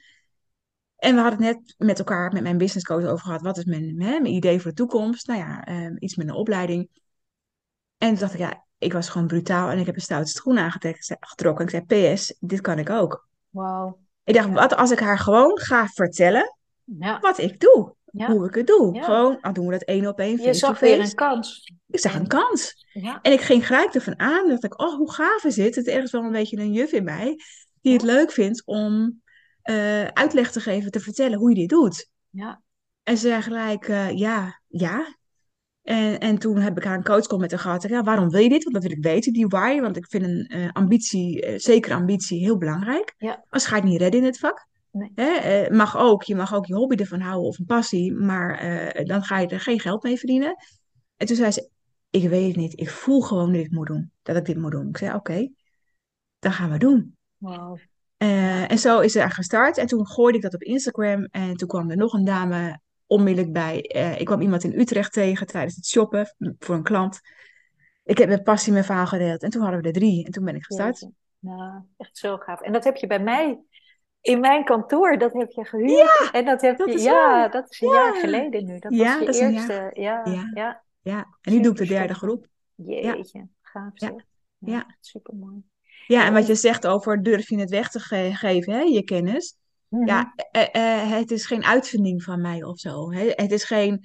En 0.97 1.15
we 1.15 1.21
hadden 1.21 1.43
het 1.43 1.57
net 1.57 1.75
met 1.79 1.99
elkaar, 1.99 2.33
met 2.33 2.43
mijn 2.43 2.59
business 2.59 2.87
coach 2.87 3.05
over 3.05 3.25
gehad. 3.25 3.43
Wat 3.43 3.57
is 3.59 3.65
mijn, 3.65 4.03
hè, 4.03 4.21
mijn 4.21 4.27
idee 4.35 4.61
voor 4.61 4.71
de 4.71 4.77
toekomst? 4.77 5.27
Nou 5.27 5.39
ja, 5.39 5.65
eh, 5.65 5.91
iets 5.99 6.17
met 6.17 6.29
een 6.29 6.35
opleiding. 6.35 6.89
En 8.01 8.09
toen 8.09 8.19
dacht 8.19 8.33
ik, 8.35 8.39
ja, 8.41 8.65
ik 8.79 8.93
was 8.93 9.09
gewoon 9.09 9.27
brutaal 9.27 9.71
en 9.71 9.79
ik 9.79 9.87
heb 9.87 9.95
een 9.95 10.01
stoute 10.01 10.31
schoen 10.31 10.59
aangetrokken. 10.59 11.17
getrokken. 11.21 11.65
Ik 11.65 11.71
zei, 11.89 12.13
PS, 12.15 12.35
dit 12.41 12.61
kan 12.61 12.79
ik 12.79 12.91
ook. 12.91 13.29
Wauw. 13.51 13.99
Ik 14.25 14.35
dacht, 14.35 14.47
Ja. 14.49 14.53
wat 14.55 14.77
als 14.77 14.91
ik 14.91 14.99
haar 14.99 15.19
gewoon 15.19 15.59
ga 15.59 15.87
vertellen 15.87 16.57
Ja, 16.85 17.19
wat 17.21 17.39
ik 17.39 17.61
doe? 17.61 17.95
ja. 18.13 18.27
Hoe 18.33 18.47
ik 18.47 18.55
het 18.55 18.67
doe? 18.67 19.03
Gewoon, 19.03 19.41
al 19.41 19.53
doen 19.53 19.67
we 19.67 19.73
dat 19.73 19.83
één 19.83 20.07
op 20.07 20.19
één, 20.19 20.43
Je 20.43 20.55
zag 20.55 20.81
weer 20.81 21.01
een 21.01 21.15
kans. 21.15 21.73
Ik 21.87 21.99
zag 22.01 22.15
een 22.15 22.21
En- 22.21 22.27
kans. 22.27 22.87
Ja, 22.93 23.19
En 23.23 23.33
ik 23.33 23.41
ging 23.41 23.67
gelijk 23.67 23.95
ervan 23.95 24.19
aan. 24.19 24.49
dacht 24.49 24.65
ik, 24.65 24.81
oh, 24.81 24.95
hoe 24.97 25.13
gaaf 25.13 25.45
is 25.45 25.55
dit? 25.55 25.75
Het 25.75 25.87
is 25.87 25.93
ergens 25.93 26.13
wel 26.13 26.23
een 26.23 26.33
beetje 26.33 26.57
een 26.57 26.73
juf 26.73 26.93
in 26.93 27.05
mij. 27.05 27.37
Die 27.81 27.93
het 27.93 28.03
leuk 28.03 28.31
vindt 28.33 28.67
om 28.67 29.23
eh, 29.63 30.05
uitleg 30.07 30.51
te 30.53 30.61
geven, 30.61 30.91
te 30.91 31.01
vertellen 31.01 31.39
hoe 31.39 31.49
je 31.51 31.55
dit 31.57 31.69
doet. 31.69 32.09
ja, 32.31 32.63
En 33.03 33.17
ze 33.17 33.29
zei 33.29 33.43
gelijk, 33.43 33.89
eh, 33.89 34.17
ja, 34.19 34.61
ja. 34.67 35.19
En, 35.91 36.19
en 36.19 36.39
toen 36.39 36.57
heb 36.57 36.77
ik 36.77 36.85
haar 36.85 36.97
een 36.97 37.05
coachcall 37.05 37.39
met 37.39 37.51
haar 37.51 37.61
gehad. 37.61 37.89
Ja, 37.89 38.03
waarom 38.03 38.29
wil 38.29 38.41
je 38.41 38.49
dit? 38.49 38.63
Want 38.63 38.75
dat 38.75 38.85
wil 38.85 38.97
ik 38.97 39.05
weten, 39.05 39.33
die 39.33 39.47
why. 39.47 39.81
Want 39.81 39.97
ik 39.97 40.07
vind 40.09 40.25
een 40.25 40.47
eh, 40.47 40.69
ambitie, 40.73 41.43
eh, 41.43 41.59
zeker 41.59 41.95
ambitie, 41.95 42.39
heel 42.39 42.59
belangrijk. 42.59 43.15
Ja. 43.19 43.31
Anders 43.31 43.67
ga 43.67 43.77
je 43.77 43.83
het 43.83 43.91
niet 43.91 44.01
redden 44.01 44.21
in 44.21 44.27
het 44.27 44.39
vak. 44.39 44.69
Nee. 44.91 45.13
Hè, 45.15 45.31
eh, 45.31 45.71
mag 45.77 45.97
ook, 45.97 46.23
je 46.23 46.35
mag 46.35 46.55
ook 46.55 46.67
je 46.67 46.75
hobby 46.75 46.97
ervan 46.97 47.21
houden 47.21 47.49
of 47.49 47.59
een 47.59 47.65
passie. 47.65 48.13
Maar 48.13 49.05
dan 49.05 49.23
ga 49.23 49.39
je 49.39 49.47
er 49.47 49.61
geen 49.61 49.81
geld 49.81 50.03
mee 50.03 50.19
verdienen. 50.19 50.57
En 51.17 51.27
toen 51.27 51.37
zei 51.37 51.51
ze, 51.51 51.71
ik 52.11 52.29
weet 52.29 52.47
het 52.47 52.57
niet. 52.57 52.81
Ik 52.81 52.91
voel 52.91 53.21
gewoon 53.21 53.53
dat 53.53 53.65
ik 53.65 53.71
moet 53.71 53.87
doen. 53.87 54.11
Dat 54.23 54.37
ik 54.37 54.45
dit 54.45 54.57
moet 54.57 54.71
doen. 54.71 54.89
Ik 54.89 54.97
zei, 54.97 55.15
oké, 55.15 55.49
dan 56.39 56.53
gaan 56.53 56.71
we 56.71 56.79
doen. 56.79 57.17
Eh, 58.17 58.71
en 58.71 58.79
zo 58.79 59.01
is 59.01 59.15
het 59.15 59.33
gestart. 59.33 59.79
En 59.79 59.87
toen 59.87 60.07
gooide 60.07 60.37
ik 60.37 60.43
dat 60.43 60.55
op 60.55 60.63
Instagram. 60.63 61.25
En 61.25 61.57
toen 61.57 61.69
kwam 61.69 61.91
er 61.91 61.97
nog 61.97 62.13
een 62.13 62.25
dame 62.25 62.81
onmiddellijk 63.11 63.53
bij. 63.53 63.83
Eh, 63.83 64.21
ik 64.21 64.27
kwam 64.27 64.41
iemand 64.41 64.65
in 64.65 64.81
Utrecht 64.81 65.13
tegen 65.13 65.47
tijdens 65.47 65.77
het 65.77 65.87
shoppen 65.87 66.35
voor 66.59 66.75
een 66.75 66.83
klant. 66.83 67.21
Ik 68.05 68.19
heb 68.19 68.29
met 68.29 68.43
passie 68.45 68.73
mijn 68.73 68.85
verhaal 68.85 69.07
gedeeld. 69.07 69.43
En 69.43 69.51
toen 69.51 69.63
hadden 69.63 69.81
we 69.81 69.87
er 69.87 69.93
drie. 69.93 70.25
En 70.25 70.33
toen 70.33 70.45
ben 70.45 70.55
ik 70.55 70.65
gestart. 70.65 71.09
Nou, 71.39 71.81
echt 71.97 72.17
zo 72.19 72.37
gaaf. 72.37 72.61
En 72.61 72.73
dat 72.73 72.85
heb 72.85 72.97
je 72.97 73.07
bij 73.07 73.21
mij 73.23 73.59
in 74.21 74.41
mijn 74.41 74.65
kantoor, 74.65 75.19
dat 75.19 75.33
heb 75.33 75.51
je 75.51 75.65
gehuurd. 75.65 76.29
en 76.33 76.45
dat 76.45 76.61
heb 76.61 76.79
dat 76.79 76.93
je, 76.93 76.99
ja, 76.99 77.13
waar. 77.13 77.51
dat 77.51 77.71
is 77.71 77.81
een 77.81 77.89
Ja. 77.89 77.95
jaar 77.95 78.15
geleden 78.15 78.65
nu. 78.65 78.79
Dat 78.79 78.95
Ja, 78.95 79.05
was 79.05 79.19
je 79.19 79.25
dat 79.27 79.35
is 79.35 79.41
een 79.41 79.53
eerste, 79.53 79.91
ja, 79.93 80.21
Ja. 80.25 80.51
ja. 80.55 80.83
Ja, 81.03 81.27
en 81.41 81.53
nu 81.53 81.61
doe 81.61 81.73
ik 81.73 81.79
de 81.79 81.87
derde 81.87 82.15
groep. 82.15 82.47
Jeetje, 82.75 83.49
gaaf 83.63 83.91
Ja. 83.95 84.07
zeg. 84.09 84.25
Ja. 84.59 84.97
super 85.01 85.35
mooi. 85.35 85.63
Ja, 86.07 86.25
en 86.27 86.33
wat 86.33 86.47
je 86.47 86.55
zegt 86.55 86.87
over 86.87 87.23
durf 87.23 87.49
je 87.49 87.59
het 87.59 87.71
weg 87.71 87.91
te 87.91 88.01
ge- 88.01 88.31
geven, 88.35 88.73
hè, 88.73 88.81
je 88.81 89.03
kennis. 89.03 89.57
Mhm. 89.91 90.07
Ja, 90.07 90.35
eh, 90.51 90.75
eh, 91.03 91.11
het 91.11 91.31
is 91.31 91.47
geen 91.47 91.65
uitvinding 91.65 92.23
van 92.23 92.41
mij 92.41 92.63
of 92.65 92.79
zo. 92.79 93.13
Hè. 93.13 93.31
Het 93.35 93.53
is 93.53 93.65
geen, 93.65 94.05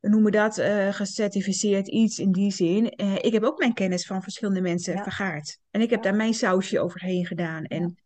we 0.00 0.08
noemen 0.08 0.32
dat, 0.32 0.58
eh, 0.58 0.88
gecertificeerd 0.88 1.88
iets 1.88 2.18
in 2.18 2.32
die 2.32 2.50
zin. 2.52 2.90
Eh, 2.90 3.14
ik 3.14 3.32
heb 3.32 3.42
ook 3.42 3.58
mijn 3.58 3.74
kennis 3.74 4.06
van 4.06 4.22
verschillende 4.22 4.60
mensen 4.60 4.94
Ja. 4.94 5.02
vergaard. 5.02 5.58
En 5.70 5.80
ik 5.80 5.90
heb 5.90 6.04
Ja. 6.04 6.10
daar 6.10 6.18
mijn 6.18 6.34
sausje 6.34 6.80
overheen 6.80 7.26
gedaan. 7.26 7.64
En 7.64 7.98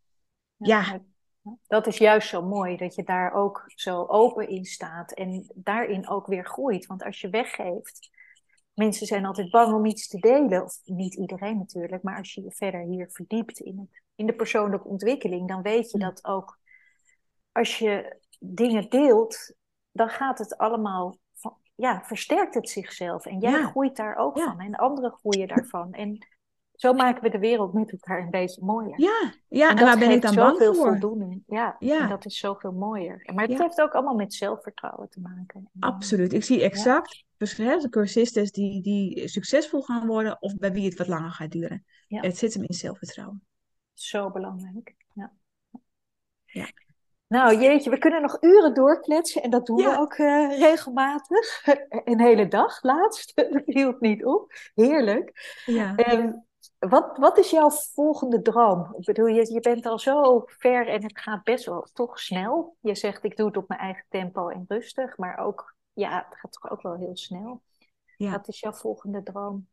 Ja, 0.57 0.81
ja, 0.81 1.01
ja, 1.43 1.57
Dat 1.67 1.87
is 1.87 1.97
juist 1.97 2.29
zo 2.29 2.41
mooi, 2.41 2.77
dat 2.77 2.95
je 2.95 3.03
daar 3.03 3.33
ook 3.33 3.63
zo 3.67 4.05
open 4.05 4.47
in 4.49 4.65
staat 4.65 5.11
en 5.13 5.51
daarin 5.55 6.09
ook 6.09 6.27
weer 6.27 6.45
groeit. 6.45 6.85
Want 6.85 7.03
als 7.03 7.21
je 7.21 7.29
weggeeft, 7.29 8.09
mensen 8.73 9.07
zijn 9.07 9.25
altijd 9.25 9.49
bang 9.49 9.73
om 9.73 9.85
iets 9.85 10.07
te 10.07 10.19
delen, 10.19 10.63
of 10.63 10.79
niet 10.83 11.15
iedereen 11.15 11.57
natuurlijk, 11.57 12.03
maar 12.03 12.17
als 12.17 12.33
je 12.33 12.41
je 12.43 12.51
verder 12.51 12.81
hier 12.81 13.09
verdiept 13.11 13.59
in, 13.59 13.77
het, 13.79 14.01
in 14.15 14.25
de 14.25 14.33
persoonlijke 14.33 14.87
ontwikkeling, 14.87 15.47
dan 15.47 15.61
weet 15.61 15.91
je 15.91 15.99
Ja. 15.99 16.05
dat 16.09 16.25
ook 16.25 16.59
als 17.51 17.77
je 17.77 18.17
dingen 18.39 18.89
deelt, 18.89 19.53
dan 19.91 20.09
gaat 20.09 20.37
het 20.39 20.57
allemaal, 20.57 21.17
van, 21.33 21.57
ja, 21.75 22.03
versterkt 22.03 22.53
het 22.53 22.69
zichzelf. 22.69 23.25
En 23.25 23.39
jij 23.39 23.51
Ja. 23.51 23.67
groeit 23.67 23.95
daar 23.95 24.15
ook 24.15 24.37
Ja. 24.37 24.43
van 24.45 24.59
en 24.59 24.75
anderen 24.75 25.11
groeien 25.11 25.47
daarvan. 25.47 25.93
En 25.93 26.27
zo 26.75 26.93
maken 26.93 27.23
we 27.23 27.29
de 27.29 27.39
wereld 27.39 27.73
met 27.73 27.91
elkaar 27.91 28.21
een 28.23 28.29
beetje 28.29 28.63
mooier. 28.65 28.99
ja, 29.01 29.33
ja. 29.47 29.69
En 29.69 29.77
En 29.77 29.83
waar 29.83 29.97
ben 29.99 30.11
ik 30.11 30.21
dan 30.21 30.35
bang 30.35 30.51
zoveel 30.51 30.73
voor? 30.75 30.87
voldoening. 30.87 31.43
Ja, 31.47 31.75
Ja. 31.79 31.99
en 32.01 32.09
dat 32.09 32.25
is 32.25 32.37
zoveel 32.39 32.71
mooier. 32.71 33.29
Maar 33.33 33.43
het 33.47 33.57
Ja. 33.57 33.63
heeft 33.63 33.81
ook 33.81 33.93
allemaal 33.93 34.15
met 34.15 34.33
zelfvertrouwen 34.33 35.09
te 35.09 35.19
maken. 35.19 35.69
En, 35.73 35.79
Absoluut. 35.79 36.33
Ik 36.33 36.43
zie 36.43 36.61
exact 36.61 37.23
verschil- 37.37 37.79
de 37.81 37.89
cursisten 37.89 38.45
die, 38.45 38.81
die 38.81 39.27
succesvol 39.27 39.81
gaan 39.81 40.07
worden 40.07 40.41
of 40.41 40.55
bij 40.55 40.71
wie 40.71 40.85
het 40.85 40.97
wat 40.97 41.07
langer 41.07 41.31
gaat 41.31 41.51
duren. 41.51 41.85
Ja. 42.07 42.21
Het 42.21 42.37
zit 42.37 42.53
hem 42.53 42.63
in 42.63 42.73
zelfvertrouwen. 42.73 43.45
Zo 43.93 44.31
belangrijk. 44.31 44.95
Ja. 45.13 45.31
Nou, 47.31 47.57
jeetje, 47.59 47.89
we 47.89 47.97
kunnen 47.97 48.21
nog 48.21 48.37
uren 48.41 48.73
doorkletsen 48.73 49.41
en 49.41 49.49
dat 49.49 49.65
doen 49.65 49.77
Ja. 49.77 49.91
we 49.91 49.97
ook 49.97 50.13
eh, 50.13 50.59
regelmatig. 50.59 51.65
Een 52.05 52.19
hele 52.19 52.47
dag 52.47 52.83
laatst. 52.83 53.35
Dat 53.35 53.61
hield 53.65 53.99
niet 53.99 54.25
op. 54.25 54.53
Heerlijk. 54.73 55.59
Ja. 55.65 55.95
Ehm, 55.95 56.31
wat, 56.79 57.17
wat 57.17 57.37
is 57.37 57.49
jouw 57.49 57.69
volgende 57.69 58.41
droom? 58.41 58.95
Ik 58.97 59.05
bedoel, 59.05 59.25
je, 59.27 59.53
je 59.53 59.59
bent 59.59 59.85
al 59.85 59.99
zo 59.99 60.43
ver 60.45 60.87
en 60.87 61.03
het 61.03 61.19
gaat 61.19 61.43
best 61.43 61.65
wel 61.65 61.87
toch 61.93 62.19
snel. 62.19 62.77
Je 62.79 62.95
zegt, 62.95 63.23
ik 63.23 63.37
doe 63.37 63.47
het 63.47 63.57
op 63.57 63.67
mijn 63.67 63.79
eigen 63.79 64.05
tempo 64.09 64.47
en 64.49 64.65
rustig, 64.67 65.17
maar 65.17 65.37
ook, 65.37 65.75
ja, 65.93 66.25
het 66.29 66.39
gaat 66.39 66.51
toch 66.51 66.71
ook 66.71 66.81
wel 66.81 66.95
heel 66.95 67.17
snel. 67.17 67.61
Ja. 68.17 68.31
Wat 68.31 68.47
is 68.47 68.59
jouw 68.59 68.73
volgende 68.73 69.23
droom? 69.23 69.67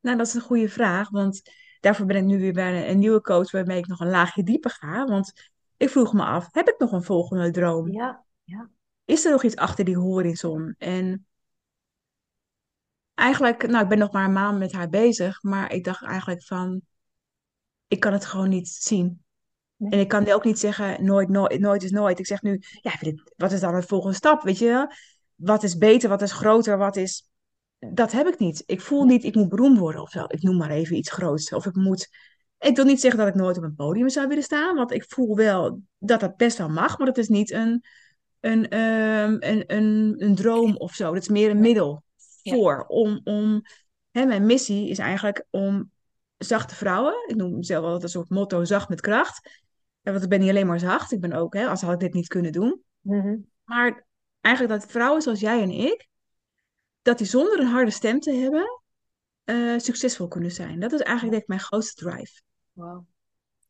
Nou, 0.00 0.16
dat 0.16 0.26
is 0.26 0.34
een 0.34 0.40
goede 0.40 0.68
vraag, 0.68 1.10
want 1.10 1.42
daarvoor 1.80 2.06
ben 2.06 2.16
ik 2.16 2.24
nu 2.24 2.38
weer 2.38 2.52
bij 2.52 2.82
een, 2.82 2.90
een 2.90 2.98
nieuwe 2.98 3.20
coach 3.20 3.50
waarmee 3.50 3.78
ik 3.78 3.86
nog 3.86 4.00
een 4.00 4.10
laagje 4.10 4.42
dieper 4.42 4.70
ga. 4.70 5.04
Want 5.04 5.50
ik 5.80 5.88
vroeg 5.88 6.12
me 6.12 6.24
af, 6.24 6.48
heb 6.50 6.68
ik 6.68 6.78
nog 6.78 6.92
een 6.92 7.02
volgende 7.02 7.50
droom? 7.50 7.92
Ja, 7.92 8.24
ja, 8.44 8.70
Is 9.04 9.24
er 9.24 9.30
nog 9.30 9.42
iets 9.42 9.56
achter 9.56 9.84
die 9.84 9.96
horizon? 9.96 10.74
En 10.78 11.26
eigenlijk, 13.14 13.66
nou, 13.68 13.82
ik 13.82 13.88
ben 13.88 13.98
nog 13.98 14.12
maar 14.12 14.24
een 14.24 14.32
maand 14.32 14.58
met 14.58 14.72
haar 14.72 14.88
bezig, 14.88 15.42
maar 15.42 15.72
ik 15.72 15.84
dacht 15.84 16.04
eigenlijk 16.04 16.42
van, 16.44 16.82
ik 17.88 18.00
kan 18.00 18.12
het 18.12 18.24
gewoon 18.24 18.48
niet 18.48 18.68
zien. 18.68 19.24
nee, 19.76 19.90
En 19.90 19.98
ik 19.98 20.08
kan 20.08 20.30
ook 20.30 20.44
niet 20.44 20.58
zeggen, 20.58 21.04
nooit, 21.04 21.28
nooit, 21.28 21.60
nooit 21.60 21.82
is 21.82 21.90
nooit. 21.90 22.18
Ik 22.18 22.26
zeg 22.26 22.42
nu, 22.42 22.60
ja, 22.80 22.92
wat 23.36 23.52
is 23.52 23.60
dan 23.60 23.74
de 23.74 23.82
volgende 23.82 24.16
stap, 24.16 24.42
weet 24.42 24.58
je 24.58 24.66
wel? 24.66 24.92
Wat 25.34 25.62
is 25.62 25.76
beter, 25.76 26.08
wat 26.08 26.22
is 26.22 26.32
groter, 26.32 26.78
wat 26.78 26.96
is... 26.96 27.28
Dat 27.78 28.12
heb 28.12 28.26
ik 28.26 28.38
niet. 28.38 28.62
Ik 28.66 28.80
voel 28.80 29.04
niet, 29.04 29.24
ik 29.24 29.34
moet 29.34 29.48
beroemd 29.48 29.78
worden 29.78 30.02
of 30.02 30.10
zo. 30.10 30.24
Ik 30.28 30.42
noem 30.42 30.56
maar 30.56 30.70
even 30.70 30.96
iets 30.96 31.10
groots. 31.10 31.52
Of 31.52 31.66
ik 31.66 31.74
moet... 31.74 32.08
Ik 32.60 32.76
wil 32.76 32.84
niet 32.84 33.00
zeggen 33.00 33.18
dat 33.20 33.28
ik 33.28 33.34
nooit 33.34 33.56
op 33.56 33.62
een 33.62 33.74
podium 33.74 34.08
zou 34.08 34.28
willen 34.28 34.42
staan, 34.42 34.76
want 34.76 34.92
ik 34.92 35.04
voel 35.08 35.36
wel 35.36 35.82
dat 35.98 36.20
dat 36.20 36.36
best 36.36 36.58
wel 36.58 36.68
mag, 36.68 36.98
maar 36.98 37.06
dat 37.06 37.18
is 37.18 37.28
niet 37.28 37.50
een, 37.50 37.84
een, 38.40 38.68
ehm, 38.68 39.36
een, 39.38 39.64
een, 39.66 40.14
een 40.18 40.34
droom 40.34 40.76
of 40.76 40.94
zo. 40.94 41.12
Dat 41.12 41.22
is 41.22 41.28
meer 41.28 41.50
een 41.50 41.60
middel 41.60 42.04
Ja. 42.42 42.54
voor. 42.54 42.84
Om, 42.86 43.20
om, 43.24 43.62
hè, 44.10 44.24
mijn 44.24 44.46
missie 44.46 44.88
is 44.88 44.98
eigenlijk 44.98 45.44
om 45.50 45.90
zachte 46.36 46.74
vrouwen, 46.74 47.14
ik 47.26 47.36
noem 47.36 47.56
mezelf 47.56 47.84
wel 47.84 48.02
een 48.02 48.08
soort 48.08 48.30
motto, 48.30 48.64
zacht 48.64 48.88
met 48.88 49.00
kracht. 49.00 49.62
Want 50.00 50.22
ik 50.22 50.28
ben 50.28 50.40
niet 50.40 50.48
alleen 50.50 50.66
maar 50.66 50.80
zacht, 50.80 51.12
ik 51.12 51.20
ben 51.20 51.32
ook, 51.32 51.54
hè, 51.54 51.66
als 51.66 51.80
had 51.80 51.92
ik 51.92 52.00
dit 52.00 52.14
niet 52.14 52.28
kunnen 52.28 52.52
doen. 52.52 52.82
Mhm. 53.00 53.36
Maar 53.64 54.06
eigenlijk 54.40 54.80
dat 54.80 54.90
vrouwen 54.90 55.22
zoals 55.22 55.40
jij 55.40 55.62
en 55.62 55.70
ik, 55.70 56.08
dat 57.02 57.18
die 57.18 57.26
zonder 57.26 57.60
een 57.60 57.66
harde 57.66 57.90
stem 57.90 58.20
te 58.20 58.32
hebben, 58.32 58.80
eh, 59.44 59.78
succesvol 59.78 60.28
kunnen 60.28 60.50
zijn. 60.50 60.80
Dat 60.80 60.92
is 60.92 61.00
eigenlijk 61.00 61.30
denk 61.30 61.42
ik 61.42 61.48
mijn 61.48 61.60
grootste 61.60 62.04
drive. 62.04 62.40
Wow, 62.80 63.06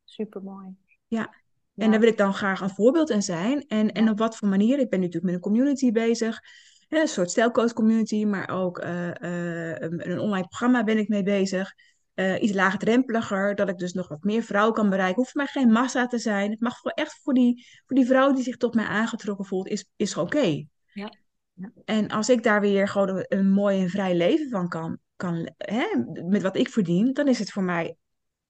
supermooi. 0.05 0.77
Ja. 1.07 1.35
En 1.77 1.91
daar 1.91 2.01
wil 2.01 2.09
ik 2.09 2.17
dan 2.17 2.35
graag 2.35 2.61
een 2.61 2.71
voorbeeld 2.71 3.11
in 3.11 3.23
zijn. 3.23 3.67
En, 3.67 3.93
en 3.93 4.09
op 4.09 4.19
wat 4.19 4.37
voor 4.37 4.49
manier? 4.49 4.79
Ik 4.79 4.91
ben 4.91 4.99
natuurlijk 4.99 5.27
met 5.27 5.35
een 5.35 5.41
community 5.41 5.93
bezig. 5.93 6.41
Een 6.89 7.09
soort 7.09 7.31
stijlcoach 7.31 7.73
community, 7.73 8.25
maar 8.25 8.49
ook 8.49 8.79
eh, 8.79 9.09
eh, 9.09 9.77
een, 9.81 10.19
online 10.19 10.47
programma 10.47 10.85
ben 10.85 10.99
ik 10.99 11.09
mee 11.09 11.23
bezig. 11.23 11.73
Eh, 12.15 12.43
iets 12.43 12.53
laagdrempeliger, 12.53 13.55
dat 13.55 13.69
ik 13.69 13.79
dus 13.79 13.93
nog 13.93 14.09
wat 14.09 14.23
meer 14.23 14.43
vrouwen 14.43 14.75
kan 14.75 14.91
bereiken. 14.91 15.17
Hoeft 15.17 15.31
voor 15.31 15.43
mij 15.43 15.51
geen 15.51 15.73
massa 15.73 16.07
te 16.07 16.19
zijn. 16.19 16.51
Het 16.51 16.61
mag 16.61 16.79
voor 16.79 16.91
echt 16.91 17.21
voor 17.23 17.35
die, 17.35 17.67
voor 17.87 17.97
die 17.97 18.07
vrouw 18.07 18.33
die 18.33 18.43
zich 18.43 18.57
tot 18.57 18.75
mij 18.75 18.85
aangetrokken 18.85 19.45
voelt, 19.45 19.69
is, 19.69 19.91
is 19.97 20.17
oké. 20.17 20.65
Ja. 20.93 21.13
Ja. 21.53 21.73
En 21.85 22.09
als 22.09 22.29
ik 22.29 22.43
daar 22.43 22.61
weer 22.61 22.89
gewoon 22.89 23.09
een, 23.09 23.25
een 23.29 23.51
mooi 23.51 23.83
en 23.83 23.89
vrij 23.89 24.17
leven 24.17 24.49
van 24.49 24.69
kan, 24.69 24.99
kan 25.17 25.51
hè, 25.57 25.85
met 26.29 26.43
wat 26.43 26.57
ik 26.57 26.69
verdien, 26.69 27.13
dan 27.13 27.29
is 27.29 27.39
het 27.39 27.51
voor 27.51 27.63
mij 27.63 27.97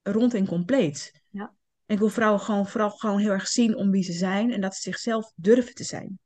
rond 0.02 0.34
en 0.34 0.46
compleet. 0.46 1.22
Ja. 1.30 1.52
En 1.86 1.94
ik 1.94 1.98
wil 1.98 2.08
vrouwen 2.08 2.40
gewoon, 2.40 2.66
vooral 2.66 2.90
gewoon 2.90 3.18
heel 3.18 3.30
erg 3.30 3.48
zien 3.48 3.76
om 3.76 3.90
wie 3.90 4.02
ze 4.02 4.12
zijn 4.12 4.52
en 4.52 4.60
dat 4.60 4.74
ze 4.74 4.80
zichzelf 4.80 5.32
durven 5.36 5.74
te 5.74 5.84
zijn. 5.84 6.18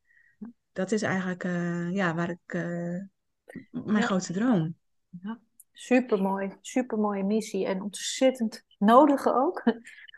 Dat 0.73 0.93
is 0.93 1.03
eigenlijk 1.03 1.45
eh, 1.45 1.93
ja, 1.93 2.15
waar 2.15 2.31
ik, 2.31 2.39
eh, 2.47 2.61
mijn 3.71 3.97
Ja. 3.97 4.01
grootste 4.01 4.33
droom. 4.33 4.75
supermooi, 5.73 6.53
supermooie 6.61 7.25
missie 7.25 7.67
en 7.67 7.83
ontzettend 7.83 8.65
nodige 8.79 9.35
ook. 9.35 9.63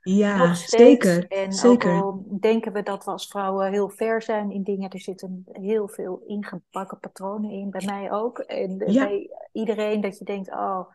Ja, 0.03 0.55
zeker. 0.55 1.27
En 1.27 1.47
ook 1.47 1.53
zeker. 1.53 1.91
al 1.91 2.39
denken 2.41 2.73
we 2.73 2.83
dat 2.83 3.05
we 3.05 3.11
als 3.11 3.27
vrouwen 3.29 3.73
heel 3.73 3.89
ver 3.89 4.23
zijn 4.23 4.51
in 4.51 4.63
dingen, 4.63 4.91
er 4.91 5.01
zitten 5.01 5.43
heel 5.53 5.89
veel 5.89 6.23
ingebakken 6.27 6.99
patronen 6.99 7.51
in, 7.51 7.71
bij 7.71 7.83
mij 7.87 8.13
ook. 8.13 8.39
En 8.39 8.93
Ja. 8.93 9.05
bij 9.05 9.31
iedereen 9.53 10.01
dat 10.01 10.19
je 10.19 10.25
denkt, 10.25 10.51
oh, 10.51 10.91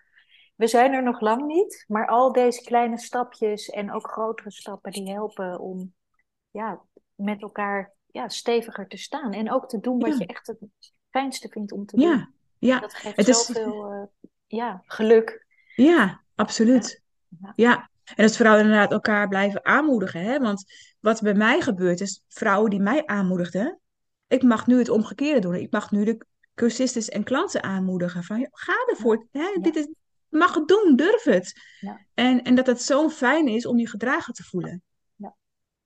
we 0.61 0.67
zijn 0.67 0.93
er 0.93 1.03
nog 1.03 1.19
lang 1.21 1.45
niet. 1.45 1.85
Maar 1.87 2.07
al 2.07 2.31
deze 2.31 2.61
kleine 2.61 2.97
stapjes 2.99 3.69
en 3.69 3.91
ook 3.91 4.11
grotere 4.11 4.51
stappen, 4.51 4.91
die 4.91 5.11
helpen 5.11 5.59
om 5.59 5.93
ja, 6.51 6.81
met 7.15 7.41
elkaar 7.41 7.93
ja, 8.11 8.29
steviger 8.29 8.87
te 8.87 8.97
staan. 8.97 9.33
En 9.33 9.51
ook 9.51 9.69
te 9.69 9.79
doen 9.79 9.99
wat 9.99 10.09
Ja. 10.09 10.15
je 10.17 10.25
echt 10.25 10.47
het 10.47 10.57
fijnste 11.09 11.47
vindt 11.49 11.71
om 11.71 11.85
te 11.85 11.95
doen. 11.95 12.05
Ja, 12.05 12.29
ja, 12.59 12.79
Dat 12.79 12.93
geeft 12.93 13.15
Het 13.15 13.27
is- 13.27 13.45
zoveel 13.45 13.91
eh, 13.91 14.29
ja, 14.47 14.81
geluk. 14.85 15.45
ja, 15.75 16.21
absoluut. 16.35 17.01
Ja. 17.41 17.53
Ja, 17.55 17.89
en 18.15 18.25
dat 18.25 18.35
vrouwen 18.35 18.63
inderdaad 18.63 18.91
elkaar 18.91 19.27
blijven 19.27 19.65
aanmoedigen. 19.65 20.21
Hè? 20.21 20.39
Want 20.39 20.63
wat 20.99 21.21
bij 21.21 21.33
mij 21.33 21.61
gebeurt 21.61 22.01
is, 22.01 22.23
vrouwen 22.27 22.69
die 22.69 22.79
mij 22.81 23.05
aanmoedigden, 23.05 23.79
ik 24.27 24.43
mag 24.43 24.67
nu 24.67 24.77
het 24.77 24.89
omgekeerde 24.89 25.39
doen. 25.39 25.55
Ik 25.55 25.71
mag 25.71 25.91
nu 25.91 26.03
de 26.03 26.25
cursistes 26.53 27.09
en 27.09 27.23
klanten 27.23 27.63
aanmoedigen. 27.63 28.23
Van, 28.23 28.47
ga 28.51 28.73
ervoor. 28.89 29.27
Hè? 29.31 29.57
Dit 29.61 29.75
is, 29.75 29.87
mag 30.31 30.53
het 30.53 30.67
doen, 30.67 30.95
durf 30.95 31.23
het. 31.23 31.61
Ja. 31.79 32.05
En, 32.13 32.43
en 32.43 32.55
dat 32.55 32.67
het 32.67 32.81
zo 32.81 33.09
fijn 33.09 33.47
is 33.47 33.65
om 33.65 33.77
je 33.77 33.87
gedragen 33.87 34.33
te 34.33 34.43
voelen. 34.43 34.83
Ja. 35.15 35.35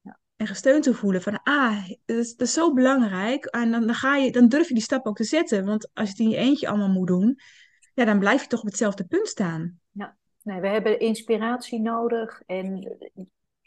Ja. 0.02 0.20
En 0.36 0.48
gesteund 0.48 0.84
te 0.84 0.94
voelen 0.94 1.22
van, 1.22 1.40
ah, 1.44 1.88
dat 2.06 2.18
is, 2.18 2.36
dat 2.36 2.48
is 2.48 2.54
zo 2.54 2.74
belangrijk. 2.74 3.46
En 3.46 3.72
dan, 3.72 3.86
dan, 3.86 3.96
ga 3.96 4.16
je, 4.16 4.32
dan 4.32 4.48
durf 4.48 4.68
je 4.68 4.74
die 4.74 4.84
stap 4.84 5.06
ook 5.06 5.18
te 5.18 5.24
zetten. 5.24 5.66
Want 5.66 5.90
als 5.94 6.08
je 6.08 6.12
het 6.12 6.22
in 6.22 6.30
je 6.30 6.38
eentje 6.38 6.68
allemaal 6.68 6.90
moet 6.90 7.08
doen, 7.08 7.40
ja, 7.94 8.06
dan 8.06 8.20
blijf 8.20 8.42
je 8.42 8.48
toch 8.48 8.60
op 8.62 8.66
hetzelfde 8.66 9.06
punt 9.06 9.28
staan. 9.28 9.80
Nee, 10.46 10.60
we 10.60 10.68
hebben 10.68 11.00
inspiratie 11.00 11.82
nodig 11.82 12.42
en 12.46 12.98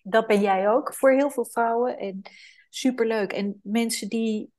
dat 0.02 0.26
ben 0.26 0.40
jij 0.40 0.70
ook 0.70 0.94
voor 0.94 1.12
heel 1.12 1.30
veel 1.30 1.44
vrouwen. 1.44 1.98
En 1.98 2.22
superleuk. 2.68 3.32
En 3.32 3.60
mensen 3.62 4.08
die 4.08 4.52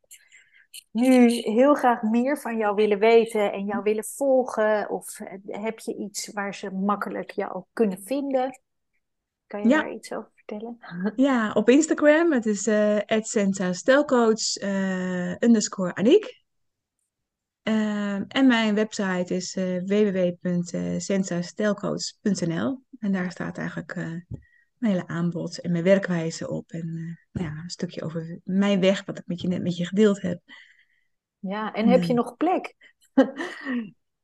nu 0.91 1.29
heel 1.31 1.73
graag 1.73 2.01
meer 2.01 2.37
van 2.37 2.57
jou 2.57 2.75
willen 2.75 2.99
weten 2.99 3.51
en 3.51 3.65
jou 3.65 3.83
willen 3.83 4.03
volgen, 4.03 4.89
of 4.89 5.19
eh, 5.19 5.63
heb 5.63 5.79
je 5.79 5.95
iets 5.95 6.31
waar 6.33 6.55
ze 6.55 6.71
makkelijk 6.71 7.31
jou 7.31 7.63
kunnen 7.73 8.01
vinden? 8.03 8.61
Kan 9.47 9.61
je 9.61 9.67
Ja. 9.67 9.81
daar 9.81 9.91
iets 9.91 10.13
over 10.13 10.31
vertellen? 10.35 10.77
Ja, 11.15 11.51
op 11.51 11.69
Instagram. 11.69 12.31
Het 12.31 12.45
is 12.45 12.69
stelcoach 13.71 14.55
eh, 14.55 15.35
underscore 15.39 15.95
Aniek. 15.95 16.37
En 18.27 18.47
mijn 18.47 18.75
website 18.75 19.35
is 19.35 19.55
eh 19.55 19.77
www.sensastelcoach.nl. 19.85 22.81
En 22.99 23.11
daar 23.11 23.31
staat 23.31 23.57
eigenlijk 23.57 23.95
mijn 24.79 24.93
hele 24.93 25.07
aanbod 25.07 25.59
en 25.61 25.71
mijn 25.71 25.83
werkwijze 25.83 26.49
op. 26.49 26.71
En 26.71 26.87
eh, 26.95 27.41
nou 27.41 27.55
ja, 27.55 27.61
een 27.63 27.69
stukje 27.69 28.01
over 28.03 28.39
mijn 28.43 28.79
weg, 28.79 29.05
wat 29.05 29.17
ik 29.17 29.23
met 29.27 29.41
je 29.41 29.47
net 29.47 29.61
met 29.61 29.77
je 29.77 29.85
gedeeld 29.85 30.21
heb. 30.21 30.39
Ja, 31.39 31.73
en 31.73 31.87
heb 31.87 32.03
je 32.03 32.13
nog 32.13 32.37
plek? 32.37 32.75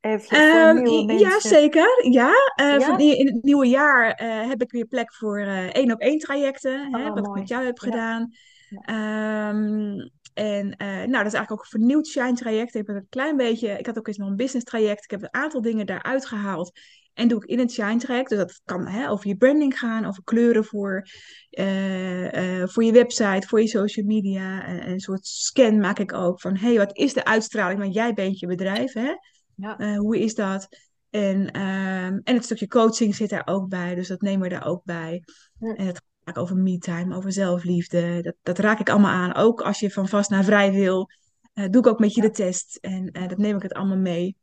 I- 0.06 1.18
ja, 1.18 1.40
zeker. 1.40 2.06
Ja, 2.10 2.32
Eh, 2.54 2.66
Ja? 2.66 2.80
van 2.80 3.00
in 3.00 3.26
het 3.34 3.42
nieuwe 3.42 3.66
jaar 3.66 4.10
eh, 4.12 4.48
heb 4.48 4.62
ik 4.62 4.70
weer 4.70 4.86
plek 4.86 5.14
voor 5.14 5.40
één 5.72 5.92
op 5.92 6.00
één 6.00 6.18
trajecten, 6.18 6.90
hè, 6.92 7.06
Oh, 7.08 7.14
wat 7.14 7.26
ik 7.26 7.32
met 7.32 7.48
jou 7.48 7.64
heb 7.64 7.78
Ja. 7.78 7.88
gedaan. 7.90 8.30
Ja. 8.68 8.80
Ehm, 8.80 10.08
en 10.34 10.68
nou, 10.78 11.10
dat 11.10 11.26
is 11.26 11.32
eigenlijk 11.32 11.52
ook 11.52 11.60
een 11.60 11.78
vernieuwd 11.80 12.06
Shine 12.06 12.32
traject. 12.32 12.74
Ik 12.74 12.86
heb 12.86 12.96
een 12.96 13.06
klein 13.08 13.36
beetje, 13.36 13.68
ik 13.78 13.86
had 13.86 13.98
ook 13.98 14.08
eens 14.08 14.16
nog 14.16 14.28
een 14.28 14.36
business 14.36 14.64
traject. 14.64 15.04
Ik 15.04 15.10
heb 15.10 15.22
een 15.22 15.34
aantal 15.34 15.60
dingen 15.60 15.86
daaruit 15.86 16.26
gehaald. 16.26 16.78
En 17.16 17.28
doe 17.28 17.42
ik 17.42 17.48
in 17.48 17.58
het 17.58 17.72
Shine 17.72 17.96
traject. 17.96 18.28
Dus 18.28 18.38
dat 18.38 18.60
kan 18.64 18.86
hè, 18.86 19.10
over 19.10 19.28
je 19.28 19.36
branding 19.36 19.78
gaan, 19.78 20.04
over 20.04 20.22
kleuren 20.24 20.64
voor, 20.64 21.06
eh, 21.50 22.60
eh, 22.62 22.68
voor 22.68 22.84
je 22.84 22.92
website, 22.92 23.46
voor 23.46 23.60
je 23.60 23.66
social 23.66 24.06
media. 24.06 24.64
En 24.64 24.90
een 24.90 25.00
soort 25.00 25.26
scan 25.26 25.78
maak 25.78 25.98
ik 25.98 26.12
ook 26.12 26.40
van, 26.40 26.56
hé, 26.56 26.66
hey, 26.66 26.76
wat 26.76 26.96
is 26.96 27.12
de 27.12 27.24
uitstraling? 27.24 27.80
Want 27.80 27.94
jij 27.94 28.12
bent 28.12 28.38
je 28.38 28.46
bedrijf, 28.46 28.92
hè? 28.92 29.14
Ja. 29.54 29.78
Eh, 29.78 29.96
hoe 29.96 30.18
is 30.18 30.34
dat? 30.34 30.68
En, 31.10 31.50
ehm, 31.50 32.20
en 32.24 32.34
het 32.34 32.44
stukje 32.44 32.68
coaching 32.68 33.14
zit 33.14 33.30
daar 33.30 33.46
ook 33.46 33.68
bij, 33.68 33.94
dus 33.94 34.08
dat 34.08 34.20
nemen 34.20 34.48
we 34.48 34.54
daar 34.54 34.66
ook 34.66 34.84
bij. 34.84 35.22
Ja. 35.58 35.74
En 35.74 35.86
het 35.86 36.02
gaat 36.24 36.38
over 36.38 36.56
me-time, 36.56 37.16
over 37.16 37.32
zelfliefde. 37.32 38.22
Dat, 38.22 38.34
dat 38.42 38.58
raak 38.58 38.80
ik 38.80 38.90
allemaal 38.90 39.12
aan. 39.12 39.34
Ook 39.34 39.60
als 39.60 39.80
je 39.80 39.90
van 39.90 40.08
vast 40.08 40.30
naar 40.30 40.44
vrij 40.44 40.72
wil, 40.72 41.10
doe 41.52 41.78
ik 41.78 41.86
ook 41.86 41.98
met 41.98 42.14
je 42.14 42.20
de 42.20 42.30
test. 42.30 42.78
En 42.80 43.06
dat 43.12 43.38
neem 43.38 43.56
ik 43.56 43.62
het 43.62 43.72
allemaal 43.72 43.96
mee. 43.96 44.36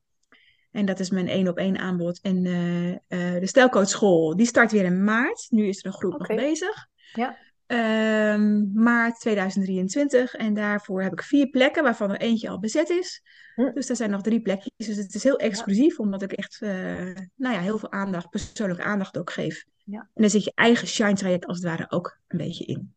En 0.74 0.86
dat 0.86 1.00
is 1.00 1.10
mijn 1.10 1.28
één 1.28 1.48
op 1.48 1.58
één 1.58 1.78
aanbod. 1.78 2.20
En 2.22 2.46
eh, 2.46 2.92
eh, 2.92 3.40
de 3.40 3.48
Stijlcoach 3.48 4.36
die 4.36 4.46
start 4.46 4.72
weer 4.72 4.84
in 4.84 5.04
maart. 5.04 5.46
Nu 5.50 5.68
is 5.68 5.80
er 5.80 5.86
een 5.86 5.94
groep 5.94 6.18
nog 6.18 6.28
bezig. 6.28 6.88
Ja. 7.14 7.38
Ehm, 7.66 8.74
maart 8.74 9.20
2023. 9.20 10.34
En 10.34 10.54
daarvoor 10.54 11.02
heb 11.02 11.12
ik 11.12 11.24
vier 11.24 11.50
plekken, 11.50 11.84
waarvan 11.84 12.12
er 12.12 12.20
eentje 12.20 12.50
al 12.50 12.60
bezet 12.60 12.90
is. 12.90 13.24
Hm. 13.56 13.74
Dus 13.74 13.90
er 13.90 13.96
zijn 13.96 14.10
nog 14.10 14.22
drie 14.22 14.42
plekjes. 14.42 14.88
Dus 14.88 14.98
het 14.98 15.16
is 15.16 15.24
heel 15.24 15.38
exclusief, 15.38 16.00
omdat 16.00 16.22
ik 16.22 16.32
echt 16.32 16.58
eh, 16.62 16.70
nou 17.36 17.54
ja, 17.56 17.60
heel 17.60 17.78
veel 17.78 17.92
aandacht, 17.92 18.30
persoonlijke 18.30 18.84
aandacht 18.84 19.18
ook 19.18 19.32
geef. 19.32 19.66
Ja. 19.84 20.00
En 20.00 20.22
dan 20.22 20.30
zit 20.30 20.44
je 20.44 20.52
eigen 20.56 20.88
shine 20.88 21.14
traject 21.14 21.46
als 21.46 21.58
het 21.58 21.66
ware 21.66 21.92
ook 21.92 22.20
een 22.28 22.38
beetje 22.38 22.66
in. 22.66 22.94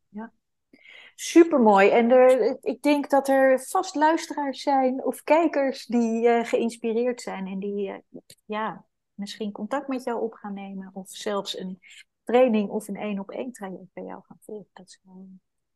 Supermooi. 1.18 1.88
En 1.88 2.10
er, 2.10 2.58
ik 2.60 2.82
denk 2.82 3.10
dat 3.10 3.28
er 3.28 3.60
vast 3.60 3.94
luisteraars 3.94 4.62
zijn 4.62 5.04
of 5.04 5.22
kijkers 5.22 5.86
die 5.86 6.28
eh, 6.28 6.44
geïnspireerd 6.44 7.20
zijn 7.20 7.46
en 7.46 7.58
die 7.58 7.90
eh, 7.90 8.20
ja, 8.44 8.84
misschien 9.14 9.52
contact 9.52 9.88
met 9.88 10.04
jou 10.04 10.20
op 10.20 10.32
gaan 10.32 10.54
nemen. 10.54 10.90
Of 10.92 11.08
zelfs 11.08 11.58
een 11.58 11.78
training 12.24 12.68
of 12.68 12.88
een 12.88 12.96
één 12.96 13.18
op 13.18 13.30
één 13.30 13.52
traject 13.52 13.92
bij 13.92 14.04
jou 14.04 14.22
gaan 14.26 14.38
volgen. 14.40 14.70
Dat 14.72 14.86
is, 14.86 15.00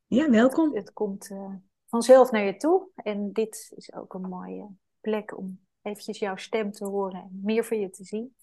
ja, 0.06 0.30
welkom. 0.30 0.68
Het, 0.68 0.76
het 0.76 0.92
komt 0.92 1.30
vanzelf 1.86 2.30
naar 2.30 2.44
je 2.44 2.56
toe. 2.56 2.88
En 2.94 3.32
dit 3.32 3.72
is 3.76 3.92
ook 3.92 4.14
een 4.14 4.28
mooie 4.28 4.68
plek 5.00 5.38
om 5.38 5.60
eventjes 5.82 6.18
jouw 6.18 6.36
stem 6.36 6.72
te 6.72 6.84
horen 6.84 7.20
en 7.20 7.40
meer 7.42 7.64
van 7.64 7.80
je 7.80 7.90
te 7.90 8.04
zien. 8.04 8.36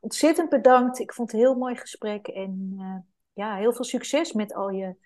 Ontzettend 0.00 0.48
bedankt. 0.48 0.98
Ik 0.98 1.12
vond 1.12 1.32
het 1.32 1.40
een 1.40 1.46
heel 1.46 1.58
mooi 1.58 1.76
gesprek. 1.76 2.26
En 2.26 2.76
ja, 3.32 3.56
heel 3.56 3.72
veel 3.72 3.84
succes 3.84 4.32
met 4.32 4.54
al 4.54 4.70
je 4.70 4.96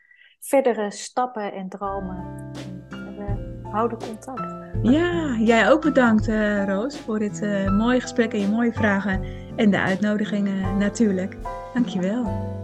verdere 0.41 0.91
stappen 0.91 1.53
en 1.53 1.69
dromen. 1.69 2.51
We 2.89 3.69
houden 3.71 3.99
contact. 3.99 4.59
Ja, 4.83 5.37
jij 5.39 5.71
ook 5.71 5.83
bedankt 5.83 6.29
uh, 6.29 6.65
Roos 6.65 6.99
voor 6.99 7.19
dit 7.19 7.43
uh, 7.43 7.79
mooie 7.79 8.01
gesprek 8.01 8.33
en 8.33 8.41
je 8.41 8.49
mooie 8.49 8.73
vragen 8.73 9.25
en 9.57 9.71
de 9.71 9.81
uitnodigingen 9.81 10.79
natuurlijk. 10.79 11.37
Dankjewel. 11.75 12.59